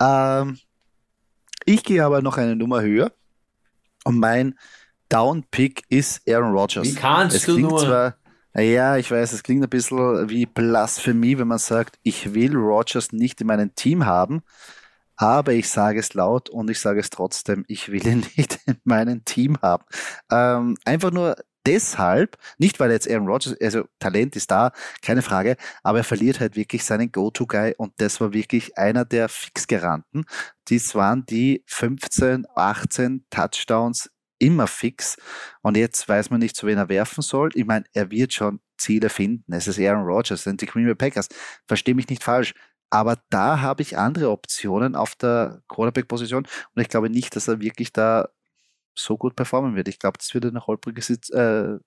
Ähm, 0.00 0.58
ich 1.64 1.82
gehe 1.84 2.04
aber 2.04 2.22
noch 2.22 2.38
eine 2.38 2.56
Nummer 2.56 2.82
höher 2.82 3.12
und 4.04 4.18
mein 4.18 4.58
Down-Pick 5.08 5.84
ist 5.88 6.22
Aaron 6.28 6.52
Rodgers. 6.52 6.86
Wie 6.86 6.94
kannst 6.94 7.36
es 7.36 7.44
du 7.44 7.58
nur? 7.58 7.78
Zwar, 7.78 8.16
ja, 8.54 8.96
ich 8.96 9.10
weiß, 9.10 9.32
es 9.32 9.42
klingt 9.42 9.62
ein 9.62 9.70
bisschen 9.70 10.28
wie 10.28 10.46
Blasphemie, 10.46 11.38
wenn 11.38 11.48
man 11.48 11.58
sagt, 11.58 11.98
ich 12.02 12.34
will 12.34 12.56
Rodgers 12.56 13.12
nicht 13.12 13.40
in 13.40 13.46
meinem 13.46 13.74
Team 13.74 14.06
haben. 14.06 14.42
Aber 15.18 15.52
ich 15.52 15.68
sage 15.68 15.98
es 15.98 16.14
laut 16.14 16.48
und 16.48 16.70
ich 16.70 16.78
sage 16.80 17.00
es 17.00 17.10
trotzdem, 17.10 17.64
ich 17.66 17.90
will 17.90 18.06
ihn 18.06 18.24
nicht 18.36 18.60
in 18.66 18.76
meinem 18.84 19.24
Team 19.24 19.58
haben. 19.60 19.84
Ähm, 20.30 20.76
einfach 20.84 21.10
nur 21.10 21.36
deshalb, 21.66 22.38
nicht 22.56 22.80
weil 22.80 22.92
jetzt 22.92 23.10
Aaron 23.10 23.26
Rodgers, 23.26 23.60
also 23.60 23.84
Talent 23.98 24.36
ist 24.36 24.50
da, 24.50 24.72
keine 25.02 25.22
Frage, 25.22 25.56
aber 25.82 25.98
er 25.98 26.04
verliert 26.04 26.40
halt 26.40 26.56
wirklich 26.56 26.84
seinen 26.84 27.12
Go-To-Guy 27.12 27.74
und 27.76 27.92
das 27.98 28.20
war 28.20 28.32
wirklich 28.32 28.78
einer 28.78 29.04
der 29.04 29.28
Fixgeranten. 29.28 30.24
Dies 30.68 30.94
waren 30.94 31.26
die 31.26 31.64
15, 31.66 32.46
18 32.54 33.26
Touchdowns 33.28 34.10
immer 34.38 34.68
fix 34.68 35.16
und 35.62 35.76
jetzt 35.76 36.08
weiß 36.08 36.30
man 36.30 36.38
nicht, 36.38 36.56
zu 36.56 36.66
wen 36.66 36.78
er 36.78 36.88
werfen 36.88 37.22
soll. 37.22 37.50
Ich 37.54 37.66
meine, 37.66 37.84
er 37.92 38.10
wird 38.12 38.32
schon 38.32 38.60
Ziele 38.78 39.08
finden. 39.08 39.52
Es 39.52 39.66
ist 39.66 39.80
Aaron 39.80 40.04
Rodgers, 40.04 40.44
sind 40.44 40.60
die 40.62 40.66
Green 40.66 40.86
Bay 40.86 40.94
Packers. 40.94 41.28
Verstehe 41.66 41.96
mich 41.96 42.08
nicht 42.08 42.22
falsch. 42.22 42.54
Aber 42.90 43.18
da 43.30 43.60
habe 43.60 43.82
ich 43.82 43.98
andere 43.98 44.30
Optionen 44.30 44.94
auf 44.94 45.14
der 45.14 45.62
Quarterback-Position 45.68 46.46
und 46.74 46.82
ich 46.82 46.88
glaube 46.88 47.10
nicht, 47.10 47.36
dass 47.36 47.48
er 47.48 47.60
wirklich 47.60 47.92
da 47.92 48.28
so 48.94 49.16
gut 49.16 49.36
performen 49.36 49.76
wird. 49.76 49.88
Ich 49.88 49.98
glaube, 49.98 50.18
das 50.18 50.32
wird 50.34 50.46
eine 50.46 50.66
holprige, 50.66 51.00
äh, 51.32 51.78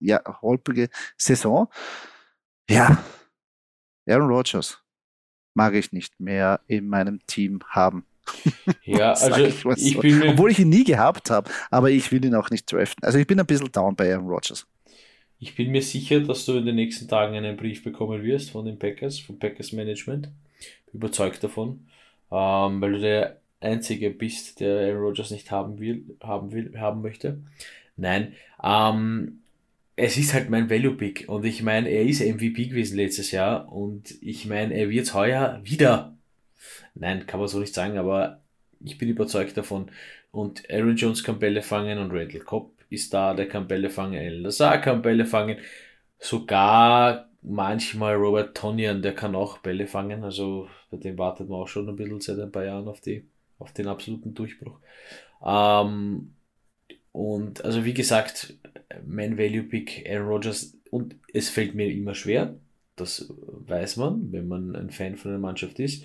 ja, 0.00 0.20
holprige 0.42 0.88
Saison. 1.16 1.68
Ja, 2.68 3.02
Aaron 4.08 4.28
Rodgers 4.28 4.82
mag 5.54 5.74
ich 5.74 5.92
nicht 5.92 6.20
mehr 6.20 6.60
in 6.66 6.88
meinem 6.88 7.24
Team 7.26 7.60
haben. 7.68 8.06
Ja, 8.82 9.12
also 9.12 9.36
ich, 9.44 9.64
ich 9.64 9.94
so. 9.94 10.28
Obwohl 10.28 10.50
ich 10.50 10.58
ihn 10.58 10.68
nie 10.68 10.84
gehabt 10.84 11.30
habe, 11.30 11.50
aber 11.70 11.90
ich 11.90 12.10
will 12.12 12.24
ihn 12.24 12.34
auch 12.34 12.50
nicht 12.50 12.70
draften. 12.70 13.04
Also 13.04 13.18
ich 13.18 13.26
bin 13.26 13.40
ein 13.40 13.46
bisschen 13.46 13.70
down 13.72 13.96
bei 13.96 14.12
Aaron 14.12 14.28
Rodgers. 14.28 14.66
Ich 15.38 15.54
bin 15.54 15.70
mir 15.70 15.82
sicher, 15.82 16.20
dass 16.20 16.46
du 16.46 16.56
in 16.56 16.66
den 16.66 16.76
nächsten 16.76 17.08
Tagen 17.08 17.34
einen 17.34 17.56
Brief 17.56 17.84
bekommen 17.84 18.22
wirst 18.22 18.50
von 18.50 18.64
den 18.64 18.78
Packers, 18.78 19.18
vom 19.18 19.38
Packers 19.38 19.72
Management. 19.72 20.28
Überzeugt 20.92 21.44
davon, 21.44 21.86
ähm, 22.32 22.80
weil 22.80 22.92
du 22.92 23.00
der 23.00 23.36
Einzige 23.60 24.10
bist, 24.10 24.60
der 24.60 24.88
Aaron 24.88 25.02
Rodgers 25.02 25.30
nicht 25.30 25.50
haben 25.50 25.78
will, 25.78 26.04
haben 26.22 26.52
will, 26.52 26.78
haben 26.78 27.02
möchte. 27.02 27.38
Nein, 27.96 28.32
ähm, 28.62 29.40
es 29.96 30.16
ist 30.16 30.34
halt 30.34 30.50
mein 30.50 30.70
Value 30.70 30.94
Pick 30.94 31.28
und 31.28 31.44
ich 31.44 31.62
meine, 31.62 31.88
er 31.88 32.02
ist 32.02 32.20
MVP 32.20 32.66
gewesen 32.66 32.96
letztes 32.96 33.30
Jahr 33.30 33.70
und 33.72 34.14
ich 34.22 34.46
meine, 34.46 34.74
er 34.74 34.90
wird 34.90 35.12
heuer 35.14 35.60
wieder. 35.64 36.14
Nein, 36.94 37.26
kann 37.26 37.40
man 37.40 37.48
so 37.48 37.58
nicht 37.58 37.74
sagen, 37.74 37.98
aber 37.98 38.40
ich 38.84 38.98
bin 38.98 39.08
überzeugt 39.08 39.56
davon. 39.56 39.90
Und 40.32 40.70
Aaron 40.70 40.96
Jones 40.96 41.24
kann 41.24 41.38
Bälle 41.38 41.62
fangen 41.62 41.98
und 41.98 42.10
Randall 42.10 42.40
Cobb 42.40 42.75
ist 42.88 43.12
da, 43.14 43.34
der 43.34 43.48
kann 43.48 43.68
Bälle 43.68 43.90
fangen, 43.90 44.14
El 44.14 44.40
Lazar 44.40 44.80
kann 44.80 45.02
Bälle 45.02 45.26
fangen, 45.26 45.58
sogar 46.18 47.28
manchmal 47.42 48.14
Robert 48.14 48.56
Tonyan, 48.56 49.02
der 49.02 49.14
kann 49.14 49.34
auch 49.34 49.58
Bälle 49.58 49.86
fangen, 49.86 50.24
also 50.24 50.68
bei 50.90 50.96
dem 50.96 51.18
wartet 51.18 51.48
man 51.48 51.60
auch 51.60 51.68
schon 51.68 51.88
ein 51.88 51.96
bisschen 51.96 52.20
seit 52.20 52.38
ein 52.38 52.52
paar 52.52 52.64
Jahren 52.64 52.88
auf, 52.88 53.00
die, 53.00 53.28
auf 53.58 53.72
den 53.72 53.88
absoluten 53.88 54.34
Durchbruch. 54.34 54.78
Ähm, 55.44 56.34
und 57.12 57.64
also 57.64 57.84
wie 57.84 57.94
gesagt, 57.94 58.54
mein 59.06 59.38
Value 59.38 59.62
Pick 59.62 60.04
Aaron 60.08 60.28
Rodgers 60.28 60.76
und 60.90 61.16
es 61.32 61.48
fällt 61.48 61.74
mir 61.74 61.90
immer 61.90 62.14
schwer, 62.14 62.56
das 62.96 63.32
weiß 63.38 63.98
man, 63.98 64.32
wenn 64.32 64.48
man 64.48 64.74
ein 64.74 64.90
Fan 64.90 65.16
von 65.16 65.30
einer 65.30 65.40
Mannschaft 65.40 65.78
ist. 65.78 66.04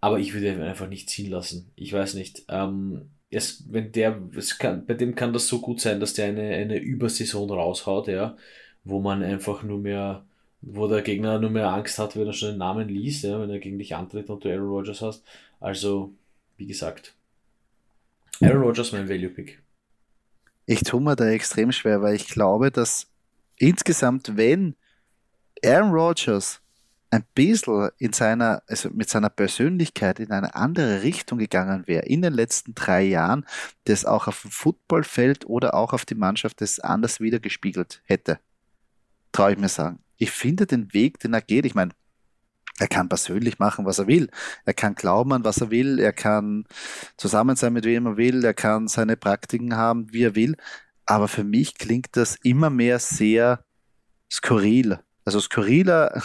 Aber 0.00 0.18
ich 0.18 0.32
würde 0.32 0.52
ihn 0.52 0.62
einfach 0.62 0.88
nicht 0.88 1.10
ziehen 1.10 1.30
lassen. 1.30 1.70
Ich 1.76 1.92
weiß 1.92 2.14
nicht. 2.14 2.44
Ähm, 2.48 3.10
es, 3.30 3.64
wenn 3.70 3.92
der, 3.92 4.20
es 4.36 4.58
kann, 4.58 4.86
bei 4.86 4.94
dem 4.94 5.14
kann 5.14 5.32
das 5.32 5.48
so 5.48 5.60
gut 5.60 5.80
sein, 5.80 6.00
dass 6.00 6.14
der 6.14 6.26
eine, 6.26 6.42
eine 6.42 6.78
Übersaison 6.78 7.50
raushaut, 7.50 8.08
ja, 8.08 8.36
wo 8.84 9.00
man 9.00 9.22
einfach 9.22 9.62
nur 9.62 9.78
mehr, 9.78 10.24
wo 10.60 10.88
der 10.88 11.02
Gegner 11.02 11.38
nur 11.38 11.50
mehr 11.50 11.68
Angst 11.68 11.98
hat, 11.98 12.16
wenn 12.16 12.26
er 12.26 12.32
schon 12.32 12.50
den 12.50 12.58
Namen 12.58 12.88
liest, 12.88 13.24
ja, 13.24 13.40
wenn 13.40 13.50
er 13.50 13.58
gegen 13.58 13.78
dich 13.78 13.94
antritt 13.94 14.30
und 14.30 14.44
du 14.44 14.48
Aaron 14.48 14.68
Rodgers 14.68 15.02
hast. 15.02 15.24
Also, 15.60 16.14
wie 16.56 16.66
gesagt, 16.66 17.14
Aaron 18.40 18.62
Rodgers 18.62 18.92
mein 18.92 19.08
Value 19.08 19.30
Pick. 19.30 19.62
Ich 20.66 20.82
tue 20.82 21.00
mir 21.00 21.16
da 21.16 21.28
extrem 21.28 21.72
schwer, 21.72 22.02
weil 22.02 22.14
ich 22.14 22.28
glaube, 22.28 22.70
dass 22.70 23.10
insgesamt, 23.56 24.36
wenn 24.36 24.74
Aaron 25.64 25.90
Rodgers 25.90 26.60
ein 27.10 27.24
bisschen 27.34 27.90
in 27.98 28.12
seiner, 28.12 28.62
also 28.66 28.90
mit 28.90 29.08
seiner 29.08 29.30
Persönlichkeit 29.30 30.20
in 30.20 30.30
eine 30.30 30.54
andere 30.54 31.02
Richtung 31.02 31.38
gegangen 31.38 31.86
wäre 31.86 32.04
in 32.04 32.22
den 32.22 32.34
letzten 32.34 32.74
drei 32.74 33.02
Jahren, 33.02 33.46
das 33.84 34.04
auch 34.04 34.28
auf 34.28 34.42
dem 34.42 34.50
Footballfeld 34.50 35.46
oder 35.46 35.74
auch 35.74 35.92
auf 35.92 36.04
die 36.04 36.14
Mannschaft 36.14 36.60
das 36.60 36.80
anders 36.80 37.20
wiedergespiegelt 37.20 38.02
hätte. 38.04 38.38
Traue 39.32 39.52
ich 39.52 39.58
mir 39.58 39.68
sagen. 39.68 40.00
Ich 40.16 40.30
finde 40.30 40.66
den 40.66 40.92
Weg, 40.92 41.20
den 41.20 41.32
er 41.32 41.40
geht, 41.40 41.64
ich 41.64 41.74
meine, 41.74 41.92
er 42.78 42.88
kann 42.88 43.08
persönlich 43.08 43.58
machen, 43.58 43.86
was 43.86 43.98
er 43.98 44.06
will. 44.06 44.30
Er 44.64 44.74
kann 44.74 44.94
glauben 44.94 45.32
an, 45.32 45.44
was 45.44 45.60
er 45.60 45.70
will. 45.70 45.98
Er 45.98 46.12
kann 46.12 46.64
zusammen 47.16 47.56
sein, 47.56 47.72
mit 47.72 47.84
wem 47.84 48.06
er 48.06 48.16
will. 48.16 48.44
Er 48.44 48.54
kann 48.54 48.86
seine 48.86 49.16
Praktiken 49.16 49.74
haben, 49.74 50.12
wie 50.12 50.22
er 50.22 50.36
will. 50.36 50.56
Aber 51.04 51.26
für 51.26 51.42
mich 51.42 51.74
klingt 51.74 52.16
das 52.16 52.36
immer 52.36 52.70
mehr 52.70 53.00
sehr 53.00 53.64
skurril. 54.30 55.00
Also 55.24 55.40
skurriler 55.40 56.22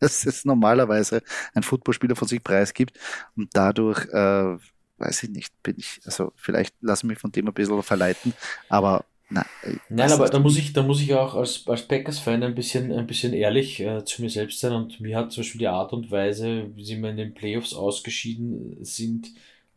dass 0.10 0.26
es 0.26 0.44
normalerweise 0.44 1.22
ein 1.54 1.62
Footballspieler 1.62 2.16
von 2.16 2.28
sich 2.28 2.42
preisgibt. 2.42 2.98
Und 3.36 3.50
dadurch, 3.52 4.06
äh, 4.08 4.56
weiß 4.98 5.22
ich 5.24 5.30
nicht, 5.30 5.62
bin 5.62 5.76
ich, 5.78 6.00
also 6.04 6.32
vielleicht 6.36 6.74
lasse 6.80 7.06
ich 7.06 7.08
mich 7.08 7.18
von 7.18 7.32
dem 7.32 7.48
ein 7.48 7.54
bisschen 7.54 7.82
verleiten, 7.82 8.34
aber 8.68 9.04
Nein, 9.32 9.44
Nein 9.88 10.10
aber 10.10 10.28
da 10.28 10.40
muss 10.40 10.58
ich, 10.58 10.72
da 10.72 10.82
muss 10.82 11.00
ich 11.00 11.14
auch 11.14 11.36
als, 11.36 11.62
als 11.68 11.86
Packers-Fan 11.86 12.42
ein 12.42 12.54
bisschen, 12.56 12.90
ein 12.90 13.06
bisschen 13.06 13.32
ehrlich 13.32 13.78
äh, 13.78 14.04
zu 14.04 14.22
mir 14.22 14.28
selbst 14.28 14.58
sein 14.58 14.72
und 14.72 15.00
mir 15.00 15.16
hat 15.16 15.30
zum 15.30 15.42
Beispiel 15.42 15.60
die 15.60 15.68
Art 15.68 15.92
und 15.92 16.10
Weise, 16.10 16.66
wie 16.74 16.84
sie 16.84 16.96
mir 16.96 17.10
in 17.10 17.16
den 17.16 17.32
Playoffs 17.34 17.72
ausgeschieden 17.72 18.84
sind, 18.84 19.28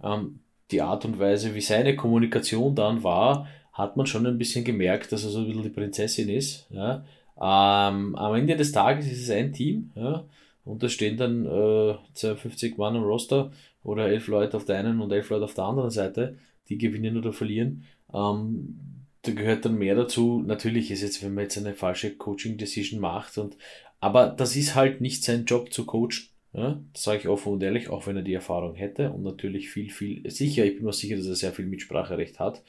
ähm, 0.03 0.39
die 0.71 0.81
Art 0.81 1.05
und 1.05 1.19
Weise, 1.19 1.53
wie 1.53 1.61
seine 1.61 1.95
Kommunikation 1.95 2.73
dann 2.73 3.03
war, 3.03 3.47
hat 3.73 3.95
man 3.95 4.07
schon 4.07 4.25
ein 4.25 4.39
bisschen 4.39 4.63
gemerkt, 4.65 5.11
dass 5.11 5.23
er 5.23 5.29
so 5.29 5.39
ein 5.39 5.47
bisschen 5.47 5.63
die 5.63 5.69
Prinzessin 5.69 6.29
ist. 6.29 6.65
Ja? 6.71 7.05
Ähm, 7.37 8.15
am 8.15 8.35
Ende 8.35 8.55
des 8.55 8.71
Tages 8.71 9.07
ist 9.11 9.23
es 9.23 9.29
ein 9.29 9.53
Team, 9.53 9.91
ja, 9.95 10.25
und 10.65 10.83
da 10.83 10.89
stehen 10.89 11.17
dann 11.17 11.45
äh, 11.45 11.95
52 12.13 12.77
Mann 12.77 12.95
im 12.95 13.03
Roster 13.03 13.51
oder 13.83 14.07
elf 14.07 14.27
Leute 14.27 14.55
auf 14.57 14.65
der 14.65 14.77
einen 14.77 15.01
und 15.01 15.11
elf 15.11 15.29
Leute 15.29 15.45
auf 15.45 15.53
der 15.53 15.65
anderen 15.65 15.89
Seite, 15.89 16.37
die 16.69 16.77
gewinnen 16.77 17.17
oder 17.17 17.33
verlieren. 17.33 17.85
Ähm, 18.13 18.79
da 19.23 19.31
gehört 19.31 19.65
dann 19.65 19.77
mehr 19.77 19.95
dazu. 19.95 20.43
Natürlich 20.45 20.91
ist 20.91 21.01
jetzt, 21.01 21.23
wenn 21.23 21.33
man 21.33 21.45
jetzt 21.45 21.57
eine 21.57 21.73
falsche 21.73 22.15
Coaching-Decision 22.15 22.99
macht 22.99 23.37
und 23.37 23.57
aber 23.99 24.27
das 24.27 24.57
ist 24.57 24.75
halt 24.75 24.99
nicht 24.99 25.23
sein 25.23 25.45
Job 25.45 25.71
zu 25.71 25.85
coachen. 25.85 26.27
Ja, 26.51 26.79
das 26.93 27.03
sage 27.03 27.19
ich 27.19 27.27
offen 27.27 27.53
und 27.53 27.63
ehrlich, 27.63 27.89
auch 27.89 28.05
wenn 28.05 28.17
er 28.17 28.21
die 28.21 28.33
Erfahrung 28.33 28.75
hätte 28.75 29.09
und 29.11 29.23
natürlich 29.23 29.71
viel, 29.71 29.89
viel 29.89 30.29
sicher, 30.29 30.65
ich 30.65 30.75
bin 30.75 30.85
mir 30.85 30.93
sicher, 30.93 31.15
dass 31.15 31.25
er 31.25 31.35
sehr 31.35 31.51
viel 31.51 31.65
Mitspracherecht 31.65 32.39
hat. 32.39 32.61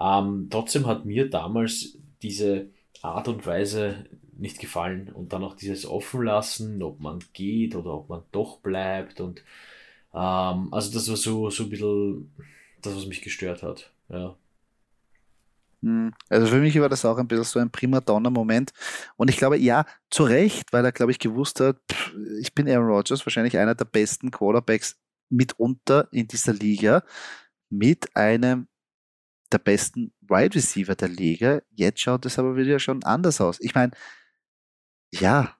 Ähm, 0.00 0.46
trotzdem 0.50 0.86
hat 0.86 1.04
mir 1.04 1.28
damals 1.28 1.98
diese 2.22 2.68
Art 3.02 3.28
und 3.28 3.46
Weise 3.46 4.06
nicht 4.36 4.58
gefallen. 4.58 5.10
Und 5.12 5.32
dann 5.32 5.44
auch 5.44 5.54
dieses 5.54 5.86
Offenlassen, 5.86 6.82
ob 6.82 7.00
man 7.00 7.20
geht 7.32 7.74
oder 7.74 7.94
ob 7.94 8.08
man 8.08 8.22
doch 8.32 8.58
bleibt. 8.58 9.20
Und 9.20 9.40
ähm, 10.14 10.72
also 10.72 10.92
das 10.92 11.08
war 11.08 11.16
so, 11.16 11.50
so 11.50 11.64
ein 11.64 11.70
bisschen 11.70 12.32
das, 12.82 12.96
was 12.96 13.06
mich 13.06 13.22
gestört 13.22 13.62
hat. 13.62 13.92
Ja. 14.08 14.36
Hm, 15.82 16.12
also 16.28 16.46
für 16.46 16.58
mich 16.58 16.78
war 16.80 16.88
das 16.88 17.04
auch 17.04 17.18
ein 17.18 17.28
bisschen 17.28 17.44
so 17.44 17.58
ein 17.60 17.70
Primadonna-Moment. 17.70 18.72
Und 19.16 19.30
ich 19.30 19.36
glaube, 19.36 19.58
ja, 19.58 19.84
zu 20.10 20.24
Recht, 20.24 20.72
weil 20.72 20.84
er, 20.84 20.92
glaube 20.92 21.12
ich, 21.12 21.18
gewusst 21.18 21.60
hat, 21.60 21.76
pff, 21.90 22.14
ich 22.40 22.54
bin 22.54 22.68
Aaron 22.68 22.90
Rodgers, 22.90 23.24
wahrscheinlich 23.24 23.56
einer 23.56 23.74
der 23.74 23.84
besten 23.84 24.30
Quarterbacks 24.30 24.96
mitunter 25.30 26.08
in 26.10 26.26
dieser 26.26 26.54
Liga, 26.54 27.04
mit 27.70 28.14
einem 28.16 28.66
der 29.52 29.58
besten 29.58 30.12
Wide 30.28 30.54
Receiver 30.54 30.94
der 30.94 31.08
Liga. 31.08 31.62
Jetzt 31.70 32.00
schaut 32.00 32.26
es 32.26 32.38
aber 32.38 32.56
wieder 32.56 32.78
schon 32.78 33.02
anders 33.04 33.40
aus. 33.40 33.58
Ich 33.60 33.74
meine, 33.74 33.92
ja, 35.12 35.56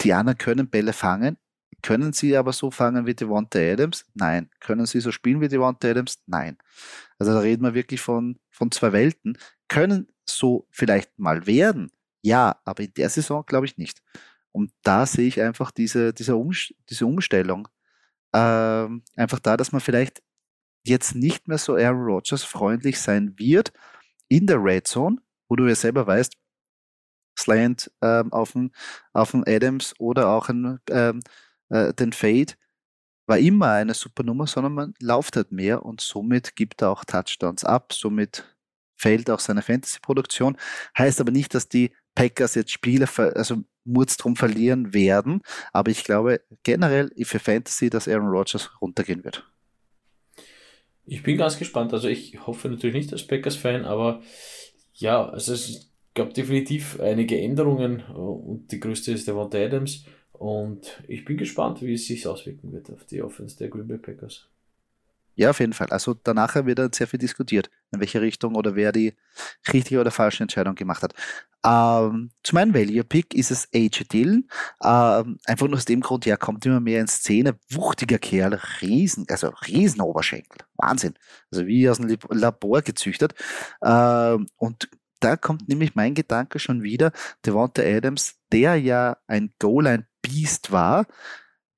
die 0.00 0.12
anderen 0.12 0.38
können 0.38 0.68
Bälle 0.68 0.92
fangen. 0.92 1.36
Können 1.82 2.12
sie 2.12 2.36
aber 2.36 2.52
so 2.52 2.70
fangen 2.70 3.06
wie 3.06 3.14
Devonta 3.14 3.58
Adams? 3.58 4.06
Nein. 4.14 4.50
Können 4.60 4.86
sie 4.86 5.00
so 5.00 5.10
spielen 5.10 5.40
wie 5.40 5.48
Devonta 5.48 5.88
Adams? 5.88 6.22
Nein. 6.26 6.56
Also 7.18 7.32
da 7.32 7.40
reden 7.40 7.64
wir 7.64 7.74
wirklich 7.74 8.00
von, 8.00 8.38
von 8.50 8.70
zwei 8.70 8.92
Welten. 8.92 9.36
Können 9.68 10.08
so 10.24 10.68
vielleicht 10.70 11.18
mal 11.18 11.46
werden? 11.46 11.90
Ja, 12.22 12.60
aber 12.64 12.84
in 12.84 12.94
der 12.94 13.10
Saison 13.10 13.44
glaube 13.46 13.66
ich 13.66 13.78
nicht. 13.78 14.00
Und 14.52 14.72
da 14.82 15.06
sehe 15.06 15.26
ich 15.26 15.40
einfach 15.40 15.70
diese, 15.70 16.12
diese, 16.12 16.36
Umst 16.36 16.74
diese 16.88 17.06
Umstellung. 17.06 17.68
Ähm, 18.32 19.02
einfach 19.16 19.40
da, 19.40 19.56
dass 19.56 19.72
man 19.72 19.80
vielleicht 19.80 20.22
jetzt 20.84 21.14
nicht 21.14 21.48
mehr 21.48 21.58
so 21.58 21.74
Aaron 21.74 22.04
Rodgers 22.04 22.44
freundlich 22.44 23.00
sein 23.00 23.34
wird 23.38 23.72
in 24.28 24.46
der 24.46 24.62
Red 24.62 24.86
Zone, 24.86 25.18
wo 25.48 25.56
du 25.56 25.66
ja 25.66 25.74
selber 25.74 26.06
weißt, 26.06 26.34
Slant 27.38 27.90
ähm, 28.02 28.32
auf, 28.32 28.52
den, 28.52 28.72
auf 29.12 29.30
den 29.32 29.44
Adams 29.46 29.94
oder 29.98 30.28
auch 30.28 30.48
ein, 30.48 30.80
ähm, 30.90 31.20
äh, 31.70 31.94
den 31.94 32.12
Fade 32.12 32.54
war 33.26 33.38
immer 33.38 33.70
eine 33.72 33.94
super 33.94 34.22
Nummer, 34.22 34.46
sondern 34.46 34.74
man 34.74 34.94
lauft 35.00 35.36
halt 35.36 35.52
mehr 35.52 35.84
und 35.84 36.00
somit 36.00 36.56
gibt 36.56 36.82
er 36.82 36.90
auch 36.90 37.04
Touchdowns 37.04 37.64
ab, 37.64 37.92
somit 37.92 38.44
fällt 38.96 39.30
auch 39.30 39.40
seine 39.40 39.62
Fantasy-Produktion. 39.62 40.56
Heißt 40.96 41.20
aber 41.20 41.30
nicht, 41.30 41.54
dass 41.54 41.68
die 41.68 41.92
Packers 42.14 42.54
jetzt 42.54 42.72
Spiele, 42.72 43.08
also 43.16 43.64
Murz 43.84 44.16
drum 44.16 44.36
verlieren 44.36 44.92
werden, 44.94 45.42
aber 45.72 45.90
ich 45.90 46.04
glaube 46.04 46.40
generell 46.62 47.10
für 47.24 47.38
Fantasy, 47.38 47.90
dass 47.90 48.08
Aaron 48.08 48.28
Rodgers 48.28 48.70
runtergehen 48.80 49.24
wird. 49.24 49.51
Ich 51.04 51.22
bin 51.22 51.36
ganz 51.36 51.58
gespannt. 51.58 51.92
Also 51.92 52.08
ich 52.08 52.46
hoffe 52.46 52.68
natürlich 52.68 52.94
nicht 52.94 53.12
als 53.12 53.26
Packers-Fan, 53.26 53.84
aber 53.84 54.22
ja, 54.94 55.28
also 55.28 55.52
es 55.52 55.92
gab 56.14 56.34
definitiv 56.34 57.00
einige 57.00 57.40
Änderungen 57.40 58.00
äh, 58.00 58.12
und 58.12 58.70
die 58.70 58.80
größte 58.80 59.12
ist 59.12 59.26
der 59.26 59.34
Devonta 59.34 59.58
Adams 59.58 60.04
und 60.32 61.02
ich 61.08 61.24
bin 61.24 61.36
gespannt, 61.36 61.82
wie 61.82 61.94
es 61.94 62.06
sich 62.06 62.26
auswirken 62.26 62.72
wird 62.72 62.90
auf 62.90 63.04
die 63.04 63.22
Offense 63.22 63.56
der 63.56 63.68
Green 63.68 63.88
Bay 63.88 63.98
Packers. 63.98 64.48
Ja, 65.34 65.50
auf 65.50 65.60
jeden 65.60 65.72
Fall. 65.72 65.88
Also 65.88 66.14
danach 66.14 66.54
wird 66.54 66.78
dann 66.78 66.92
sehr 66.92 67.06
viel 67.06 67.18
diskutiert, 67.18 67.70
in 67.90 68.00
welche 68.00 68.20
Richtung 68.20 68.54
oder 68.54 68.74
wer 68.74 68.92
die 68.92 69.14
richtige 69.72 70.00
oder 70.00 70.10
falsche 70.10 70.42
Entscheidung 70.42 70.74
gemacht 70.74 71.02
hat. 71.02 71.14
Ähm, 71.64 72.30
zu 72.42 72.54
meinem 72.54 72.74
Value-Pick 72.74 73.34
ist 73.34 73.50
es 73.50 73.68
AJ 73.74 74.04
Dillon. 74.12 74.48
Ähm, 74.84 75.38
einfach 75.46 75.68
nur 75.68 75.76
aus 75.76 75.86
dem 75.86 76.00
Grund, 76.00 76.26
ja, 76.26 76.36
kommt 76.36 76.66
immer 76.66 76.80
mehr 76.80 77.00
in 77.00 77.08
Szene. 77.08 77.58
Wuchtiger 77.70 78.18
Kerl, 78.18 78.60
riesen, 78.82 79.24
also 79.30 79.48
Riesenoberschenkel. 79.66 80.66
Wahnsinn. 80.76 81.14
Also 81.50 81.66
wie 81.66 81.88
aus 81.88 81.98
dem 81.98 82.14
Labor 82.30 82.82
gezüchtet. 82.82 83.34
Ähm, 83.82 84.48
und 84.56 84.90
da 85.20 85.36
kommt 85.36 85.68
nämlich 85.68 85.94
mein 85.94 86.14
Gedanke 86.14 86.58
schon 86.58 86.82
wieder. 86.82 87.12
Devonta 87.46 87.82
Adams, 87.82 88.34
der 88.50 88.76
ja 88.76 89.16
ein 89.26 89.54
Goal-Line-Beast 89.58 90.72
war, 90.72 91.06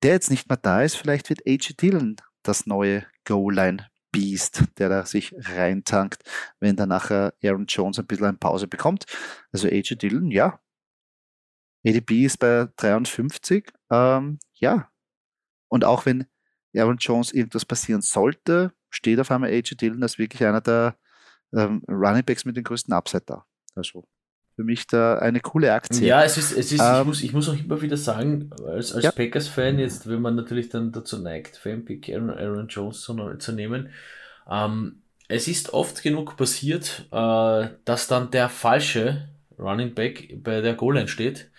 der 0.03 0.13
jetzt 0.13 0.31
nicht 0.31 0.49
mehr 0.49 0.57
da 0.57 0.81
ist, 0.81 0.95
vielleicht 0.97 1.29
wird 1.29 1.47
AJ 1.47 1.75
Dillon 1.79 2.17
das 2.47 2.65
neue 2.65 3.05
Goal-Line 3.25 3.87
Beast, 4.11 4.63
der 4.77 4.87
da 4.87 5.05
sich 5.05 5.35
reintankt, 5.37 6.23
wenn 6.61 6.77
dann 6.77 6.89
nachher 6.89 7.33
Aaron 7.43 7.65
Jones 7.65 7.99
ein 7.99 8.07
bisschen 8.07 8.27
eine 8.27 8.37
Pause 8.37 8.67
bekommt. 8.67 9.05
Also 9.51 9.67
AJ 9.67 9.95
Dillon, 9.95 10.31
ja. 10.31 10.59
ADP 11.85 12.25
ist 12.25 12.37
bei 12.37 12.67
53, 12.77 13.71
ähm, 13.91 14.39
ja. 14.53 14.89
Und 15.67 15.83
auch 15.83 16.05
wenn 16.05 16.25
Aaron 16.75 16.97
Jones 16.97 17.33
irgendwas 17.33 17.65
passieren 17.65 18.01
sollte, 18.01 18.73
steht 18.89 19.19
auf 19.19 19.31
einmal 19.31 19.49
AJ 19.49 19.75
Dillon 19.75 20.01
als 20.01 20.17
wirklich 20.17 20.43
einer 20.45 20.61
der 20.61 20.97
ähm, 21.53 21.83
Running 21.87 22.23
Backs 22.23 22.45
mit 22.45 22.55
den 22.55 22.63
größten 22.63 22.93
Upside 22.93 23.25
da. 23.25 23.45
Also 23.75 24.07
für 24.55 24.63
mich 24.63 24.87
da 24.87 25.17
eine 25.17 25.41
coole 25.41 25.73
Aktie. 25.73 26.07
Ja, 26.07 26.23
es 26.23 26.37
ist, 26.37 26.51
es 26.51 26.71
ist 26.71 26.81
ähm, 26.81 27.01
ich, 27.01 27.05
muss, 27.05 27.23
ich 27.23 27.33
muss 27.33 27.49
auch 27.49 27.57
immer 27.57 27.81
wieder 27.81 27.97
sagen, 27.97 28.51
als, 28.65 28.93
als 28.93 29.03
ja. 29.03 29.11
Packers-Fan, 29.11 29.79
jetzt, 29.79 30.09
wenn 30.09 30.21
man 30.21 30.35
natürlich 30.35 30.69
dann 30.69 30.91
dazu 30.91 31.19
neigt, 31.19 31.57
Fanpick 31.57 32.09
Aaron, 32.09 32.29
Aaron 32.29 32.67
Jones 32.67 33.01
zu, 33.01 33.35
zu 33.37 33.51
nehmen, 33.51 33.89
ähm, 34.49 35.01
es 35.27 35.47
ist 35.47 35.73
oft 35.73 36.03
genug 36.03 36.37
passiert, 36.37 37.07
äh, 37.11 37.67
dass 37.83 38.07
dann 38.07 38.31
der 38.31 38.47
falsche 38.47 39.27
Running 39.59 39.93
Back 39.93 40.37
bei 40.43 40.61
der 40.61 40.75
Goal-Line 40.75 41.07
steht. 41.07 41.49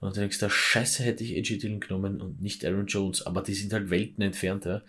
Und 0.00 0.16
du 0.16 0.20
denkst, 0.20 0.38
da 0.38 0.50
Scheiße 0.50 1.02
hätte 1.02 1.24
ich 1.24 1.34
AJ 1.34 1.58
Dillon 1.60 1.80
genommen 1.80 2.20
und 2.20 2.42
nicht 2.42 2.64
Aaron 2.64 2.86
Jones, 2.86 3.24
aber 3.24 3.40
die 3.40 3.54
sind 3.54 3.72
halt 3.72 3.88
Welten 3.88 4.22
entfernt. 4.22 4.66
Ja. 4.66 4.82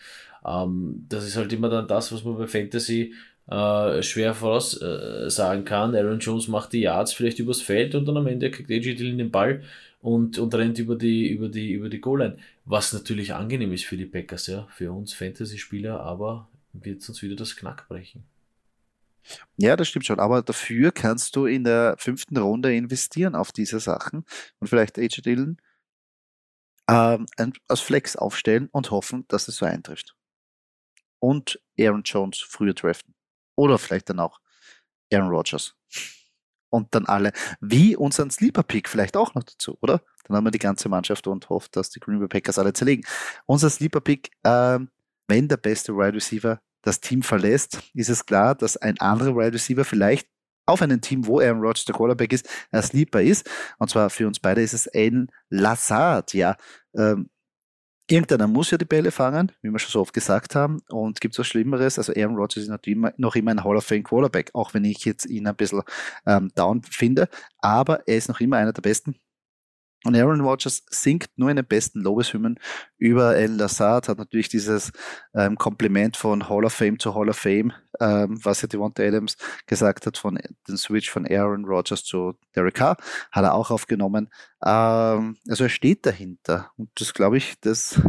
Ähm, 0.46 1.06
das 1.08 1.26
ist 1.26 1.38
halt 1.38 1.54
immer 1.54 1.70
dann 1.70 1.88
das, 1.88 2.12
was 2.12 2.26
man 2.26 2.38
bei 2.38 2.48
Fantasy 2.48 3.14
äh, 3.48 4.02
schwer 4.02 4.34
voraussagen 4.34 5.62
äh, 5.62 5.66
kann. 5.66 5.96
Aaron 5.96 6.20
Jones 6.20 6.48
macht 6.48 6.74
die 6.74 6.82
Yards 6.82 7.14
vielleicht 7.14 7.40
übers 7.40 7.62
Feld 7.62 7.96
und 7.96 8.06
dann 8.06 8.18
am 8.18 8.28
Ende 8.28 8.50
kriegt 8.52 8.72
AJ 8.72 8.96
Dillon 8.96 9.18
den 9.18 9.32
Ball 9.32 9.64
und, 10.02 10.38
und 10.38 10.54
rennt 10.56 10.78
über 10.80 10.96
die, 10.96 11.30
über 11.30 11.50
die, 11.50 11.72
über 11.72 11.90
die 11.90 12.02
Goal-Line. 12.02 12.38
Was 12.66 12.94
natürlich 12.94 13.34
angenehm 13.34 13.74
ist 13.74 13.86
für 13.86 13.98
die 13.98 14.06
Packers, 14.06 14.48
ja, 14.48 14.68
für 14.72 14.92
uns 14.92 15.14
Fantasy-Spieler, 15.14 16.00
aber 16.00 16.48
wird 16.74 17.08
uns 17.08 17.22
wieder 17.22 17.36
das 17.36 17.56
Knack 17.56 17.88
brechen. 17.88 18.24
Ja, 19.58 19.76
das 19.76 19.88
stimmt 19.88 20.06
schon. 20.06 20.20
Aber 20.20 20.42
dafür 20.42 20.92
kannst 20.92 21.36
du 21.36 21.46
in 21.46 21.64
der 21.64 21.96
fünften 21.98 22.38
Runde 22.38 22.76
investieren 22.76 23.36
auf 23.36 23.52
diese 23.52 23.80
Sachen 23.80 24.26
und 24.60 24.68
vielleicht 24.68 25.00
AJ 25.00 25.22
Dillon 25.22 25.58
ähm, 26.88 27.26
als 27.68 27.80
Flex 27.80 28.16
aufstellen 28.16 28.70
und 28.72 28.92
hoffen, 28.92 29.26
dass 29.28 29.48
es 29.48 29.58
so 29.58 29.66
eintrifft. 29.66 30.16
Und 31.20 31.60
Aaron 31.80 32.04
Jones 32.04 32.40
früher 32.40 32.74
draften. 32.74 33.15
Oder 33.56 33.78
vielleicht 33.78 34.10
dann 34.10 34.20
auch 34.20 34.40
Aaron 35.12 35.30
Rodgers. 35.30 35.76
und 36.70 36.94
dann 36.94 37.06
alle. 37.06 37.32
Wie 37.62 37.96
unseren 37.96 38.30
Sleeper 38.30 38.64
Pick 38.64 38.90
vielleicht 38.90 39.18
auch 39.18 39.34
noch 39.34 39.44
dazu, 39.44 39.78
oder? 39.82 40.02
Dann 40.26 40.38
haben 40.38 40.44
wir 40.46 40.52
die 40.52 40.60
ganze 40.60 40.90
Mannschaft 40.90 41.28
und 41.28 41.50
hofft, 41.50 41.76
dass 41.76 41.90
die 41.90 42.00
Green 42.00 42.20
Bay 42.20 42.28
Packers 42.28 42.60
alle 42.60 42.74
zerlegen. 42.74 43.06
Unser 43.46 43.70
Sleeper 43.70 44.02
Pick, 44.02 44.32
ähm, 44.44 44.90
wenn 45.28 45.48
der 45.48 45.58
beste 45.58 45.96
Wide 45.96 46.16
Receiver 46.16 46.60
das 46.82 47.00
Team 47.00 47.24
verlässt, 47.24 47.82
ist 47.94 48.10
es 48.10 48.26
klar, 48.26 48.56
dass 48.56 48.78
ein 48.78 49.00
anderer 49.00 49.36
Wide 49.36 49.54
Receiver 49.54 49.86
vielleicht 49.86 50.28
auf 50.68 50.82
einem 50.82 51.00
Team, 51.00 51.26
wo 51.28 51.40
Aaron 51.40 51.62
Rodgers 51.62 51.86
der 51.86 51.96
Quarterback 51.96 52.34
ist, 52.34 52.50
ein 52.72 52.82
Sleeper 52.82 53.22
ist. 53.22 53.50
Und 53.78 53.90
zwar 53.90 54.10
für 54.10 54.28
uns 54.28 54.40
beide 54.40 54.62
ist 54.62 54.74
es 54.74 54.88
ein 54.94 55.32
Lazard, 55.50 56.34
ja. 56.34 56.56
Ähm, 56.96 57.30
Irgendeiner 58.08 58.48
muss 58.48 58.70
ja 58.70 58.78
die 58.78 58.86
Bälle 58.86 59.10
fangen, 59.10 59.52
wie 59.62 59.72
wir 59.72 59.80
schon 59.80 59.92
so 59.92 60.02
oft 60.02 60.14
gesagt 60.14 60.54
haben. 60.54 60.82
Und 60.90 61.22
gibt 61.22 61.34
es 61.34 61.40
was 61.40 61.48
Schlimmeres? 61.48 61.98
Also 61.98 62.14
Aaron 62.14 62.36
Rodgers 62.36 62.64
ist 62.64 62.70
natürlich 62.70 62.98
immer, 62.98 63.14
noch 63.18 63.36
immer 63.36 63.52
ein 63.52 63.64
Hall 63.64 63.78
of 63.78 63.86
Fame 63.86 64.04
Quarterback, 64.04 64.52
auch 64.54 64.74
wenn 64.76 64.86
ich 64.86 65.06
jetzt 65.06 65.26
ihn 65.26 65.48
ein 65.48 65.56
bisschen 65.56 65.82
ähm, 66.28 66.52
down 66.54 66.84
finde. 66.84 67.30
Aber 67.62 68.08
er 68.08 68.18
ist 68.18 68.30
noch 68.30 68.40
immer 68.40 68.58
einer 68.58 68.74
der 68.74 68.84
besten. 68.84 69.16
Und 70.06 70.16
Aaron 70.16 70.42
Rodgers 70.42 70.84
singt 70.90 71.30
nur 71.36 71.50
in 71.50 71.56
den 71.56 71.66
besten 71.66 72.00
Lobeshymnen 72.02 72.60
über 72.98 73.36
El 73.36 73.54
Lazard, 73.54 74.08
hat 74.08 74.20
natürlich 74.20 74.50
dieses 74.50 74.92
ähm, 75.34 75.58
Kompliment 75.58 76.16
von 76.16 76.48
Hall 76.48 76.64
of 76.64 76.74
Fame 76.74 77.00
zu 77.00 77.16
Hall 77.16 77.30
of 77.30 77.38
Fame, 77.38 77.74
ähm, 78.00 78.40
was 78.44 78.62
ja 78.62 78.68
Devonta 78.68 79.04
Adams 79.04 79.36
gesagt 79.66 80.06
hat, 80.06 80.18
von 80.18 80.40
den 80.68 80.78
Switch 80.78 81.10
von 81.10 81.26
Aaron 81.26 81.66
Rodgers 81.66 82.04
zu 82.04 82.36
Derek 82.56 82.76
Carr, 82.76 82.98
hat 83.32 83.44
er 83.44 83.56
auch 83.56 83.72
aufgenommen. 83.72 84.30
Ähm, 84.64 85.38
also 85.50 85.64
er 85.64 85.70
steht 85.70 86.06
dahinter. 86.06 86.72
Und 86.78 86.90
das 86.96 87.14
glaube 87.14 87.38
ich, 87.38 87.60
das 87.60 88.00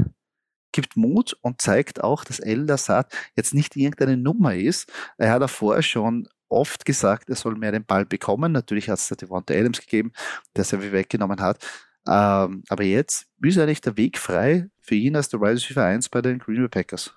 gibt 0.73 0.97
Mut 0.97 1.35
und 1.41 1.63
zeigt 1.63 2.05
auch, 2.05 2.23
dass 2.23 2.39
El 2.39 2.67
Lazard 2.67 3.11
jetzt 3.35 3.55
nicht 3.55 3.77
irgendeine 3.77 4.19
Nummer 4.19 4.55
ist. 4.55 4.93
Er 5.17 5.33
hat 5.33 5.41
davor 5.41 5.81
schon 5.81 6.29
oft 6.49 6.85
gesagt, 6.85 7.29
er 7.29 7.37
soll 7.37 7.57
mehr 7.57 7.73
den 7.73 7.85
Ball 7.85 8.05
bekommen. 8.05 8.53
Natürlich 8.53 8.89
hat 8.89 8.99
es 8.99 9.09
der 9.09 9.17
Devonta 9.17 9.55
Adams 9.55 9.81
gegeben, 9.81 10.13
der 10.55 10.63
es 10.63 10.73
irgendwie 10.73 10.93
weggenommen 10.93 11.41
hat. 11.41 11.59
Ähm, 12.07 12.63
aber 12.69 12.85
jetzt 12.85 13.27
ist 13.43 13.59
eigentlich 13.59 13.81
der 13.81 13.97
Weg 13.97 14.19
frei 14.19 14.69
für 14.81 14.95
ihn 14.95 15.17
als 15.17 15.29
der 15.29 15.41
Wide 15.41 15.55
Receiver 15.55 15.85
1 15.85 16.09
bei 16.09 16.23
den 16.23 16.39
Green 16.39 16.59
Bay 16.59 16.69
Packers. 16.69 17.13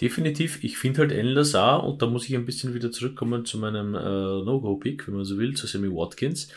Definitiv. 0.00 0.62
Ich 0.64 0.78
finde 0.78 1.00
halt 1.00 1.12
Alan 1.12 1.26
Lazar, 1.26 1.84
und 1.84 2.00
da 2.00 2.06
muss 2.06 2.28
ich 2.28 2.34
ein 2.34 2.46
bisschen 2.46 2.74
wieder 2.74 2.90
zurückkommen 2.90 3.44
zu 3.44 3.58
meinem 3.58 3.94
äh, 3.94 3.98
No-Go-Pick, 3.98 5.06
wenn 5.06 5.16
man 5.16 5.24
so 5.24 5.38
will, 5.38 5.54
zu 5.54 5.66
Sammy 5.66 5.90
Watkins. 5.90 6.48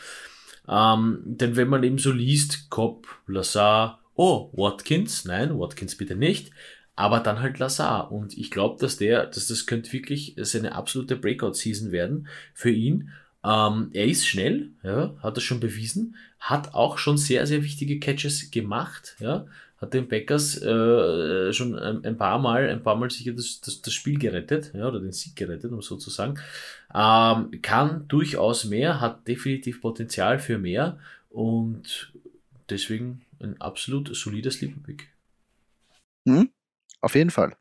Ähm, 0.68 1.20
denn 1.26 1.56
wenn 1.56 1.68
man 1.68 1.84
eben 1.84 1.98
so 1.98 2.12
liest, 2.12 2.70
Cobb, 2.70 3.08
Lazar, 3.28 4.02
oh, 4.16 4.52
Watkins, 4.54 5.26
nein, 5.26 5.60
Watkins 5.60 5.98
bitte 5.98 6.16
nicht, 6.16 6.52
aber 6.96 7.20
dann 7.20 7.42
halt 7.42 7.60
Lazar. 7.60 8.12
Und 8.12 8.38
ich 8.38 8.52
glaube, 8.52 8.80
dass 8.80 8.98
der, 8.98 9.26
dass 9.26 9.48
das 9.48 9.66
könnte 9.66 9.92
wirklich 9.94 10.36
seine 10.38 10.76
absolute 10.76 11.16
Breakout-Season 11.16 11.92
werden 11.92 12.28
für 12.54 12.72
ihn. 12.72 13.12
Ähm, 13.44 13.90
er 13.94 14.06
ist 14.06 14.26
schnell, 14.26 14.72
ja, 14.84 15.16
hat 15.22 15.38
das 15.38 15.44
schon 15.44 15.60
bewiesen, 15.60 16.16
hat 16.40 16.74
auch 16.74 16.98
schon 16.98 17.18
sehr, 17.18 17.46
sehr 17.46 17.64
wichtige 17.64 18.00
Catches 18.00 18.50
gemacht, 18.50 19.16
ja, 19.20 19.46
hat 19.78 19.94
den 19.94 20.08
Packers 20.08 20.62
äh, 20.62 21.54
schon 21.54 21.78
ein, 21.78 22.04
ein, 22.06 22.18
paar 22.18 22.40
Mal, 22.40 22.70
ein 22.70 22.82
paar 22.82 22.96
Mal 22.96 23.12
sicher 23.12 23.34
das, 23.34 23.62
das, 23.62 23.82
das 23.82 23.94
Spiel 23.94 24.18
gerettet, 24.18 24.72
ja, 24.74 24.88
oder 24.88 25.00
den 25.00 25.12
Sieg 25.12 25.36
gerettet, 25.36 25.72
um 25.72 25.82
so 25.82 25.98
zu 25.98 26.10
sagen. 26.10 26.40
Ähm, 26.94 27.62
kann 27.62 28.08
durchaus 28.08 28.66
mehr, 28.66 29.00
hat 29.00 29.28
definitiv 29.28 29.82
Potenzial 29.82 30.40
für 30.40 30.58
mehr 30.58 30.98
und 31.30 32.14
deswegen 32.70 33.26
ein 33.40 33.60
absolut 33.62 34.16
solides 34.16 34.56
Sleeper-Pick. 34.56 35.10
Hm, 36.28 36.50
auf 37.06 37.14
jeden 37.14 37.30
Fall. 37.30 37.56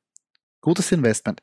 Gutes 0.63 0.91
Investment. 0.91 1.43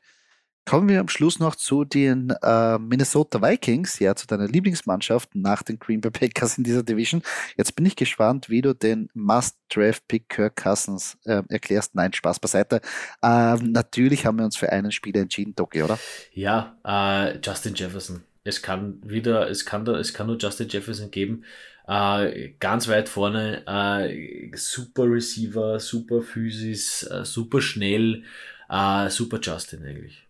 Kommen 0.64 0.88
wir 0.88 1.00
am 1.00 1.08
Schluss 1.08 1.38
noch 1.38 1.56
zu 1.56 1.84
den 1.84 2.30
äh, 2.42 2.78
Minnesota 2.78 3.40
Vikings, 3.40 3.98
ja, 4.00 4.14
zu 4.14 4.26
deiner 4.26 4.46
Lieblingsmannschaft 4.46 5.34
nach 5.34 5.62
den 5.62 5.78
Green 5.78 6.00
Bay 6.00 6.10
Packers 6.10 6.58
in 6.58 6.64
dieser 6.64 6.82
Division. 6.82 7.22
Jetzt 7.56 7.74
bin 7.74 7.86
ich 7.86 7.96
gespannt, 7.96 8.48
wie 8.48 8.60
du 8.60 8.72
den 8.74 9.08
Must-Draft-Pick 9.14 10.28
Kirk 10.28 10.56
Cousins 10.56 11.16
äh, 11.24 11.42
erklärst. 11.48 11.94
Nein, 11.94 12.12
Spaß 12.12 12.38
beiseite. 12.40 12.80
Ähm, 13.22 13.72
natürlich 13.72 14.26
haben 14.26 14.38
wir 14.38 14.44
uns 14.44 14.56
für 14.56 14.70
einen 14.70 14.92
Spieler 14.92 15.20
entschieden, 15.20 15.54
Doki, 15.54 15.82
oder? 15.82 15.98
Ja, 16.32 16.76
äh, 16.84 17.38
Justin 17.38 17.74
Jefferson. 17.74 18.22
Es 18.44 18.62
kann 18.62 19.00
wieder, 19.04 19.48
es 19.48 19.64
kann 19.64 19.84
da, 19.84 19.96
es 19.98 20.12
kann 20.12 20.26
nur 20.26 20.38
Justin 20.38 20.68
Jefferson 20.68 21.10
geben. 21.12 21.44
Äh, 21.86 22.54
ganz 22.60 22.88
weit 22.88 23.08
vorne, 23.08 23.66
äh, 23.66 24.56
super 24.56 25.04
Receiver, 25.04 25.80
super 25.80 26.22
Physis, 26.22 27.02
äh, 27.04 27.24
super 27.24 27.60
schnell, 27.60 28.24
äh, 28.68 29.10
super 29.10 29.40
Justin 29.42 29.84
eigentlich. 29.84 30.26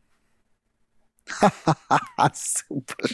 Super. 2.35 3.09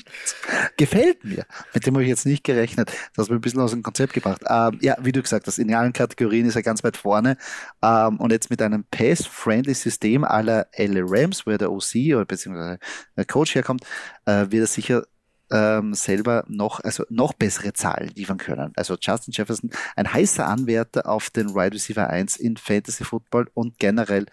Gefällt 0.76 1.24
mir. 1.24 1.44
Mit 1.74 1.86
dem 1.86 1.94
habe 1.94 2.02
ich 2.02 2.08
jetzt 2.08 2.26
nicht 2.26 2.44
gerechnet. 2.44 2.90
Das 3.14 3.26
hat 3.26 3.30
mir 3.30 3.36
ein 3.36 3.40
bisschen 3.40 3.60
aus 3.60 3.70
dem 3.70 3.82
Konzept 3.82 4.12
gebracht. 4.12 4.42
Ähm, 4.48 4.78
ja, 4.80 4.96
wie 5.00 5.12
du 5.12 5.22
gesagt 5.22 5.46
hast, 5.46 5.58
in 5.58 5.74
allen 5.74 5.92
Kategorien 5.92 6.46
ist 6.46 6.56
er 6.56 6.62
ganz 6.62 6.82
weit 6.84 6.96
vorne. 6.96 7.36
Ähm, 7.82 8.18
und 8.18 8.32
jetzt 8.32 8.50
mit 8.50 8.62
einem 8.62 8.84
Pass-Friendly 8.90 9.74
System 9.74 10.24
aller 10.24 10.68
L. 10.72 11.02
Rams, 11.06 11.46
wo 11.46 11.50
er 11.50 11.58
der 11.58 11.70
OC 11.70 12.14
oder 12.14 12.24
beziehungsweise 12.24 12.78
der 13.16 13.24
Coach 13.24 13.54
herkommt, 13.54 13.84
äh, 14.26 14.46
wird 14.50 14.64
er 14.64 14.66
sicher 14.66 15.04
ähm, 15.50 15.94
selber 15.94 16.44
noch, 16.48 16.80
also 16.80 17.04
noch 17.08 17.32
bessere 17.32 17.72
Zahlen 17.72 18.10
liefern 18.14 18.38
können. 18.38 18.72
Also 18.76 18.96
Justin 19.00 19.32
Jefferson, 19.32 19.70
ein 19.96 20.12
heißer 20.12 20.46
Anwärter 20.46 21.08
auf 21.08 21.30
den 21.30 21.54
Wide 21.54 21.74
Receiver 21.74 22.08
1 22.08 22.36
in 22.36 22.56
Fantasy 22.56 23.04
Football 23.04 23.48
und 23.54 23.78
generell 23.78 24.26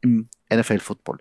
im 0.00 0.28
NFL 0.52 0.80
Football. 0.80 1.18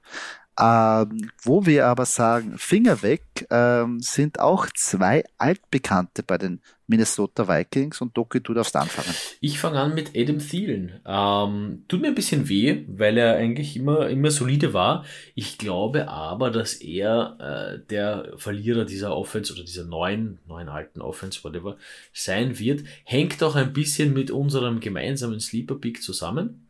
Ähm, 0.59 1.31
wo 1.41 1.65
wir 1.65 1.87
aber 1.87 2.05
sagen, 2.05 2.57
Finger 2.57 3.01
weg, 3.01 3.47
ähm, 3.49 3.99
sind 4.01 4.39
auch 4.39 4.67
zwei 4.75 5.23
Altbekannte 5.37 6.23
bei 6.23 6.37
den 6.37 6.61
Minnesota 6.91 7.47
Vikings 7.47 8.01
und 8.01 8.17
Doki, 8.17 8.41
du 8.41 8.53
darfst 8.53 8.75
anfangen. 8.75 9.15
Ich 9.39 9.59
fange 9.59 9.79
an 9.79 9.95
mit 9.95 10.11
Adam 10.15 10.39
Thielen. 10.39 10.99
Ähm, 11.05 11.85
tut 11.87 12.01
mir 12.01 12.09
ein 12.09 12.15
bisschen 12.15 12.49
weh, 12.49 12.83
weil 12.89 13.17
er 13.17 13.37
eigentlich 13.37 13.77
immer, 13.77 14.09
immer 14.09 14.29
solide 14.29 14.73
war. 14.73 15.05
Ich 15.33 15.57
glaube 15.57 16.09
aber, 16.09 16.51
dass 16.51 16.73
er 16.73 17.37
äh, 17.39 17.87
der 17.89 18.33
Verlierer 18.35 18.83
dieser 18.83 19.15
Offense 19.15 19.53
oder 19.53 19.63
dieser 19.63 19.85
neuen, 19.85 20.39
neuen 20.47 20.67
alten 20.67 21.01
Offense, 21.01 21.45
whatever, 21.45 21.77
sein 22.11 22.59
wird. 22.59 22.83
Hängt 23.05 23.41
auch 23.41 23.55
ein 23.55 23.71
bisschen 23.71 24.11
mit 24.11 24.29
unserem 24.29 24.81
gemeinsamen 24.81 25.39
Sleeper 25.39 25.75
Pick 25.75 26.03
zusammen. 26.03 26.67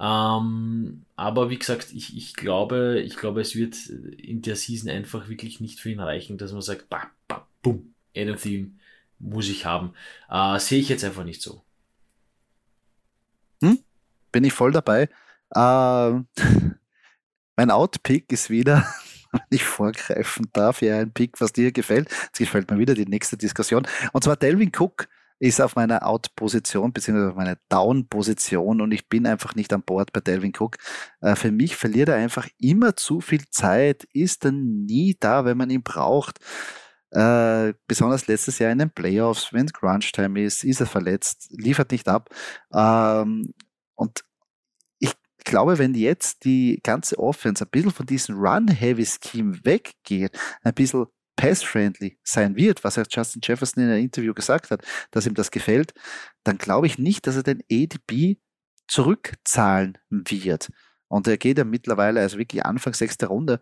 Ähm, 0.00 1.04
aber 1.20 1.50
wie 1.50 1.58
gesagt, 1.58 1.88
ich, 1.92 2.16
ich, 2.16 2.34
glaube, 2.34 2.98
ich 3.04 3.14
glaube, 3.14 3.42
es 3.42 3.54
wird 3.54 3.76
in 3.88 4.40
der 4.40 4.56
Season 4.56 4.88
einfach 4.88 5.28
wirklich 5.28 5.60
nicht 5.60 5.78
für 5.78 5.90
ihn 5.90 6.00
reichen, 6.00 6.38
dass 6.38 6.52
man 6.52 6.62
sagt, 6.62 6.88
bah, 6.88 7.10
bah, 7.28 7.46
boom, 7.60 7.94
Adam 8.16 8.36
Theme 8.36 8.70
muss 9.18 9.50
ich 9.50 9.66
haben. 9.66 9.92
Äh, 10.30 10.58
Sehe 10.58 10.80
ich 10.80 10.88
jetzt 10.88 11.04
einfach 11.04 11.24
nicht 11.24 11.42
so. 11.42 11.62
Hm? 13.62 13.80
Bin 14.32 14.44
ich 14.44 14.54
voll 14.54 14.72
dabei. 14.72 15.10
Ähm, 15.54 16.26
mein 17.54 17.70
Outpick 17.70 18.32
ist 18.32 18.48
wieder, 18.48 18.90
wenn 19.30 19.42
ich 19.50 19.64
vorgreifen 19.64 20.48
darf, 20.54 20.80
ja 20.80 21.00
ein 21.00 21.12
Pick, 21.12 21.38
was 21.38 21.52
dir 21.52 21.70
gefällt. 21.70 22.08
Jetzt 22.10 22.38
gefällt 22.38 22.70
mir 22.70 22.78
wieder 22.78 22.94
die 22.94 23.04
nächste 23.04 23.36
Diskussion. 23.36 23.86
Und 24.14 24.24
zwar 24.24 24.36
Delvin 24.36 24.72
Cook 24.74 25.06
ist 25.40 25.60
auf 25.60 25.74
meiner 25.74 26.06
Out-Position, 26.06 26.92
beziehungsweise 26.92 27.30
auf 27.30 27.36
meiner 27.36 27.56
Down-Position 27.70 28.82
und 28.82 28.92
ich 28.92 29.08
bin 29.08 29.26
einfach 29.26 29.54
nicht 29.54 29.72
an 29.72 29.82
Bord 29.82 30.12
bei 30.12 30.20
Delvin 30.20 30.52
Cook. 30.56 30.76
Äh, 31.22 31.34
für 31.34 31.50
mich 31.50 31.76
verliert 31.76 32.10
er 32.10 32.16
einfach 32.16 32.46
immer 32.58 32.94
zu 32.94 33.20
viel 33.20 33.48
Zeit, 33.50 34.04
ist 34.12 34.44
dann 34.44 34.84
nie 34.84 35.16
da, 35.18 35.46
wenn 35.46 35.56
man 35.56 35.70
ihn 35.70 35.82
braucht. 35.82 36.38
Äh, 37.10 37.72
besonders 37.88 38.26
letztes 38.28 38.58
Jahr 38.58 38.70
in 38.70 38.78
den 38.78 38.90
Playoffs, 38.90 39.52
wenn 39.52 39.66
Crunch-Time 39.66 40.42
ist, 40.42 40.62
ist 40.62 40.80
er 40.80 40.86
verletzt, 40.86 41.48
liefert 41.50 41.90
nicht 41.90 42.06
ab. 42.06 42.28
Ähm, 42.72 43.54
und 43.94 44.24
ich 44.98 45.14
glaube, 45.44 45.78
wenn 45.78 45.94
jetzt 45.94 46.44
die 46.44 46.80
ganze 46.82 47.18
Offense 47.18 47.64
ein 47.64 47.70
bisschen 47.70 47.92
von 47.92 48.06
diesem 48.06 48.36
Run-Heavy-Scheme 48.38 49.64
weggeht, 49.64 50.38
ein 50.62 50.74
bisschen 50.74 51.06
pass-friendly 51.40 52.18
sein 52.22 52.54
wird, 52.54 52.84
was 52.84 52.96
ja 52.96 53.04
Justin 53.08 53.40
Jefferson 53.42 53.82
in 53.82 53.90
einem 53.90 54.02
Interview 54.02 54.34
gesagt 54.34 54.70
hat, 54.70 54.82
dass 55.10 55.26
ihm 55.26 55.34
das 55.34 55.50
gefällt, 55.50 55.94
dann 56.44 56.58
glaube 56.58 56.86
ich 56.86 56.98
nicht, 56.98 57.26
dass 57.26 57.36
er 57.36 57.42
den 57.42 57.62
ADP 57.70 58.38
zurückzahlen 58.86 59.96
wird. 60.10 60.70
Und 61.08 61.26
er 61.26 61.38
geht 61.38 61.56
ja 61.56 61.64
mittlerweile, 61.64 62.20
also 62.20 62.36
wirklich 62.38 62.64
Anfang 62.64 62.92
sechster 62.92 63.28
Runde. 63.28 63.58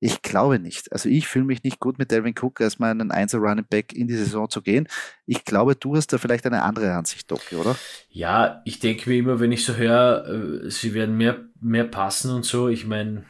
Ich 0.00 0.20
glaube 0.20 0.58
nicht. 0.58 0.92
Also 0.92 1.08
ich 1.08 1.26
fühle 1.26 1.46
mich 1.46 1.62
nicht 1.62 1.80
gut 1.80 1.98
mit 1.98 2.10
Delvin 2.10 2.34
Cook 2.38 2.60
als 2.60 2.78
meinen 2.78 3.10
Einser 3.10 3.38
Running 3.38 3.64
Back 3.68 3.94
in 3.94 4.06
die 4.06 4.16
Saison 4.16 4.50
zu 4.50 4.60
gehen. 4.60 4.86
Ich 5.24 5.44
glaube, 5.44 5.76
du 5.76 5.96
hast 5.96 6.12
da 6.12 6.18
vielleicht 6.18 6.44
eine 6.44 6.62
andere 6.62 6.92
Ansicht, 6.92 7.30
Doki, 7.30 7.56
oder? 7.56 7.74
Ja, 8.10 8.60
ich 8.66 8.80
denke 8.80 9.08
mir 9.08 9.16
immer, 9.16 9.40
wenn 9.40 9.52
ich 9.52 9.64
so 9.64 9.76
höre, 9.76 10.64
äh, 10.66 10.70
sie 10.70 10.92
werden 10.92 11.16
mehr, 11.16 11.46
mehr 11.60 11.84
passen 11.84 12.32
und 12.32 12.44
so. 12.44 12.68
Ich 12.68 12.84
meine, 12.84 13.24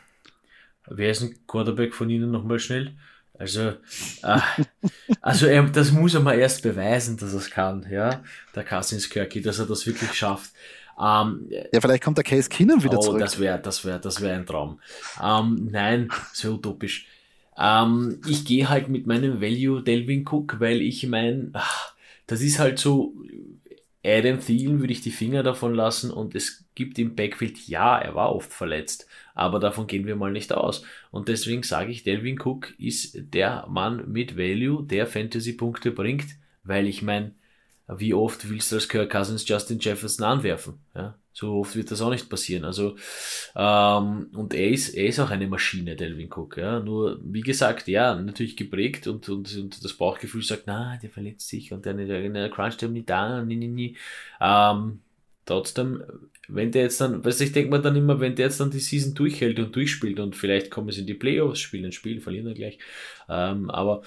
wer 0.88 1.10
ist 1.10 1.22
ein 1.22 1.46
Quarterback 1.46 1.94
von 1.94 2.10
Ihnen 2.10 2.32
nochmal 2.32 2.58
schnell? 2.58 2.96
Also, 3.36 3.72
äh, 4.22 4.40
also 5.20 5.46
er, 5.46 5.64
das 5.64 5.90
muss 5.90 6.14
er 6.14 6.20
mal 6.20 6.38
erst 6.38 6.62
beweisen, 6.62 7.16
dass 7.16 7.32
er 7.32 7.38
es 7.38 7.50
kann, 7.50 7.86
ja, 7.90 8.22
der 8.54 8.64
Cousins 8.64 9.10
Kirky, 9.10 9.42
dass 9.42 9.58
er 9.58 9.66
das 9.66 9.86
wirklich 9.86 10.14
schafft. 10.14 10.52
Ähm, 11.00 11.48
ja, 11.50 11.80
vielleicht 11.80 12.04
kommt 12.04 12.16
der 12.16 12.24
Case 12.24 12.48
Keenum 12.48 12.82
wieder 12.84 12.98
oh, 12.98 13.02
zurück. 13.02 13.20
Das 13.20 13.40
wäre 13.40 13.58
das 13.58 13.84
wär, 13.84 13.98
das 13.98 14.20
wär 14.20 14.34
ein 14.34 14.46
Traum. 14.46 14.80
Ähm, 15.22 15.68
nein, 15.70 16.10
so 16.32 16.54
utopisch. 16.54 17.06
Ähm, 17.58 18.20
ich 18.28 18.44
gehe 18.44 18.68
halt 18.68 18.88
mit 18.88 19.06
meinem 19.06 19.40
Value 19.40 19.82
Delvin 19.82 20.24
Cook, 20.28 20.60
weil 20.60 20.80
ich 20.80 21.06
mein, 21.06 21.52
das 22.26 22.40
ist 22.40 22.58
halt 22.58 22.78
so, 22.78 23.14
Adam 24.04 24.38
Thielen 24.38 24.80
würde 24.80 24.92
ich 24.92 25.00
die 25.00 25.10
Finger 25.10 25.42
davon 25.42 25.74
lassen 25.74 26.10
und 26.10 26.34
es 26.34 26.64
gibt 26.74 26.98
im 26.98 27.14
Backfield, 27.14 27.58
ja, 27.66 27.98
er 27.98 28.14
war 28.14 28.34
oft 28.34 28.52
verletzt, 28.52 29.06
aber 29.34 29.58
davon 29.60 29.86
gehen 29.86 30.06
wir 30.06 30.16
mal 30.16 30.32
nicht 30.32 30.52
aus. 30.52 30.84
Und 31.10 31.28
deswegen 31.28 31.62
sage 31.62 31.90
ich, 31.90 32.04
Delvin 32.04 32.40
Cook 32.40 32.72
ist 32.78 33.16
der 33.34 33.66
Mann 33.68 34.10
mit 34.10 34.36
Value, 34.38 34.84
der 34.84 35.06
Fantasy-Punkte 35.06 35.90
bringt, 35.90 36.26
weil 36.62 36.86
ich 36.86 37.02
meine, 37.02 37.32
wie 37.88 38.14
oft 38.14 38.48
willst 38.48 38.72
du 38.72 38.76
als 38.76 38.88
Kirk 38.88 39.10
Cousins 39.10 39.46
Justin 39.46 39.78
Jefferson 39.78 40.24
anwerfen? 40.24 40.78
Ja, 40.94 41.18
so 41.32 41.60
oft 41.60 41.76
wird 41.76 41.90
das 41.90 42.00
auch 42.00 42.10
nicht 42.10 42.30
passieren. 42.30 42.64
Also, 42.64 42.96
ähm, 43.56 44.28
und 44.34 44.54
er 44.54 44.70
ist, 44.70 44.90
er 44.90 45.06
ist 45.06 45.20
auch 45.20 45.30
eine 45.30 45.46
Maschine, 45.48 45.96
Delvin 45.96 46.32
Cook. 46.32 46.56
Ja, 46.56 46.80
nur, 46.80 47.20
wie 47.22 47.42
gesagt, 47.42 47.88
ja, 47.88 48.14
natürlich 48.14 48.56
geprägt 48.56 49.06
und, 49.06 49.28
und, 49.28 49.54
und 49.56 49.84
das 49.84 49.94
Bauchgefühl 49.94 50.42
sagt, 50.42 50.62
na, 50.66 50.96
der 51.02 51.10
verletzt 51.10 51.48
sich 51.48 51.72
und 51.72 51.84
der, 51.84 51.94
der, 51.94 52.28
der 52.28 52.50
Crunch-Time 52.50 52.92
nicht 52.92 53.10
da, 53.10 53.42
nie, 53.42 53.56
nie, 53.56 53.68
nie. 53.68 53.96
Ähm, 54.40 55.00
trotzdem, 55.44 56.02
wenn 56.48 56.72
der 56.72 56.82
jetzt 56.82 57.00
dann, 57.00 57.24
weißt 57.24 57.40
du, 57.40 57.44
ich 57.44 57.52
denke 57.52 57.70
mir 57.70 57.80
dann 57.80 57.96
immer, 57.96 58.20
wenn 58.20 58.34
der 58.34 58.46
jetzt 58.46 58.60
dann 58.60 58.70
die 58.70 58.80
Season 58.80 59.14
durchhält 59.14 59.58
und 59.58 59.74
durchspielt 59.74 60.20
und 60.20 60.36
vielleicht 60.36 60.70
kommen 60.70 60.90
sie 60.90 61.00
in 61.00 61.06
die 61.06 61.14
Playoffs, 61.14 61.60
spielen 61.60 61.86
ein 61.86 61.92
Spiel, 61.92 62.20
verlieren 62.20 62.46
dann 62.46 62.54
gleich, 62.54 62.78
ähm, 63.28 63.70
aber 63.70 64.02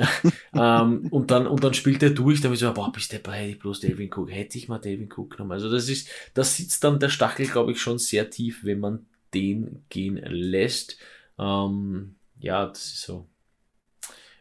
ähm, 0.54 1.08
und 1.10 1.30
dann 1.30 1.46
und 1.46 1.62
dann 1.64 1.74
spielt 1.74 2.02
er 2.02 2.10
durch, 2.10 2.40
dann 2.40 2.52
ist 2.52 2.60
so, 2.60 2.72
boah, 2.72 2.92
bist 2.92 3.12
du 3.12 3.18
bei 3.18 3.50
ich 3.50 3.58
bloß 3.58 3.80
Delvin 3.80 4.12
Cook, 4.12 4.30
hätte 4.30 4.58
ich 4.58 4.68
mal 4.68 4.78
Delvin 4.78 5.12
Cook 5.12 5.32
genommen. 5.32 5.52
Also 5.52 5.70
das 5.70 5.88
ist, 5.88 6.08
das 6.34 6.56
sitzt 6.56 6.82
dann 6.84 6.98
der 6.98 7.10
Stachel, 7.10 7.46
glaube 7.46 7.72
ich, 7.72 7.80
schon 7.80 7.98
sehr 7.98 8.30
tief, 8.30 8.64
wenn 8.64 8.80
man 8.80 9.06
den 9.34 9.84
gehen 9.88 10.16
lässt. 10.16 10.98
Ähm, 11.38 12.16
ja, 12.38 12.66
das 12.66 12.84
ist 12.84 13.02
so. 13.02 13.26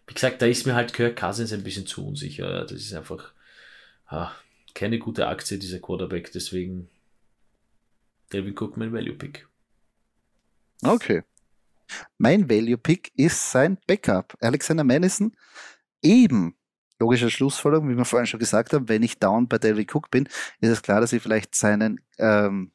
Wie 0.07 0.13
gesagt, 0.13 0.41
da 0.41 0.45
ist 0.45 0.65
mir 0.65 0.75
halt 0.75 0.93
Kirk 0.93 1.15
Cousins 1.17 1.53
ein 1.53 1.63
bisschen 1.63 1.87
zu 1.87 2.05
unsicher. 2.05 2.63
Das 2.63 2.73
ist 2.73 2.93
einfach 2.93 3.31
ah, 4.07 4.31
keine 4.73 4.99
gute 4.99 5.27
Aktie, 5.27 5.57
dieser 5.57 5.79
Quarterback, 5.79 6.31
deswegen 6.31 6.89
Delvin 8.31 8.55
Cook 8.57 8.77
mein 8.77 8.93
Value 8.93 9.15
Pick. 9.15 9.47
Okay. 10.83 11.23
Mein 12.17 12.49
Value 12.49 12.77
Pick 12.77 13.11
ist 13.15 13.51
sein 13.51 13.77
Backup. 13.87 14.37
Alexander 14.41 14.83
Madison. 14.83 15.35
Eben. 16.01 16.55
Logische 16.99 17.29
Schlussfolgerung, 17.29 17.89
wie 17.89 17.97
wir 17.97 18.05
vorhin 18.05 18.27
schon 18.27 18.39
gesagt 18.39 18.73
haben, 18.73 18.87
wenn 18.87 19.03
ich 19.03 19.17
down 19.17 19.47
bei 19.47 19.57
Delvin 19.57 19.87
Cook 19.91 20.11
bin, 20.11 20.27
ist 20.59 20.69
es 20.69 20.81
klar, 20.83 21.01
dass 21.01 21.13
ich 21.13 21.21
vielleicht 21.21 21.55
seinen 21.55 21.99
ähm, 22.19 22.71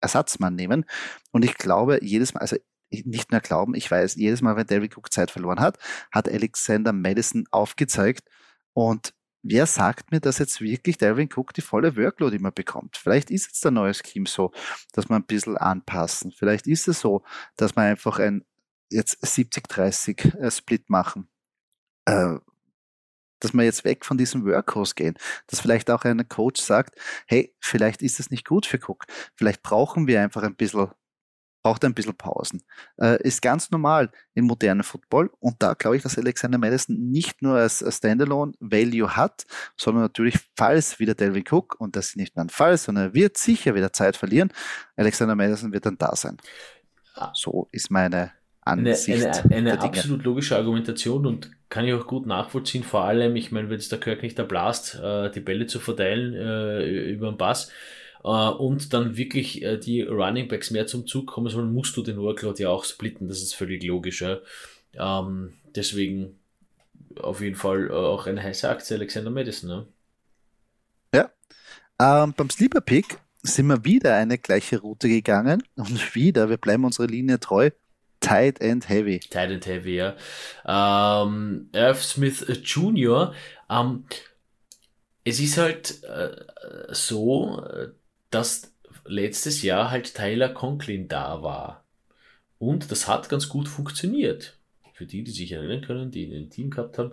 Ersatzmann 0.00 0.54
nehmen. 0.54 0.84
Und 1.32 1.44
ich 1.44 1.54
glaube, 1.56 1.98
jedes 2.02 2.34
Mal, 2.34 2.40
also 2.40 2.56
nicht 2.90 3.32
nur 3.32 3.40
glauben, 3.40 3.74
ich 3.74 3.90
weiß, 3.90 4.14
jedes 4.14 4.42
Mal, 4.42 4.56
wenn 4.56 4.66
Delvin 4.66 4.90
Cook 4.94 5.12
Zeit 5.12 5.30
verloren 5.30 5.60
hat, 5.60 5.78
hat 6.12 6.28
Alexander 6.28 6.92
Madison 6.92 7.44
aufgezeigt. 7.50 8.28
Und 8.74 9.12
wer 9.42 9.66
sagt 9.66 10.12
mir, 10.12 10.20
dass 10.20 10.38
jetzt 10.38 10.60
wirklich 10.60 10.98
Delvin 10.98 11.28
Cook 11.34 11.52
die 11.54 11.60
volle 11.60 11.96
Workload 11.96 12.36
immer 12.36 12.50
bekommt? 12.50 12.96
Vielleicht 12.96 13.30
ist 13.30 13.46
jetzt 13.46 13.64
der 13.64 13.72
neue 13.72 13.94
Scheme 13.94 14.28
so, 14.28 14.52
dass 14.92 15.08
man 15.08 15.22
ein 15.22 15.26
bisschen 15.26 15.56
anpassen. 15.56 16.32
Vielleicht 16.32 16.66
ist 16.66 16.88
es 16.88 17.00
so, 17.00 17.22
dass 17.56 17.76
man 17.76 17.86
einfach 17.86 18.18
ein 18.18 18.44
jetzt 18.90 19.24
70-30 19.24 20.38
äh, 20.38 20.50
Split 20.50 20.88
machen. 20.90 21.28
Äh, 22.06 22.38
dass 23.40 23.52
wir 23.52 23.64
jetzt 23.64 23.84
weg 23.84 24.04
von 24.04 24.18
diesem 24.18 24.44
Workhorse 24.44 24.94
gehen, 24.94 25.18
dass 25.48 25.60
vielleicht 25.60 25.90
auch 25.90 26.04
ein 26.04 26.28
Coach 26.28 26.60
sagt, 26.60 26.96
hey, 27.26 27.52
vielleicht 27.58 28.00
ist 28.00 28.20
es 28.20 28.30
nicht 28.30 28.46
gut 28.46 28.66
für 28.66 28.78
Cook, 28.78 29.04
vielleicht 29.34 29.62
brauchen 29.62 30.06
wir 30.06 30.22
einfach 30.22 30.44
ein 30.44 30.54
bisschen 30.54 30.92
braucht 31.62 31.84
ein 31.84 31.94
bisschen 31.94 32.14
Pausen. 32.14 32.62
Äh, 33.00 33.22
ist 33.22 33.42
ganz 33.42 33.70
normal 33.70 34.10
im 34.34 34.46
modernen 34.46 34.82
Football 34.82 35.30
und 35.38 35.56
da 35.62 35.74
glaube 35.74 35.96
ich, 35.96 36.02
dass 36.02 36.18
Alexander 36.18 36.58
Madison 36.58 36.96
nicht 37.10 37.42
nur 37.42 37.56
als, 37.56 37.82
als 37.82 37.98
Standalone 37.98 38.52
Value 38.60 39.16
hat, 39.16 39.44
sondern 39.76 40.02
natürlich, 40.02 40.38
falls 40.56 40.98
wieder 40.98 41.14
Delvin 41.14 41.44
Cook 41.48 41.76
und 41.78 41.96
das 41.96 42.10
ist 42.10 42.16
nicht 42.16 42.36
nur 42.36 42.44
ein 42.44 42.50
Fall, 42.50 42.76
sondern 42.76 43.08
er 43.08 43.14
wird 43.14 43.36
sicher 43.36 43.74
wieder 43.74 43.92
Zeit 43.92 44.16
verlieren, 44.16 44.52
Alexander 44.96 45.34
Madison 45.34 45.72
wird 45.72 45.86
dann 45.86 45.98
da 45.98 46.14
sein. 46.16 46.36
Ah. 47.14 47.30
So 47.34 47.68
ist 47.72 47.90
meine 47.90 48.32
Ansicht. 48.62 49.26
Eine, 49.26 49.56
eine, 49.56 49.72
eine 49.72 49.80
absolut 49.80 50.24
logische 50.24 50.56
Argumentation 50.56 51.26
und 51.26 51.50
kann 51.68 51.84
ich 51.84 51.94
auch 51.94 52.06
gut 52.06 52.26
nachvollziehen. 52.26 52.84
Vor 52.84 53.04
allem, 53.04 53.34
ich 53.36 53.50
meine, 53.50 53.70
wenn 53.70 53.78
es 53.78 53.88
der 53.88 53.98
Kirk 53.98 54.22
nicht 54.22 54.38
erblasst, 54.38 55.00
äh, 55.02 55.30
die 55.30 55.40
Bälle 55.40 55.66
zu 55.66 55.80
verteilen 55.80 56.34
äh, 56.34 57.10
über 57.12 57.30
den 57.30 57.38
Pass, 57.38 57.70
und 58.28 58.92
dann 58.92 59.16
wirklich 59.16 59.62
äh, 59.62 59.78
die 59.78 60.02
Running 60.02 60.48
Backs 60.48 60.70
mehr 60.70 60.86
zum 60.86 61.06
Zug 61.06 61.26
kommen 61.26 61.48
sollen, 61.48 61.72
musst 61.72 61.96
du 61.96 62.02
den 62.02 62.18
Workload 62.18 62.62
ja 62.62 62.68
auch 62.68 62.84
splitten. 62.84 63.28
Das 63.28 63.42
ist 63.42 63.54
völlig 63.54 63.82
logisch. 63.82 64.22
Ja. 64.22 64.38
Ähm, 64.94 65.54
deswegen 65.74 66.38
auf 67.20 67.40
jeden 67.40 67.56
Fall 67.56 67.88
äh, 67.88 67.92
auch 67.92 68.26
eine 68.26 68.42
heiße 68.42 68.68
Aktie 68.68 68.96
Alexander 68.96 69.30
Madison. 69.30 69.68
Ne? 69.68 69.86
Ja. 71.14 71.30
Ähm, 72.00 72.34
beim 72.36 72.50
Sleeper 72.50 72.80
Pick 72.80 73.18
sind 73.42 73.66
wir 73.66 73.84
wieder 73.84 74.14
eine 74.16 74.38
gleiche 74.38 74.80
Route 74.80 75.08
gegangen 75.08 75.62
und 75.76 76.14
wieder, 76.14 76.48
wir 76.48 76.58
bleiben 76.58 76.84
unserer 76.84 77.06
Linie 77.06 77.40
treu. 77.40 77.70
Tight 78.20 78.62
and 78.62 78.88
Heavy. 78.88 79.18
Tight 79.18 79.50
and 79.50 79.66
Heavy, 79.66 79.96
ja. 79.96 80.14
Ähm, 80.64 81.68
Irv 81.72 82.00
Smith 82.04 82.46
Jr. 82.62 83.34
Ähm, 83.68 84.04
es 85.24 85.40
ist 85.40 85.58
halt 85.58 86.04
äh, 86.04 86.36
so, 86.94 87.60
dass 88.34 88.74
letztes 89.04 89.62
Jahr 89.62 89.90
halt 89.90 90.14
Tyler 90.14 90.48
Conklin 90.48 91.08
da 91.08 91.42
war. 91.42 91.84
Und 92.58 92.90
das 92.90 93.08
hat 93.08 93.28
ganz 93.28 93.48
gut 93.48 93.68
funktioniert. 93.68 94.58
Für 94.94 95.06
die, 95.06 95.24
die 95.24 95.32
sich 95.32 95.52
erinnern 95.52 95.82
können, 95.82 96.10
die 96.10 96.32
ein 96.32 96.50
Team 96.50 96.70
gehabt 96.70 96.98
haben. 96.98 97.12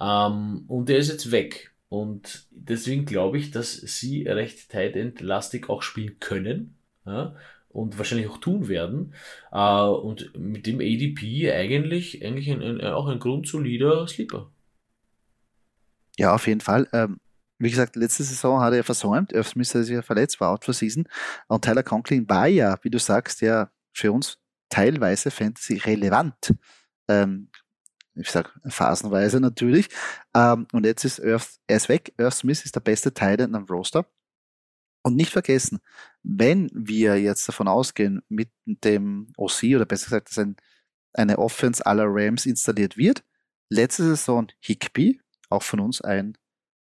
Ähm, 0.00 0.64
und 0.66 0.88
der 0.88 0.98
ist 0.98 1.08
jetzt 1.08 1.30
weg. 1.30 1.72
Und 1.88 2.46
deswegen 2.50 3.04
glaube 3.04 3.38
ich, 3.38 3.50
dass 3.50 3.74
sie 3.74 4.26
recht 4.26 4.70
tight 4.70 5.20
lastig 5.20 5.70
auch 5.70 5.82
spielen 5.82 6.18
können. 6.20 6.76
Ja, 7.06 7.34
und 7.70 7.96
wahrscheinlich 7.96 8.28
auch 8.28 8.38
tun 8.38 8.68
werden. 8.68 9.14
Äh, 9.52 9.86
und 9.86 10.36
mit 10.36 10.66
dem 10.66 10.80
ADP 10.80 11.52
eigentlich, 11.52 12.24
eigentlich 12.24 12.50
ein, 12.50 12.62
ein, 12.62 12.80
auch 12.80 13.06
ein 13.06 13.20
grundsolider 13.20 14.06
Sleeper. 14.08 14.50
Ja, 16.16 16.34
auf 16.34 16.46
jeden 16.46 16.60
Fall. 16.60 16.88
Ähm, 16.92 17.20
wie 17.58 17.70
gesagt, 17.70 17.96
letzte 17.96 18.22
Saison 18.22 18.60
hat 18.60 18.72
er 18.72 18.84
versäumt. 18.84 19.32
Irv 19.32 19.48
Smith 19.48 19.74
ist 19.74 19.88
ja 19.88 20.02
verletzt, 20.02 20.40
war 20.40 20.50
out 20.50 20.64
for 20.64 20.74
season. 20.74 21.08
Und 21.48 21.64
Tyler 21.64 21.82
Conklin 21.82 22.28
war 22.28 22.46
ja, 22.46 22.78
wie 22.82 22.90
du 22.90 22.98
sagst, 22.98 23.40
ja 23.40 23.70
für 23.92 24.12
uns 24.12 24.38
teilweise 24.68 25.30
Fantasy 25.30 25.78
relevant. 25.78 26.54
Ähm, 27.08 27.50
ich 28.14 28.30
sag 28.30 28.52
phasenweise 28.66 29.40
natürlich. 29.40 29.88
Ähm, 30.34 30.66
und 30.72 30.84
jetzt 30.84 31.04
ist 31.04 31.18
Irv, 31.18 31.56
er 31.66 31.76
ist 31.76 31.88
weg. 31.88 32.12
Irv 32.16 32.34
Smith 32.34 32.64
ist 32.64 32.74
der 32.74 32.80
beste 32.80 33.12
Teil 33.12 33.40
am 33.42 33.64
Roster. 33.64 34.06
Und 35.02 35.16
nicht 35.16 35.32
vergessen, 35.32 35.78
wenn 36.22 36.70
wir 36.74 37.20
jetzt 37.20 37.48
davon 37.48 37.68
ausgehen, 37.68 38.20
mit 38.28 38.50
dem 38.66 39.32
OC 39.36 39.74
oder 39.76 39.86
besser 39.86 40.06
gesagt, 40.06 40.30
dass 40.30 40.38
ein, 40.38 40.56
eine 41.14 41.38
Offense 41.38 41.84
aller 41.86 42.06
Rams 42.06 42.46
installiert 42.46 42.96
wird, 42.96 43.24
letzte 43.70 44.04
Saison 44.04 44.48
Higby, 44.60 45.20
auch 45.50 45.62
von 45.62 45.80
uns 45.80 46.00
ein 46.00 46.36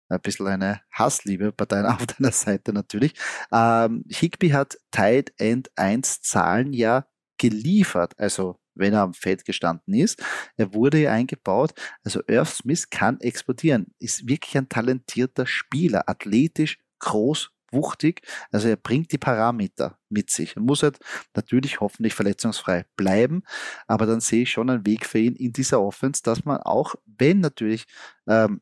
ein 0.08 0.20
bisschen 0.20 0.46
eine 0.46 0.80
Hassliebe 0.90 1.52
deiner, 1.52 1.94
auf 1.94 2.06
deiner 2.06 2.32
Seite 2.32 2.72
natürlich. 2.72 3.14
Ähm, 3.52 4.04
Higby 4.08 4.50
hat 4.50 4.78
Tight 4.90 5.32
End 5.38 5.70
1 5.76 6.22
Zahlen 6.22 6.72
ja 6.72 7.06
geliefert, 7.38 8.14
also 8.18 8.58
wenn 8.74 8.92
er 8.92 9.02
am 9.02 9.14
Feld 9.14 9.44
gestanden 9.44 9.94
ist. 9.94 10.22
Er 10.56 10.74
wurde 10.74 10.98
ja 10.98 11.12
eingebaut. 11.12 11.72
Also 12.02 12.20
Irv 12.26 12.50
Smith 12.52 12.90
kann 12.90 13.20
explodieren, 13.20 13.94
ist 13.98 14.28
wirklich 14.28 14.56
ein 14.56 14.68
talentierter 14.68 15.46
Spieler, 15.46 16.08
athletisch, 16.08 16.78
groß, 16.98 17.50
wuchtig. 17.70 18.22
Also 18.50 18.68
er 18.68 18.76
bringt 18.76 19.12
die 19.12 19.18
Parameter 19.18 19.98
mit 20.08 20.30
sich. 20.30 20.56
Er 20.56 20.62
muss 20.62 20.82
halt 20.82 20.98
natürlich 21.34 21.80
hoffentlich 21.80 22.14
verletzungsfrei 22.14 22.84
bleiben, 22.96 23.42
aber 23.86 24.06
dann 24.06 24.20
sehe 24.20 24.42
ich 24.42 24.50
schon 24.50 24.70
einen 24.70 24.86
Weg 24.86 25.06
für 25.06 25.18
ihn 25.18 25.36
in 25.36 25.52
dieser 25.52 25.80
Offense, 25.80 26.22
dass 26.22 26.44
man 26.44 26.58
auch, 26.58 26.94
wenn 27.04 27.40
natürlich 27.40 27.84
ähm, 28.26 28.60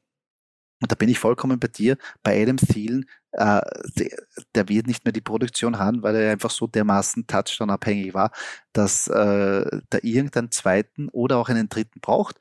und 0.83 0.91
da 0.91 0.97
bin 0.97 1.09
ich 1.09 1.19
vollkommen 1.19 1.61
bei 1.61 1.69
dir. 1.69 1.97
Bei 2.23 2.43
Adam 2.43 2.57
Thielen, 2.57 3.07
äh, 3.33 3.61
der, 3.97 4.09
der, 4.55 4.69
wird 4.69 4.89
nicht 4.89 5.05
mehr 5.05 5.13
die 5.13 5.21
Produktion 5.21 5.79
haben, 5.79 6.03
weil 6.03 6.17
er 6.17 6.33
einfach 6.33 6.51
so 6.51 6.67
dermaßen 6.67 7.27
Touchdown-abhängig 7.27 8.15
war, 8.15 8.33
dass 8.73 9.07
äh, 9.09 9.81
da 9.91 9.99
irgendeinen 10.03 10.51
zweiten 10.51 11.09
oder 11.09 11.39
auch 11.39 11.49
einen 11.49 11.69
dritten 11.69 12.01
braucht. 12.01 12.39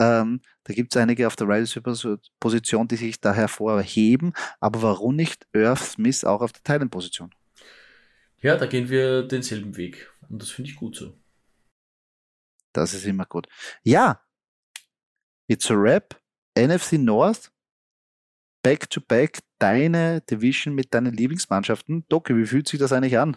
Ähm, 0.00 0.40
da 0.64 0.74
gibt 0.74 0.94
es 0.94 1.00
einige 1.00 1.26
auf 1.26 1.36
der 1.36 1.48
Riders-Position, 1.48 2.88
die 2.88 2.96
sich 2.96 3.20
da 3.20 3.34
hervorheben. 3.34 4.32
Aber 4.58 4.82
warum 4.82 5.16
nicht 5.16 5.46
Irv 5.52 5.82
Smith 5.82 6.24
auch 6.24 6.40
auf 6.40 6.52
der 6.52 6.62
Teilenposition? 6.62 7.34
Ja, 8.40 8.56
da 8.56 8.66
gehen 8.66 8.88
wir 8.88 9.22
denselben 9.22 9.76
Weg. 9.76 10.10
Und 10.28 10.40
das 10.42 10.50
finde 10.50 10.70
ich 10.70 10.76
gut 10.76 10.96
so. 10.96 11.16
Das 12.72 12.94
ist 12.94 13.04
immer 13.04 13.26
gut. 13.26 13.48
Ja, 13.82 14.22
it's 15.46 15.70
a 15.70 15.74
rap. 15.74 16.18
NFC 16.58 16.94
North 16.94 17.51
back-to-back 18.62 19.40
deine 19.58 20.20
Division 20.22 20.74
mit 20.74 20.94
deinen 20.94 21.14
Lieblingsmannschaften. 21.14 22.04
Doki, 22.08 22.36
wie 22.36 22.46
fühlt 22.46 22.68
sich 22.68 22.78
das 22.78 22.92
eigentlich 22.92 23.18
an? 23.18 23.36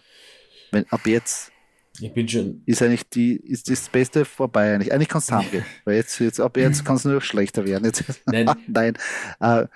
Wenn, 0.72 0.86
ab 0.90 1.06
jetzt 1.06 1.52
Ich 2.00 2.14
bin 2.14 2.28
schon. 2.28 2.64
Ist 2.66 2.82
eigentlich 2.82 3.10
die, 3.10 3.36
ist 3.36 3.70
das 3.70 3.90
Beste 3.90 4.26
vorbei 4.26 4.74
eigentlich. 4.74 4.94
Eigentlich 4.94 5.10
kann 5.10 5.20
es 5.20 5.28
gehen. 5.52 5.66
Weil 5.84 5.96
jetzt, 5.96 6.20
jetzt, 6.20 6.40
ab 6.40 6.58
jetzt 6.58 6.86
kann 6.86 6.96
es 6.96 7.06
nur 7.06 7.22
schlechter 7.22 7.66
werden. 7.66 7.86
Jetzt, 7.86 8.04
nein. 8.26 8.50
nein. 8.68 8.98
Äh, 9.40 9.68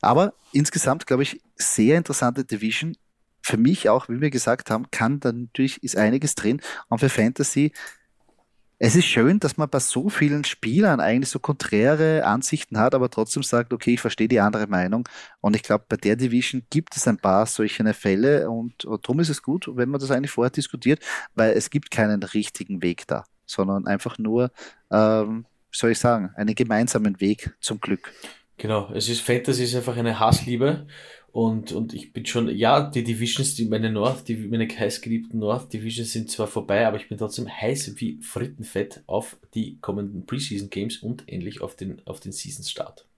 aber 0.00 0.34
insgesamt, 0.52 1.06
glaube 1.06 1.22
ich, 1.22 1.40
sehr 1.56 1.96
interessante 1.96 2.44
Division. 2.44 2.96
Für 3.42 3.56
mich 3.58 3.88
auch, 3.88 4.08
wie 4.08 4.20
wir 4.20 4.30
gesagt 4.30 4.70
haben, 4.70 4.90
kann 4.90 5.20
da 5.20 5.32
natürlich, 5.32 5.82
ist 5.82 5.96
einiges 5.96 6.34
drin. 6.34 6.60
Und 6.88 6.98
für 6.98 7.10
Fantasy 7.10 7.72
es 8.78 8.96
ist 8.96 9.06
schön, 9.06 9.38
dass 9.38 9.56
man 9.56 9.68
bei 9.68 9.78
so 9.78 10.08
vielen 10.08 10.44
Spielern 10.44 11.00
eigentlich 11.00 11.30
so 11.30 11.38
konträre 11.38 12.24
Ansichten 12.24 12.78
hat, 12.78 12.94
aber 12.94 13.08
trotzdem 13.08 13.42
sagt, 13.42 13.72
okay, 13.72 13.94
ich 13.94 14.00
verstehe 14.00 14.28
die 14.28 14.40
andere 14.40 14.66
Meinung. 14.66 15.08
Und 15.40 15.54
ich 15.54 15.62
glaube, 15.62 15.84
bei 15.88 15.96
der 15.96 16.16
Division 16.16 16.62
gibt 16.70 16.96
es 16.96 17.06
ein 17.06 17.18
paar 17.18 17.46
solche 17.46 17.94
Fälle 17.94 18.50
und, 18.50 18.84
darum 18.84 19.20
ist 19.20 19.28
es 19.28 19.42
gut, 19.42 19.68
wenn 19.74 19.88
man 19.88 20.00
das 20.00 20.10
eigentlich 20.10 20.32
vorher 20.32 20.50
diskutiert, 20.50 21.00
weil 21.34 21.52
es 21.52 21.70
gibt 21.70 21.90
keinen 21.90 22.22
richtigen 22.22 22.82
Weg 22.82 23.06
da, 23.06 23.24
sondern 23.46 23.86
einfach 23.86 24.18
nur, 24.18 24.50
ähm, 24.90 25.46
soll 25.70 25.92
ich 25.92 25.98
sagen, 25.98 26.32
einen 26.36 26.54
gemeinsamen 26.54 27.20
Weg 27.20 27.54
zum 27.60 27.80
Glück. 27.80 28.12
Genau, 28.56 28.90
es 28.92 29.08
ist 29.08 29.20
Fantasy 29.20 29.64
ist 29.64 29.74
einfach 29.74 29.96
eine 29.96 30.18
Hassliebe 30.18 30.86
und, 31.34 31.72
und 31.72 31.94
ich 31.94 32.12
bin 32.12 32.24
schon, 32.26 32.48
ja, 32.56 32.80
die 32.88 33.02
Divisions, 33.02 33.56
die 33.56 33.64
meine 33.64 33.90
North, 33.90 34.28
die 34.28 34.36
meine 34.36 34.68
heißgeliebten 34.68 35.40
North 35.40 35.72
Divisions 35.72 36.12
sind 36.12 36.30
zwar 36.30 36.46
vorbei, 36.46 36.86
aber 36.86 36.96
ich 36.96 37.08
bin 37.08 37.18
trotzdem 37.18 37.48
heiß 37.48 37.96
wie 37.96 38.20
Frittenfett 38.22 39.02
auf 39.08 39.36
die 39.52 39.80
kommenden 39.80 40.26
Preseason 40.26 40.70
Games 40.70 40.98
und 40.98 41.28
endlich 41.28 41.60
auf 41.60 41.74
den, 41.74 42.00
auf 42.06 42.20
den 42.20 42.30
Season 42.30 42.64
Start. 42.64 43.08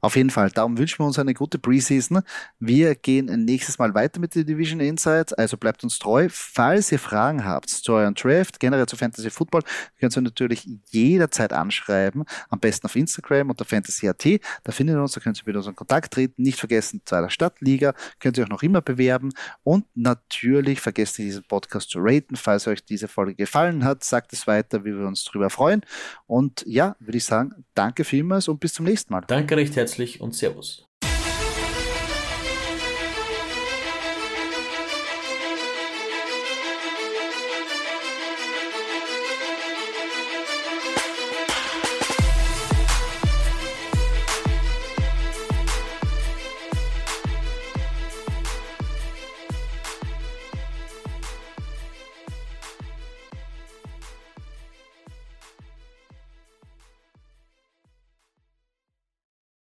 Auf 0.00 0.16
jeden 0.16 0.30
Fall, 0.30 0.50
darum 0.50 0.78
wünschen 0.78 1.00
wir 1.00 1.06
uns 1.06 1.18
eine 1.18 1.34
gute 1.34 1.58
Preseason. 1.58 2.22
Wir 2.58 2.94
gehen 2.94 3.26
nächstes 3.44 3.78
Mal 3.78 3.94
weiter 3.94 4.20
mit 4.20 4.34
den 4.34 4.46
Division 4.46 4.80
Insights, 4.80 5.32
also 5.32 5.56
bleibt 5.56 5.82
uns 5.84 5.98
treu. 5.98 6.28
Falls 6.30 6.92
ihr 6.92 6.98
Fragen 6.98 7.44
habt 7.44 7.68
zu 7.68 7.92
eurem 7.92 8.14
Draft, 8.14 8.60
generell 8.60 8.86
zu 8.86 8.96
Fantasy 8.96 9.30
Football, 9.30 9.62
könnt 9.98 10.16
ihr 10.16 10.22
natürlich 10.22 10.68
jederzeit 10.90 11.52
anschreiben, 11.52 12.24
am 12.48 12.60
besten 12.60 12.86
auf 12.86 12.96
Instagram 12.96 13.50
unter 13.50 13.64
fantasy.at. 13.64 14.24
Da 14.64 14.72
findet 14.72 14.96
ihr 14.96 15.02
uns, 15.02 15.12
da 15.12 15.20
könnt 15.20 15.38
ihr 15.38 15.42
mit 15.46 15.56
uns 15.56 15.66
in 15.66 15.74
Kontakt 15.74 16.12
treten. 16.12 16.42
Nicht 16.42 16.58
vergessen, 16.58 17.02
zweiter 17.04 17.30
Stadtliga, 17.30 17.94
könnt 18.20 18.38
ihr 18.38 18.44
auch 18.44 18.48
noch 18.48 18.62
immer 18.62 18.80
bewerben. 18.80 19.32
Und 19.62 19.84
natürlich 19.94 20.80
vergesst 20.80 21.18
ihr 21.18 21.24
diesen 21.24 21.44
Podcast 21.44 21.90
zu 21.90 21.98
raten, 22.00 22.36
falls 22.36 22.66
euch 22.66 22.84
diese 22.84 23.08
Folge 23.08 23.34
gefallen 23.34 23.84
hat. 23.84 24.04
Sagt 24.04 24.32
es 24.32 24.46
weiter, 24.46 24.84
wie 24.84 24.96
wir 24.96 25.06
uns 25.06 25.24
darüber 25.24 25.50
freuen. 25.50 25.82
Und 26.26 26.64
ja, 26.66 26.96
würde 27.00 27.18
ich 27.18 27.24
sagen, 27.24 27.64
danke 27.74 28.04
vielmals 28.04 28.48
und 28.48 28.60
bis 28.60 28.74
zum 28.74 28.84
nächsten 28.84 29.12
Mal. 29.12 29.22
Danke 29.26 29.56
recht 29.56 29.76
herzlich 29.88 30.20
und 30.20 30.34
Servus. 30.34 30.87